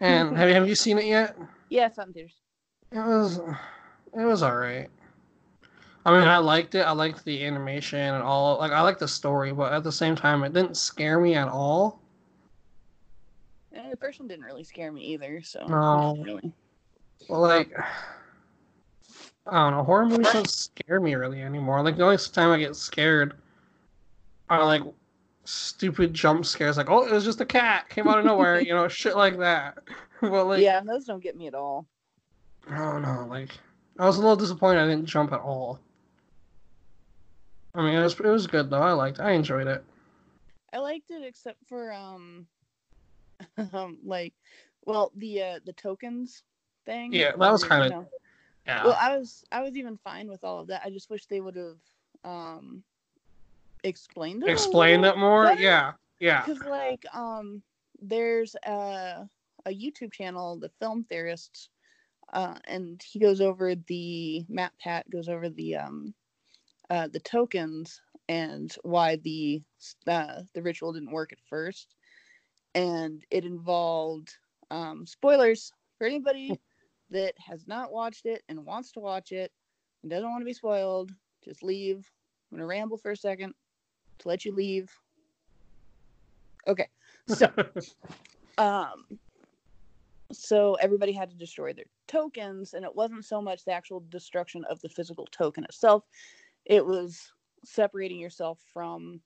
And 0.00 0.36
have 0.36 0.48
you 0.48 0.54
have 0.56 0.68
you 0.68 0.74
seen 0.74 0.98
it 0.98 1.04
yet? 1.04 1.36
Yes, 1.68 1.96
I'm 1.96 2.10
there. 2.12 2.24
It 2.90 3.06
was 3.06 3.38
it 3.38 4.24
was 4.24 4.42
alright. 4.42 4.90
I 6.04 6.18
mean, 6.18 6.26
I 6.26 6.38
liked 6.38 6.74
it. 6.74 6.80
I 6.80 6.90
liked 6.90 7.24
the 7.24 7.44
animation 7.44 8.00
and 8.00 8.22
all. 8.22 8.58
Like, 8.58 8.72
I 8.72 8.80
liked 8.80 8.98
the 8.98 9.06
story, 9.06 9.52
but 9.52 9.72
at 9.72 9.84
the 9.84 9.92
same 9.92 10.16
time, 10.16 10.42
it 10.42 10.52
didn't 10.52 10.76
scare 10.76 11.20
me 11.20 11.36
at 11.36 11.46
all. 11.46 12.00
Yeah, 13.72 13.88
the 13.90 13.96
first 13.96 14.18
one 14.18 14.26
didn't 14.26 14.44
really 14.44 14.64
scare 14.64 14.90
me 14.90 15.02
either. 15.02 15.40
So 15.42 15.64
no, 15.66 16.16
really. 16.20 16.52
Well, 17.28 17.40
like, 17.40 17.72
I 19.46 19.52
don't 19.52 19.72
know. 19.76 19.84
Horror 19.84 20.06
movies 20.06 20.32
don't 20.32 20.50
scare 20.50 21.00
me 21.00 21.14
really 21.14 21.40
anymore. 21.40 21.82
Like 21.82 21.96
the 21.96 22.02
only 22.02 22.16
time 22.16 22.50
I 22.50 22.58
get 22.58 22.74
scared 22.74 23.34
are 24.50 24.64
like 24.64 24.82
stupid 25.44 26.14
jump 26.14 26.46
scares, 26.46 26.76
like 26.76 26.90
oh, 26.90 27.04
it 27.06 27.12
was 27.12 27.24
just 27.24 27.40
a 27.40 27.46
cat 27.46 27.88
came 27.88 28.08
out 28.08 28.18
of 28.18 28.24
nowhere, 28.24 28.60
you 28.60 28.72
know, 28.72 28.88
shit 28.88 29.16
like 29.16 29.38
that. 29.38 29.78
but 30.20 30.46
like, 30.46 30.62
yeah, 30.62 30.80
those 30.80 31.04
don't 31.04 31.22
get 31.22 31.36
me 31.36 31.46
at 31.46 31.54
all. 31.54 31.86
I 32.70 32.78
don't 32.78 33.02
know. 33.02 33.26
Like, 33.28 33.50
I 33.98 34.06
was 34.06 34.16
a 34.16 34.20
little 34.20 34.36
disappointed 34.36 34.80
I 34.80 34.86
didn't 34.86 35.06
jump 35.06 35.32
at 35.32 35.40
all. 35.40 35.80
I 37.74 37.82
mean, 37.82 37.94
it 37.94 38.02
was 38.02 38.18
it 38.18 38.24
was 38.24 38.46
good 38.46 38.70
though. 38.70 38.82
I 38.82 38.92
liked. 38.92 39.18
It. 39.18 39.22
I 39.22 39.32
enjoyed 39.32 39.66
it. 39.66 39.84
I 40.72 40.78
liked 40.78 41.10
it, 41.10 41.22
except 41.24 41.58
for 41.68 41.92
um, 41.92 42.46
um, 43.72 43.98
like, 44.04 44.34
well, 44.84 45.12
the 45.16 45.42
uh, 45.42 45.60
the 45.64 45.72
tokens 45.72 46.42
thing. 46.84 47.12
Yeah, 47.12 47.32
that 47.32 47.52
was 47.52 47.64
kind 47.64 47.92
of. 47.92 48.06
Yeah. 48.66 48.84
Well, 48.84 48.98
I 49.00 49.16
was 49.16 49.44
I 49.50 49.62
was 49.62 49.76
even 49.76 49.96
fine 49.96 50.28
with 50.28 50.44
all 50.44 50.60
of 50.60 50.68
that. 50.68 50.82
I 50.84 50.90
just 50.90 51.10
wish 51.10 51.26
they 51.26 51.40
would 51.40 51.56
have 51.56 51.78
um 52.24 52.84
explained 53.84 54.42
it. 54.44 54.50
Explain 54.50 55.04
it 55.04 55.16
more. 55.16 55.46
Better. 55.46 55.60
Yeah, 55.60 55.92
yeah. 56.20 56.44
Because 56.44 56.64
like 56.64 57.04
um, 57.14 57.62
there's 58.00 58.54
a 58.66 59.28
a 59.66 59.70
YouTube 59.70 60.12
channel, 60.12 60.58
the 60.58 60.70
Film 60.80 61.04
Theorists, 61.04 61.68
uh, 62.32 62.58
and 62.66 63.02
he 63.02 63.18
goes 63.18 63.40
over 63.40 63.74
the 63.74 64.44
MatPat 64.50 65.02
goes 65.10 65.28
over 65.28 65.48
the 65.48 65.76
um 65.76 66.14
uh, 66.90 67.08
the 67.08 67.20
tokens 67.20 68.00
and 68.28 68.74
why 68.82 69.16
the 69.16 69.62
uh, 70.06 70.42
the 70.54 70.62
ritual 70.62 70.92
didn't 70.92 71.12
work 71.12 71.32
at 71.32 71.40
first. 71.48 71.94
and 72.74 73.24
it 73.30 73.44
involved 73.44 74.36
um, 74.70 75.06
spoilers 75.06 75.72
for 75.98 76.06
anybody 76.06 76.60
that 77.10 77.34
has 77.38 77.66
not 77.66 77.92
watched 77.92 78.26
it 78.26 78.42
and 78.48 78.64
wants 78.64 78.92
to 78.92 79.00
watch 79.00 79.32
it 79.32 79.52
and 80.02 80.10
doesn't 80.10 80.28
want 80.28 80.40
to 80.42 80.46
be 80.46 80.52
spoiled. 80.52 81.12
Just 81.44 81.62
leave. 81.62 82.10
I'm 82.50 82.58
gonna 82.58 82.66
ramble 82.66 82.98
for 82.98 83.12
a 83.12 83.16
second 83.16 83.54
to 84.22 84.28
let 84.28 84.44
you 84.44 84.54
leave. 84.54 84.90
Okay, 86.66 86.88
so 87.28 87.48
um, 88.58 89.04
so 90.32 90.74
everybody 90.74 91.12
had 91.12 91.30
to 91.30 91.36
destroy 91.36 91.72
their 91.72 91.86
tokens, 92.06 92.74
and 92.74 92.84
it 92.84 92.94
wasn't 92.94 93.24
so 93.24 93.40
much 93.42 93.64
the 93.64 93.72
actual 93.72 94.04
destruction 94.08 94.64
of 94.70 94.80
the 94.80 94.88
physical 94.88 95.26
token 95.26 95.64
itself; 95.64 96.04
it 96.64 96.84
was 96.84 97.32
separating 97.64 98.18
yourself 98.18 98.58
from 98.72 99.20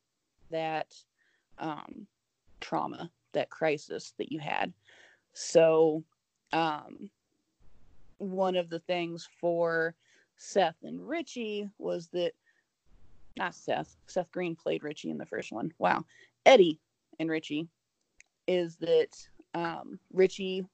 that 0.51 0.95
um, 1.59 2.07
trauma, 2.61 3.11
that 3.33 3.51
crisis 3.51 4.13
that 4.19 4.33
you 4.33 4.39
had. 4.39 4.73
So, 5.33 6.05
um, 6.53 7.11
one 8.19 8.57
of 8.57 8.71
the 8.71 8.81
things 8.81 9.29
for 9.41 9.95
Seth 10.37 10.77
and 10.83 11.07
Richie 11.07 11.69
was 11.79 12.09
that 12.09 12.33
not 13.37 13.55
Seth, 13.55 13.97
Seth 14.07 14.31
Green 14.33 14.57
played 14.57 14.83
Richie 14.83 15.11
in 15.11 15.19
the 15.19 15.27
first 15.27 15.53
one. 15.53 15.73
Wow. 15.79 16.05
Eddie 16.45 16.81
and 17.19 17.31
Richie 17.31 17.69
is 18.47 18.77
that 18.77 19.09
um, 19.55 19.99
Richie 20.13 20.67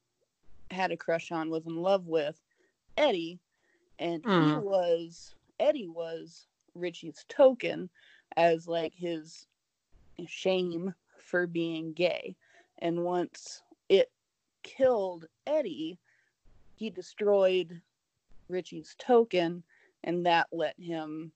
had 0.70 0.92
a 0.92 0.96
crush 0.96 1.32
on, 1.32 1.50
was 1.50 1.66
in 1.66 1.76
love 1.76 2.06
with 2.06 2.40
Eddie, 2.96 3.38
and 3.98 4.22
mm. 4.22 4.48
he 4.48 4.56
was 4.58 5.34
Eddie 5.60 5.88
was 5.88 6.46
Richie's 6.74 7.24
token 7.28 7.88
as 8.36 8.66
like 8.66 8.94
his 8.94 9.46
shame 10.26 10.94
for 11.18 11.46
being 11.46 11.92
gay. 11.92 12.34
And 12.78 13.04
once 13.04 13.62
it 13.88 14.10
killed 14.62 15.26
Eddie, 15.46 15.98
he 16.74 16.90
destroyed 16.90 17.80
Richie's 18.48 18.96
token, 18.98 19.62
and 20.04 20.26
that 20.26 20.48
let 20.52 20.78
him 20.78 21.32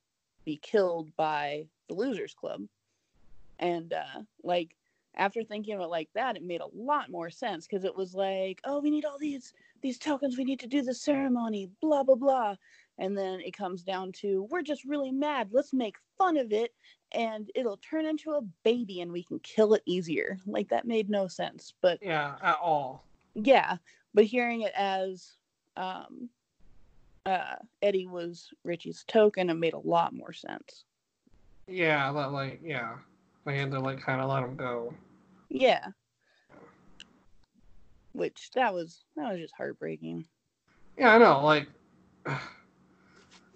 be 0.46 0.56
killed 0.56 1.14
by 1.16 1.66
the 1.88 1.94
Losers 1.94 2.32
Club. 2.32 2.62
And 3.58 3.92
uh, 3.92 4.22
like 4.42 4.74
after 5.16 5.42
thinking 5.42 5.74
of 5.74 5.80
it 5.80 5.88
like 5.88 6.08
that, 6.14 6.36
it 6.36 6.42
made 6.42 6.60
a 6.62 6.68
lot 6.74 7.10
more 7.10 7.28
sense 7.28 7.66
because 7.66 7.84
it 7.84 7.94
was 7.94 8.14
like, 8.14 8.60
oh, 8.64 8.80
we 8.80 8.90
need 8.90 9.04
all 9.04 9.18
these 9.18 9.52
these 9.82 9.98
tokens. 9.98 10.38
We 10.38 10.44
need 10.44 10.60
to 10.60 10.66
do 10.66 10.82
the 10.82 10.94
ceremony. 10.94 11.70
Blah 11.82 12.04
blah 12.04 12.14
blah. 12.14 12.54
And 12.98 13.16
then 13.16 13.40
it 13.40 13.54
comes 13.54 13.82
down 13.82 14.12
to 14.20 14.46
we're 14.50 14.62
just 14.62 14.84
really 14.84 15.10
mad. 15.10 15.48
Let's 15.52 15.74
make 15.74 15.96
fun 16.16 16.38
of 16.38 16.52
it, 16.52 16.72
and 17.12 17.50
it'll 17.54 17.78
turn 17.78 18.06
into 18.06 18.32
a 18.32 18.42
baby, 18.62 19.02
and 19.02 19.12
we 19.12 19.22
can 19.22 19.38
kill 19.40 19.74
it 19.74 19.82
easier. 19.84 20.38
Like 20.46 20.68
that 20.68 20.86
made 20.86 21.10
no 21.10 21.28
sense. 21.28 21.74
But 21.82 21.98
yeah, 22.00 22.36
at 22.42 22.58
all. 22.62 23.04
Yeah, 23.34 23.76
but 24.14 24.24
hearing 24.24 24.62
it 24.62 24.72
as 24.74 25.36
um, 25.76 26.30
uh, 27.26 27.56
Eddie 27.82 28.06
was 28.06 28.48
Richie's 28.64 29.04
token, 29.06 29.50
it 29.50 29.54
made 29.54 29.74
a 29.74 29.78
lot 29.78 30.14
more 30.14 30.32
sense. 30.32 30.84
Yeah, 31.68 32.12
but 32.12 32.32
like 32.32 32.60
yeah, 32.62 32.94
they 33.44 33.58
had 33.58 33.70
to 33.72 33.80
like 33.80 34.00
kind 34.00 34.20
of 34.20 34.30
let 34.30 34.44
him 34.44 34.56
go. 34.56 34.94
Yeah. 35.48 35.86
Which 38.12 38.50
that 38.54 38.72
was 38.72 39.04
that 39.16 39.32
was 39.32 39.40
just 39.40 39.54
heartbreaking. 39.56 40.24
Yeah, 40.96 41.14
I 41.14 41.18
know. 41.18 41.44
Like, 41.44 41.68
I, 42.26 42.36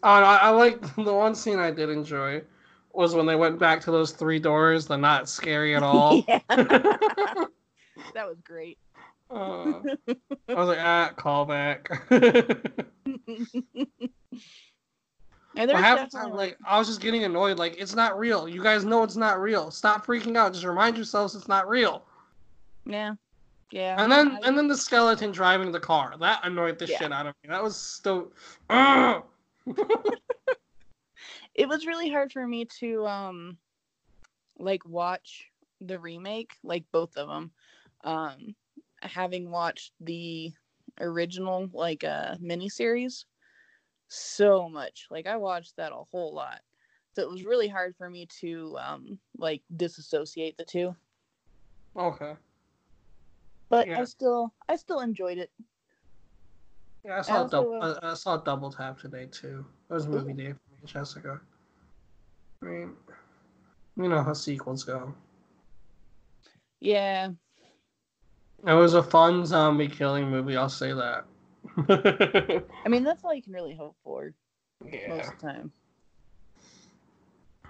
I 0.03 0.51
like 0.51 0.81
the 0.97 1.15
one 1.15 1.35
scene 1.35 1.59
I 1.59 1.71
did 1.71 1.89
enjoy 1.89 2.43
was 2.93 3.15
when 3.15 3.27
they 3.27 3.37
went 3.37 3.59
back 3.59 3.81
to 3.83 3.93
those 3.93 4.11
three 4.11 4.41
doors. 4.41 4.87
They're 4.87 4.99
not 4.99 5.29
scary 5.29 5.77
at 5.77 5.83
all. 5.83 6.25
yeah. 6.29 6.41
that 6.49 7.47
was 8.27 8.41
great. 8.43 8.79
Uh, 9.31 9.81
I 10.49 10.55
was 10.55 10.69
like, 10.69 10.79
ah, 10.81 11.13
callback. 11.17 12.87
And 15.57 15.71
well, 15.73 15.77
half 15.77 16.11
the 16.11 16.19
time, 16.19 16.33
like, 16.33 16.57
I 16.67 16.79
was 16.79 16.89
just 16.89 17.01
getting 17.01 17.25
annoyed. 17.25 17.59
Like, 17.59 17.77
it's 17.79 17.95
not 17.95 18.19
real. 18.19 18.49
You 18.49 18.63
guys 18.63 18.85
know 18.85 19.03
it's 19.03 19.17
not 19.17 19.41
real. 19.41 19.71
Stop 19.71 20.07
freaking 20.07 20.37
out. 20.37 20.53
Just 20.53 20.65
remind 20.65 20.97
yourselves 20.97 21.35
it's 21.35 21.49
not 21.49 21.69
real. 21.69 22.05
Yeah. 22.85 23.15
Yeah. 23.71 24.03
And 24.03 24.11
then 24.11 24.39
I... 24.43 24.49
and 24.49 24.59
then 24.59 24.69
the 24.69 24.77
skeleton 24.77 25.31
driving 25.33 25.73
the 25.73 25.81
car. 25.81 26.15
That 26.19 26.41
annoyed 26.45 26.79
the 26.79 26.87
yeah. 26.87 26.99
shit 26.99 27.13
out 27.13 27.27
of 27.27 27.35
me. 27.43 27.51
That 27.51 27.63
was 27.63 27.77
still 27.77 28.33
it 31.55 31.69
was 31.69 31.87
really 31.87 32.11
hard 32.11 32.33
for 32.33 32.47
me 32.47 32.65
to 32.81 33.07
um 33.07 33.59
like 34.59 34.85
watch 34.87 35.47
the 35.81 35.99
remake, 35.99 36.53
like 36.63 36.85
both 36.93 37.17
of 37.17 37.29
them. 37.29 37.51
Um 38.05 38.55
having 39.03 39.51
watched 39.51 39.93
the 40.01 40.53
original 41.01 41.69
like 41.73 42.05
uh 42.05 42.37
miniseries 42.37 43.25
so 44.09 44.69
much. 44.69 45.07
Like 45.11 45.27
I 45.27 45.37
watched 45.37 45.77
that 45.77 45.93
a 45.93 46.05
whole 46.11 46.35
lot. 46.35 46.61
So 47.15 47.23
it 47.23 47.31
was 47.31 47.45
really 47.45 47.69
hard 47.69 47.97
for 47.97 48.09
me 48.11 48.27
to 48.41 48.77
um 48.81 49.19
like 49.39 49.63
disassociate 49.77 50.57
the 50.57 50.65
two. 50.65 50.95
Okay. 51.97 52.35
But 53.69 53.89
yeah. 53.89 54.01
I 54.01 54.05
still 54.05 54.53
I 54.69 54.77
still 54.77 55.01
enjoyed 55.01 55.39
it. 55.39 55.51
Yeah, 57.05 57.19
I 57.19 57.23
saw 57.23 57.45
I 57.45 57.49
double 57.49 57.79
uh, 57.81 57.95
I, 58.03 58.15
saw 58.15 58.37
double 58.37 58.71
tap 58.71 58.99
today 58.99 59.27
too. 59.27 59.65
It 59.89 59.93
was 59.93 60.07
movie 60.07 60.35
day 60.35 60.53
for 60.53 60.75
me 60.75 60.81
Jessica. 60.85 61.41
I 62.63 62.67
mean 62.67 62.93
you 63.97 64.09
know 64.09 64.23
how 64.23 64.33
sequels 64.33 64.85
go. 64.85 65.15
Yeah, 66.81 67.31
it 68.67 68.75
was 68.75 68.95
a 68.95 69.03
fun 69.03 69.47
zombie 69.47 69.89
killing 69.89 70.31
movie. 70.31 70.57
I'll 70.57 70.69
say 70.69 70.93
that. 70.93 71.25
I 72.85 72.89
mean, 72.89 73.05
that's 73.05 73.25
all 73.25 73.35
you 73.35 73.43
can 73.43 73.53
really 73.53 73.75
hope 73.75 73.97
for. 74.03 74.33
Yeah. 74.85 75.09
Most 75.09 75.29
of 75.29 75.41
the 75.41 75.47
time. 75.47 75.73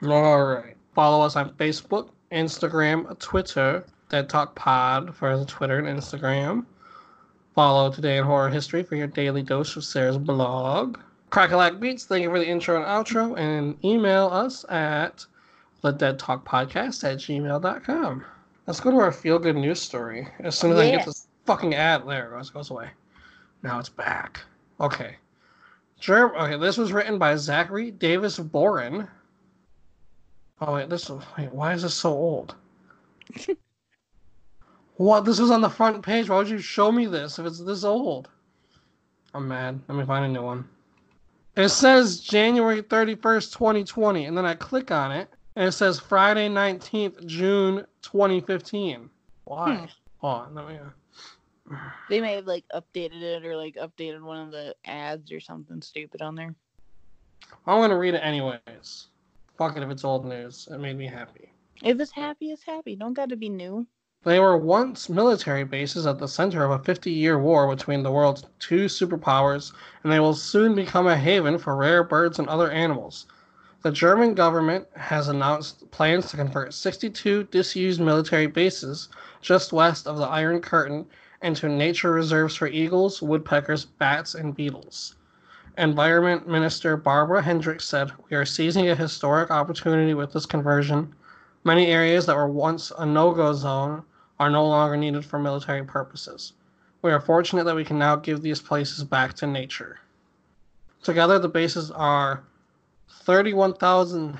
All 0.05 0.45
right. 0.45 0.77
Follow 0.95 1.25
us 1.25 1.37
on 1.37 1.51
Facebook, 1.55 2.11
Instagram, 2.33 3.19
Twitter. 3.19 3.85
Dead 4.09 4.29
Talk 4.29 4.57
Pod 4.57 5.15
for 5.15 5.39
the 5.39 5.45
Twitter 5.45 5.79
and 5.79 5.87
Instagram. 5.87 6.67
Follow 7.55 7.93
Today 7.93 8.19
in 8.19 8.25
Horror 8.25 8.49
History 8.49 8.83
for 8.83 8.97
your 8.97 9.07
daily 9.07 9.43
dose 9.43 9.77
of 9.77 9.85
Sarah's 9.85 10.19
blog. 10.19 10.99
Crackalack 11.31 11.79
Beats, 11.79 12.05
thank 12.05 12.25
you 12.25 12.31
for 12.31 12.41
the 12.41 12.49
intro 12.49 12.77
and 12.77 12.85
outro. 12.85 13.39
And 13.39 13.77
email 13.85 14.27
us 14.27 14.65
at 14.69 15.25
the 15.83 15.93
Dead 15.93 16.19
Talk 16.19 16.45
Podcast 16.45 17.05
at 17.05 17.19
gmail.com. 17.19 18.25
Let's 18.71 18.79
go 18.79 18.93
to 18.93 18.99
our 18.99 19.11
feel 19.11 19.41
good 19.41 19.57
news 19.57 19.81
story. 19.81 20.29
As 20.39 20.57
soon 20.57 20.71
as 20.71 20.79
yeah. 20.79 20.85
I 20.85 20.97
get 20.99 21.07
this 21.07 21.27
fucking 21.45 21.75
ad, 21.75 22.07
there 22.07 22.29
it 22.29 22.31
goes, 22.31 22.51
goes 22.51 22.71
away. 22.71 22.89
Now 23.65 23.81
it's 23.81 23.89
back. 23.89 24.43
Okay. 24.81 25.17
Germ- 25.99 26.37
okay, 26.37 26.57
this 26.57 26.77
was 26.77 26.93
written 26.93 27.19
by 27.19 27.35
Zachary 27.35 27.91
Davies 27.91 28.39
Boren. 28.39 29.09
Oh 30.61 30.75
wait, 30.75 30.89
this 30.89 31.11
wait, 31.37 31.51
why 31.51 31.73
is 31.73 31.83
this 31.83 31.95
so 31.95 32.11
old? 32.11 32.55
what? 34.99 35.25
This 35.25 35.41
was 35.41 35.51
on 35.51 35.63
the 35.63 35.69
front 35.69 36.01
page. 36.01 36.31
Why 36.31 36.37
would 36.37 36.49
you 36.49 36.59
show 36.59 36.93
me 36.93 37.07
this 37.07 37.41
if 37.41 37.47
it's 37.47 37.59
this 37.59 37.83
old? 37.83 38.29
I'm 39.35 39.49
mad. 39.49 39.81
Let 39.89 39.99
me 39.99 40.05
find 40.05 40.27
a 40.27 40.29
new 40.29 40.45
one. 40.45 40.65
It 41.57 41.71
says 41.71 42.21
January 42.21 42.85
31st, 42.85 43.53
2020, 43.53 44.27
and 44.27 44.39
then 44.39 44.47
I 44.47 44.55
click 44.55 44.93
on 44.93 45.11
it, 45.11 45.29
and 45.61 45.69
it 45.69 45.73
says 45.73 46.01
Friday 46.01 46.49
19th, 46.49 47.27
June 47.27 47.85
2015. 48.01 49.11
Why? 49.45 49.77
Hmm. 49.77 49.85
Hold 50.17 50.35
on, 50.35 50.55
let 50.55 50.69
me. 50.69 50.79
Uh... 50.79 51.77
They 52.09 52.23
may 52.23 52.37
have 52.37 52.47
like 52.47 52.65
updated 52.75 53.21
it 53.21 53.45
or 53.45 53.59
like 53.59 53.75
updated 53.75 54.23
one 54.23 54.39
of 54.39 54.53
the 54.53 54.75
ads 54.87 55.31
or 55.31 55.39
something 55.39 55.83
stupid 55.83 56.23
on 56.23 56.35
there. 56.35 56.55
I'm 57.67 57.83
gonna 57.83 57.99
read 57.99 58.15
it 58.15 58.21
anyways. 58.21 59.09
Fuck 59.59 59.77
it 59.77 59.83
if 59.83 59.91
it's 59.91 60.03
old 60.03 60.25
news. 60.25 60.67
It 60.73 60.79
made 60.79 60.97
me 60.97 61.07
happy. 61.07 61.53
If 61.83 62.01
it's 62.01 62.11
happy, 62.11 62.53
it's 62.53 62.65
happy. 62.65 62.97
Don't 62.97 63.13
gotta 63.13 63.37
be 63.37 63.51
new. 63.51 63.87
They 64.25 64.41
were 64.41 64.57
once 64.57 65.11
military 65.11 65.65
bases 65.65 66.07
at 66.07 66.19
the 66.19 66.27
center 66.27 66.65
of 66.65 66.71
a 66.71 66.83
50 66.83 67.11
year 67.11 67.39
war 67.39 67.69
between 67.69 68.03
the 68.03 68.11
world's 68.11 68.47
two 68.61 68.87
superpowers, 68.87 69.75
and 70.05 70.11
they 70.11 70.21
will 70.21 70.33
soon 70.33 70.75
become 70.75 71.07
a 71.07 71.19
haven 71.19 71.59
for 71.59 71.77
rare 71.77 72.03
birds 72.03 72.39
and 72.39 72.49
other 72.49 72.71
animals. 72.71 73.27
The 73.83 73.91
German 73.91 74.35
government 74.35 74.89
has 74.95 75.29
announced 75.29 75.91
plans 75.91 76.29
to 76.31 76.37
convert 76.37 76.75
62 76.75 77.45
disused 77.45 77.99
military 77.99 78.47
bases 78.47 79.09
just 79.41 79.73
west 79.73 80.07
of 80.07 80.19
the 80.19 80.27
Iron 80.27 80.61
Curtain 80.61 81.07
into 81.41 81.67
nature 81.67 82.13
reserves 82.13 82.55
for 82.55 82.67
eagles, 82.67 83.23
woodpeckers, 83.23 83.87
bats, 83.87 84.35
and 84.35 84.55
beetles. 84.55 85.15
Environment 85.79 86.47
Minister 86.47 86.99
Barbara 86.99 87.41
Hendricks 87.41 87.87
said, 87.87 88.13
We 88.29 88.37
are 88.37 88.45
seizing 88.45 88.91
a 88.91 88.95
historic 88.95 89.51
opportunity 89.51 90.13
with 90.13 90.35
this 90.35 90.45
conversion. 90.45 91.15
Many 91.65 91.87
areas 91.87 92.27
that 92.27 92.37
were 92.37 92.49
once 92.49 92.93
a 92.99 93.07
no 93.07 93.33
go 93.33 93.55
zone 93.55 94.03
are 94.39 94.51
no 94.51 94.67
longer 94.67 94.99
needed 94.99 95.25
for 95.25 95.39
military 95.39 95.85
purposes. 95.85 96.53
We 97.01 97.13
are 97.13 97.21
fortunate 97.21 97.65
that 97.65 97.77
we 97.77 97.87
can 97.87 97.99
now 97.99 98.17
give 98.17 98.43
these 98.43 98.61
places 98.61 99.05
back 99.05 99.33
to 99.37 99.47
nature. 99.47 100.01
Together, 101.03 101.39
the 101.39 101.49
bases 101.49 101.91
are 101.91 102.45
31,000 103.11 104.39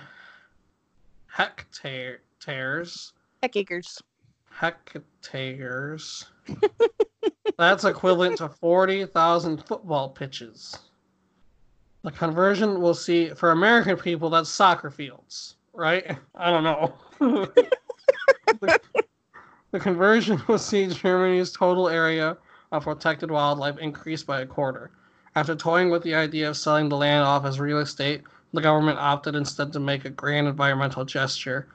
hectares. 1.27 3.13
Heck 3.43 3.57
acres. 3.57 4.03
hectares. 4.51 6.27
That's 7.59 7.85
equivalent 7.85 8.39
to 8.39 8.49
40,000 8.49 9.67
football 9.67 10.09
pitches. 10.09 10.79
The 12.03 12.11
conversion 12.11 12.81
we'll 12.81 12.95
see 12.95 13.29
for 13.31 13.51
American 13.51 13.97
people, 13.99 14.31
that's 14.31 14.49
soccer 14.49 14.91
fields, 14.91 15.57
right? 15.75 16.17
I 16.35 16.51
don't 16.51 16.65
know. 16.65 16.95
the, 17.19 18.81
the 19.71 19.81
conversion 19.81 20.41
will 20.49 20.57
see 20.57 20.87
Germany's 20.87 21.53
total 21.53 21.91
area 21.91 22.39
of 22.73 22.85
protected 22.85 23.31
wildlife 23.31 23.77
increase 23.79 24.23
by 24.23 24.41
a 24.41 24.47
quarter. 24.47 24.91
After 25.35 25.55
toying 25.55 25.91
with 25.91 26.03
the 26.03 26.15
idea 26.15 26.49
of 26.49 26.57
selling 26.57 26.89
the 26.89 26.97
land 26.97 27.25
off 27.25 27.45
as 27.45 27.61
real 27.61 27.79
estate, 27.79 28.23
the 28.53 28.61
government 28.61 28.99
opted 28.99 29.35
instead 29.35 29.73
to 29.73 29.81
make 29.81 30.05
a 30.05 30.11
grand 30.11 30.49
environmental 30.49 31.05
gesture. 31.05 31.69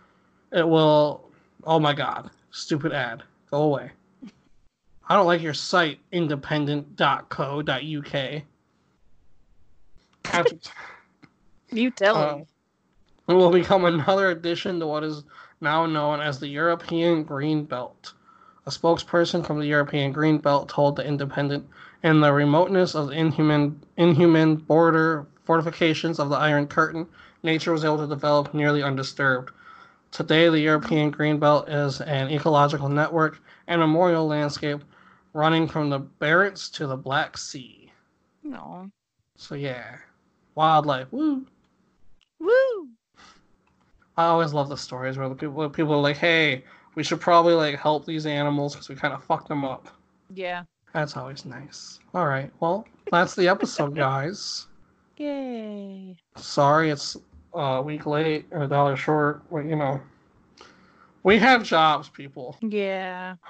It 0.51 0.67
will. 0.67 1.30
Oh 1.63 1.80
my 1.80 1.93
god. 1.93 2.30
Stupid 2.51 2.93
ad. 2.93 3.23
Go 3.51 3.63
away. 3.63 3.91
I 5.07 5.15
don't 5.15 5.28
like 5.28 5.41
your 5.41 5.53
site, 5.53 5.99
independent.co.uk. 6.11 8.41
After, 10.26 10.55
You 11.71 11.91
tell 11.91 12.15
uh, 12.15 12.36
him. 12.38 12.45
it 13.28 13.34
will 13.34 13.51
become 13.51 13.86
another 13.86 14.32
addition 14.32 14.80
to 14.80 14.88
what 14.88 15.03
is 15.03 15.23
now 15.61 15.86
known 15.86 16.21
as 16.21 16.39
the 16.39 16.47
European 16.47 17.23
Green 17.23 17.65
Belt. 17.65 18.13
A 18.65 18.71
spokesperson 18.71 19.45
from 19.45 19.59
the 19.59 19.67
European 19.67 20.11
Green 20.11 20.39
Belt 20.39 20.69
told 20.69 20.95
the 20.95 21.05
Independent, 21.05 21.67
in 22.03 22.19
the 22.19 22.34
remoteness 22.34 22.95
of 22.95 23.07
the 23.07 23.13
inhuman, 23.13 23.80
inhuman 23.97 24.55
border 24.55 25.28
fortifications 25.45 26.19
of 26.19 26.29
the 26.29 26.35
Iron 26.35 26.67
Curtain, 26.67 27.07
nature 27.43 27.71
was 27.71 27.85
able 27.85 27.97
to 27.97 28.07
develop 28.07 28.53
nearly 28.53 28.83
undisturbed. 28.83 29.51
Today, 30.11 30.49
the 30.49 30.59
European 30.59 31.11
Green 31.11 31.39
Belt 31.39 31.69
is 31.69 32.01
an 32.01 32.29
ecological 32.29 32.89
network 32.89 33.39
and 33.67 33.79
memorial 33.79 34.27
landscape 34.27 34.83
running 35.33 35.67
from 35.67 35.89
the 35.89 35.99
Barents 35.99 36.71
to 36.73 36.87
the 36.87 36.95
Black 36.95 37.37
Sea. 37.37 37.91
No. 38.43 38.89
So, 39.35 39.55
yeah, 39.55 39.97
wildlife. 40.55 41.11
Woo! 41.11 41.45
Woo! 42.39 42.89
I 44.17 44.25
always 44.25 44.53
love 44.53 44.69
the 44.69 44.77
stories 44.77 45.17
where 45.17 45.27
the 45.27 45.35
people 45.35 45.55
where 45.55 45.69
people 45.69 45.93
are 45.93 46.01
like, 46.01 46.17
"Hey, 46.17 46.63
we 46.95 47.03
should 47.03 47.19
probably 47.19 47.53
like 47.53 47.77
help 47.77 48.05
these 48.05 48.25
animals 48.25 48.73
because 48.73 48.87
we 48.87 48.95
kind 48.95 49.13
of 49.13 49.23
fucked 49.23 49.49
them 49.49 49.65
up." 49.65 49.89
Yeah. 50.33 50.63
That's 50.93 51.17
always 51.17 51.43
nice. 51.43 51.99
All 52.13 52.25
right, 52.25 52.49
well, 52.61 52.87
that's 53.11 53.35
the 53.35 53.49
episode, 53.49 53.95
guys. 53.97 54.67
Yay. 55.18 56.18
Sorry, 56.36 56.89
it's 56.89 57.16
uh, 57.55 57.59
a 57.59 57.82
week 57.82 58.05
late 58.05 58.47
or 58.51 58.63
a 58.63 58.68
dollar 58.68 58.95
short. 58.95 59.43
Well, 59.49 59.63
you 59.63 59.76
know, 59.76 60.01
we 61.24 61.38
have 61.39 61.63
jobs, 61.63 62.09
people. 62.09 62.57
Yeah. 62.61 63.36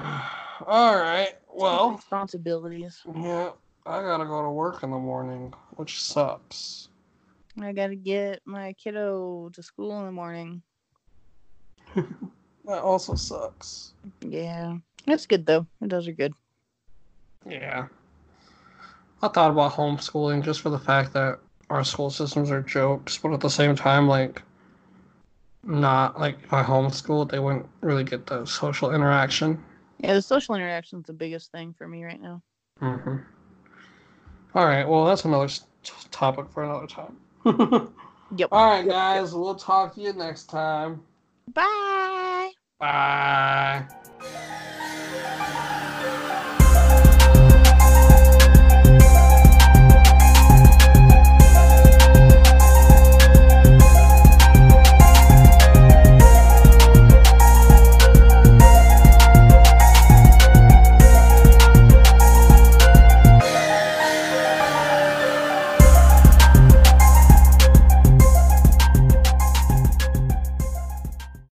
All 0.67 0.95
right, 0.95 1.33
well, 1.53 1.91
responsibilities. 1.91 3.01
yeah, 3.15 3.51
I 3.85 4.01
gotta 4.01 4.25
go 4.25 4.41
to 4.41 4.49
work 4.49 4.83
in 4.83 4.91
the 4.91 4.97
morning, 4.97 5.53
which 5.75 6.01
sucks. 6.01 6.89
I 7.61 7.73
gotta 7.73 7.95
get 7.95 8.41
my 8.45 8.73
kiddo 8.73 9.49
to 9.53 9.63
school 9.63 9.99
in 9.99 10.05
the 10.05 10.11
morning. 10.11 10.61
That 12.65 12.81
also 12.81 13.13
sucks. 13.15 13.93
Yeah. 14.21 14.77
That's 15.05 15.27
good 15.27 15.45
though. 15.45 15.67
It 15.81 15.89
does 15.89 16.07
are 16.07 16.13
good. 16.13 16.33
Yeah. 17.47 17.87
I 19.21 19.27
thought 19.27 19.51
about 19.51 19.73
homeschooling 19.73 20.43
just 20.43 20.61
for 20.61 20.71
the 20.71 20.79
fact 20.79 21.13
that 21.13 21.39
our 21.69 21.83
school 21.83 22.09
systems 22.09 22.51
are 22.51 22.61
jokes, 22.61 23.17
but 23.17 23.33
at 23.33 23.39
the 23.39 23.49
same 23.49 23.75
time, 23.75 24.07
like, 24.07 24.41
not 25.63 26.19
like 26.19 26.37
if 26.43 26.53
I 26.53 26.63
homeschooled, 26.63 27.31
they 27.31 27.39
wouldn't 27.39 27.67
really 27.81 28.03
get 28.03 28.27
the 28.27 28.45
social 28.45 28.93
interaction. 28.93 29.63
Yeah, 29.99 30.13
the 30.13 30.21
social 30.21 30.55
interaction 30.55 30.99
is 30.99 31.05
the 31.05 31.13
biggest 31.13 31.51
thing 31.51 31.73
for 31.73 31.87
me 31.87 32.03
right 32.03 32.21
now. 32.21 32.41
hmm 32.79 33.17
All 34.53 34.65
right, 34.65 34.87
well, 34.87 35.05
that's 35.05 35.25
another 35.25 35.45
s- 35.45 35.65
topic 36.11 36.45
for 36.51 36.63
another 36.63 36.87
time. 36.87 37.17
Yep. 38.35 38.49
All 38.51 38.67
right, 38.67 38.83
Yep, 38.85 38.91
guys, 38.93 39.33
we'll 39.35 39.55
talk 39.55 39.93
to 39.95 40.01
you 40.01 40.11
next 40.11 40.45
time. 40.45 41.01
Bye. 41.53 42.51
Bye. 42.79 43.87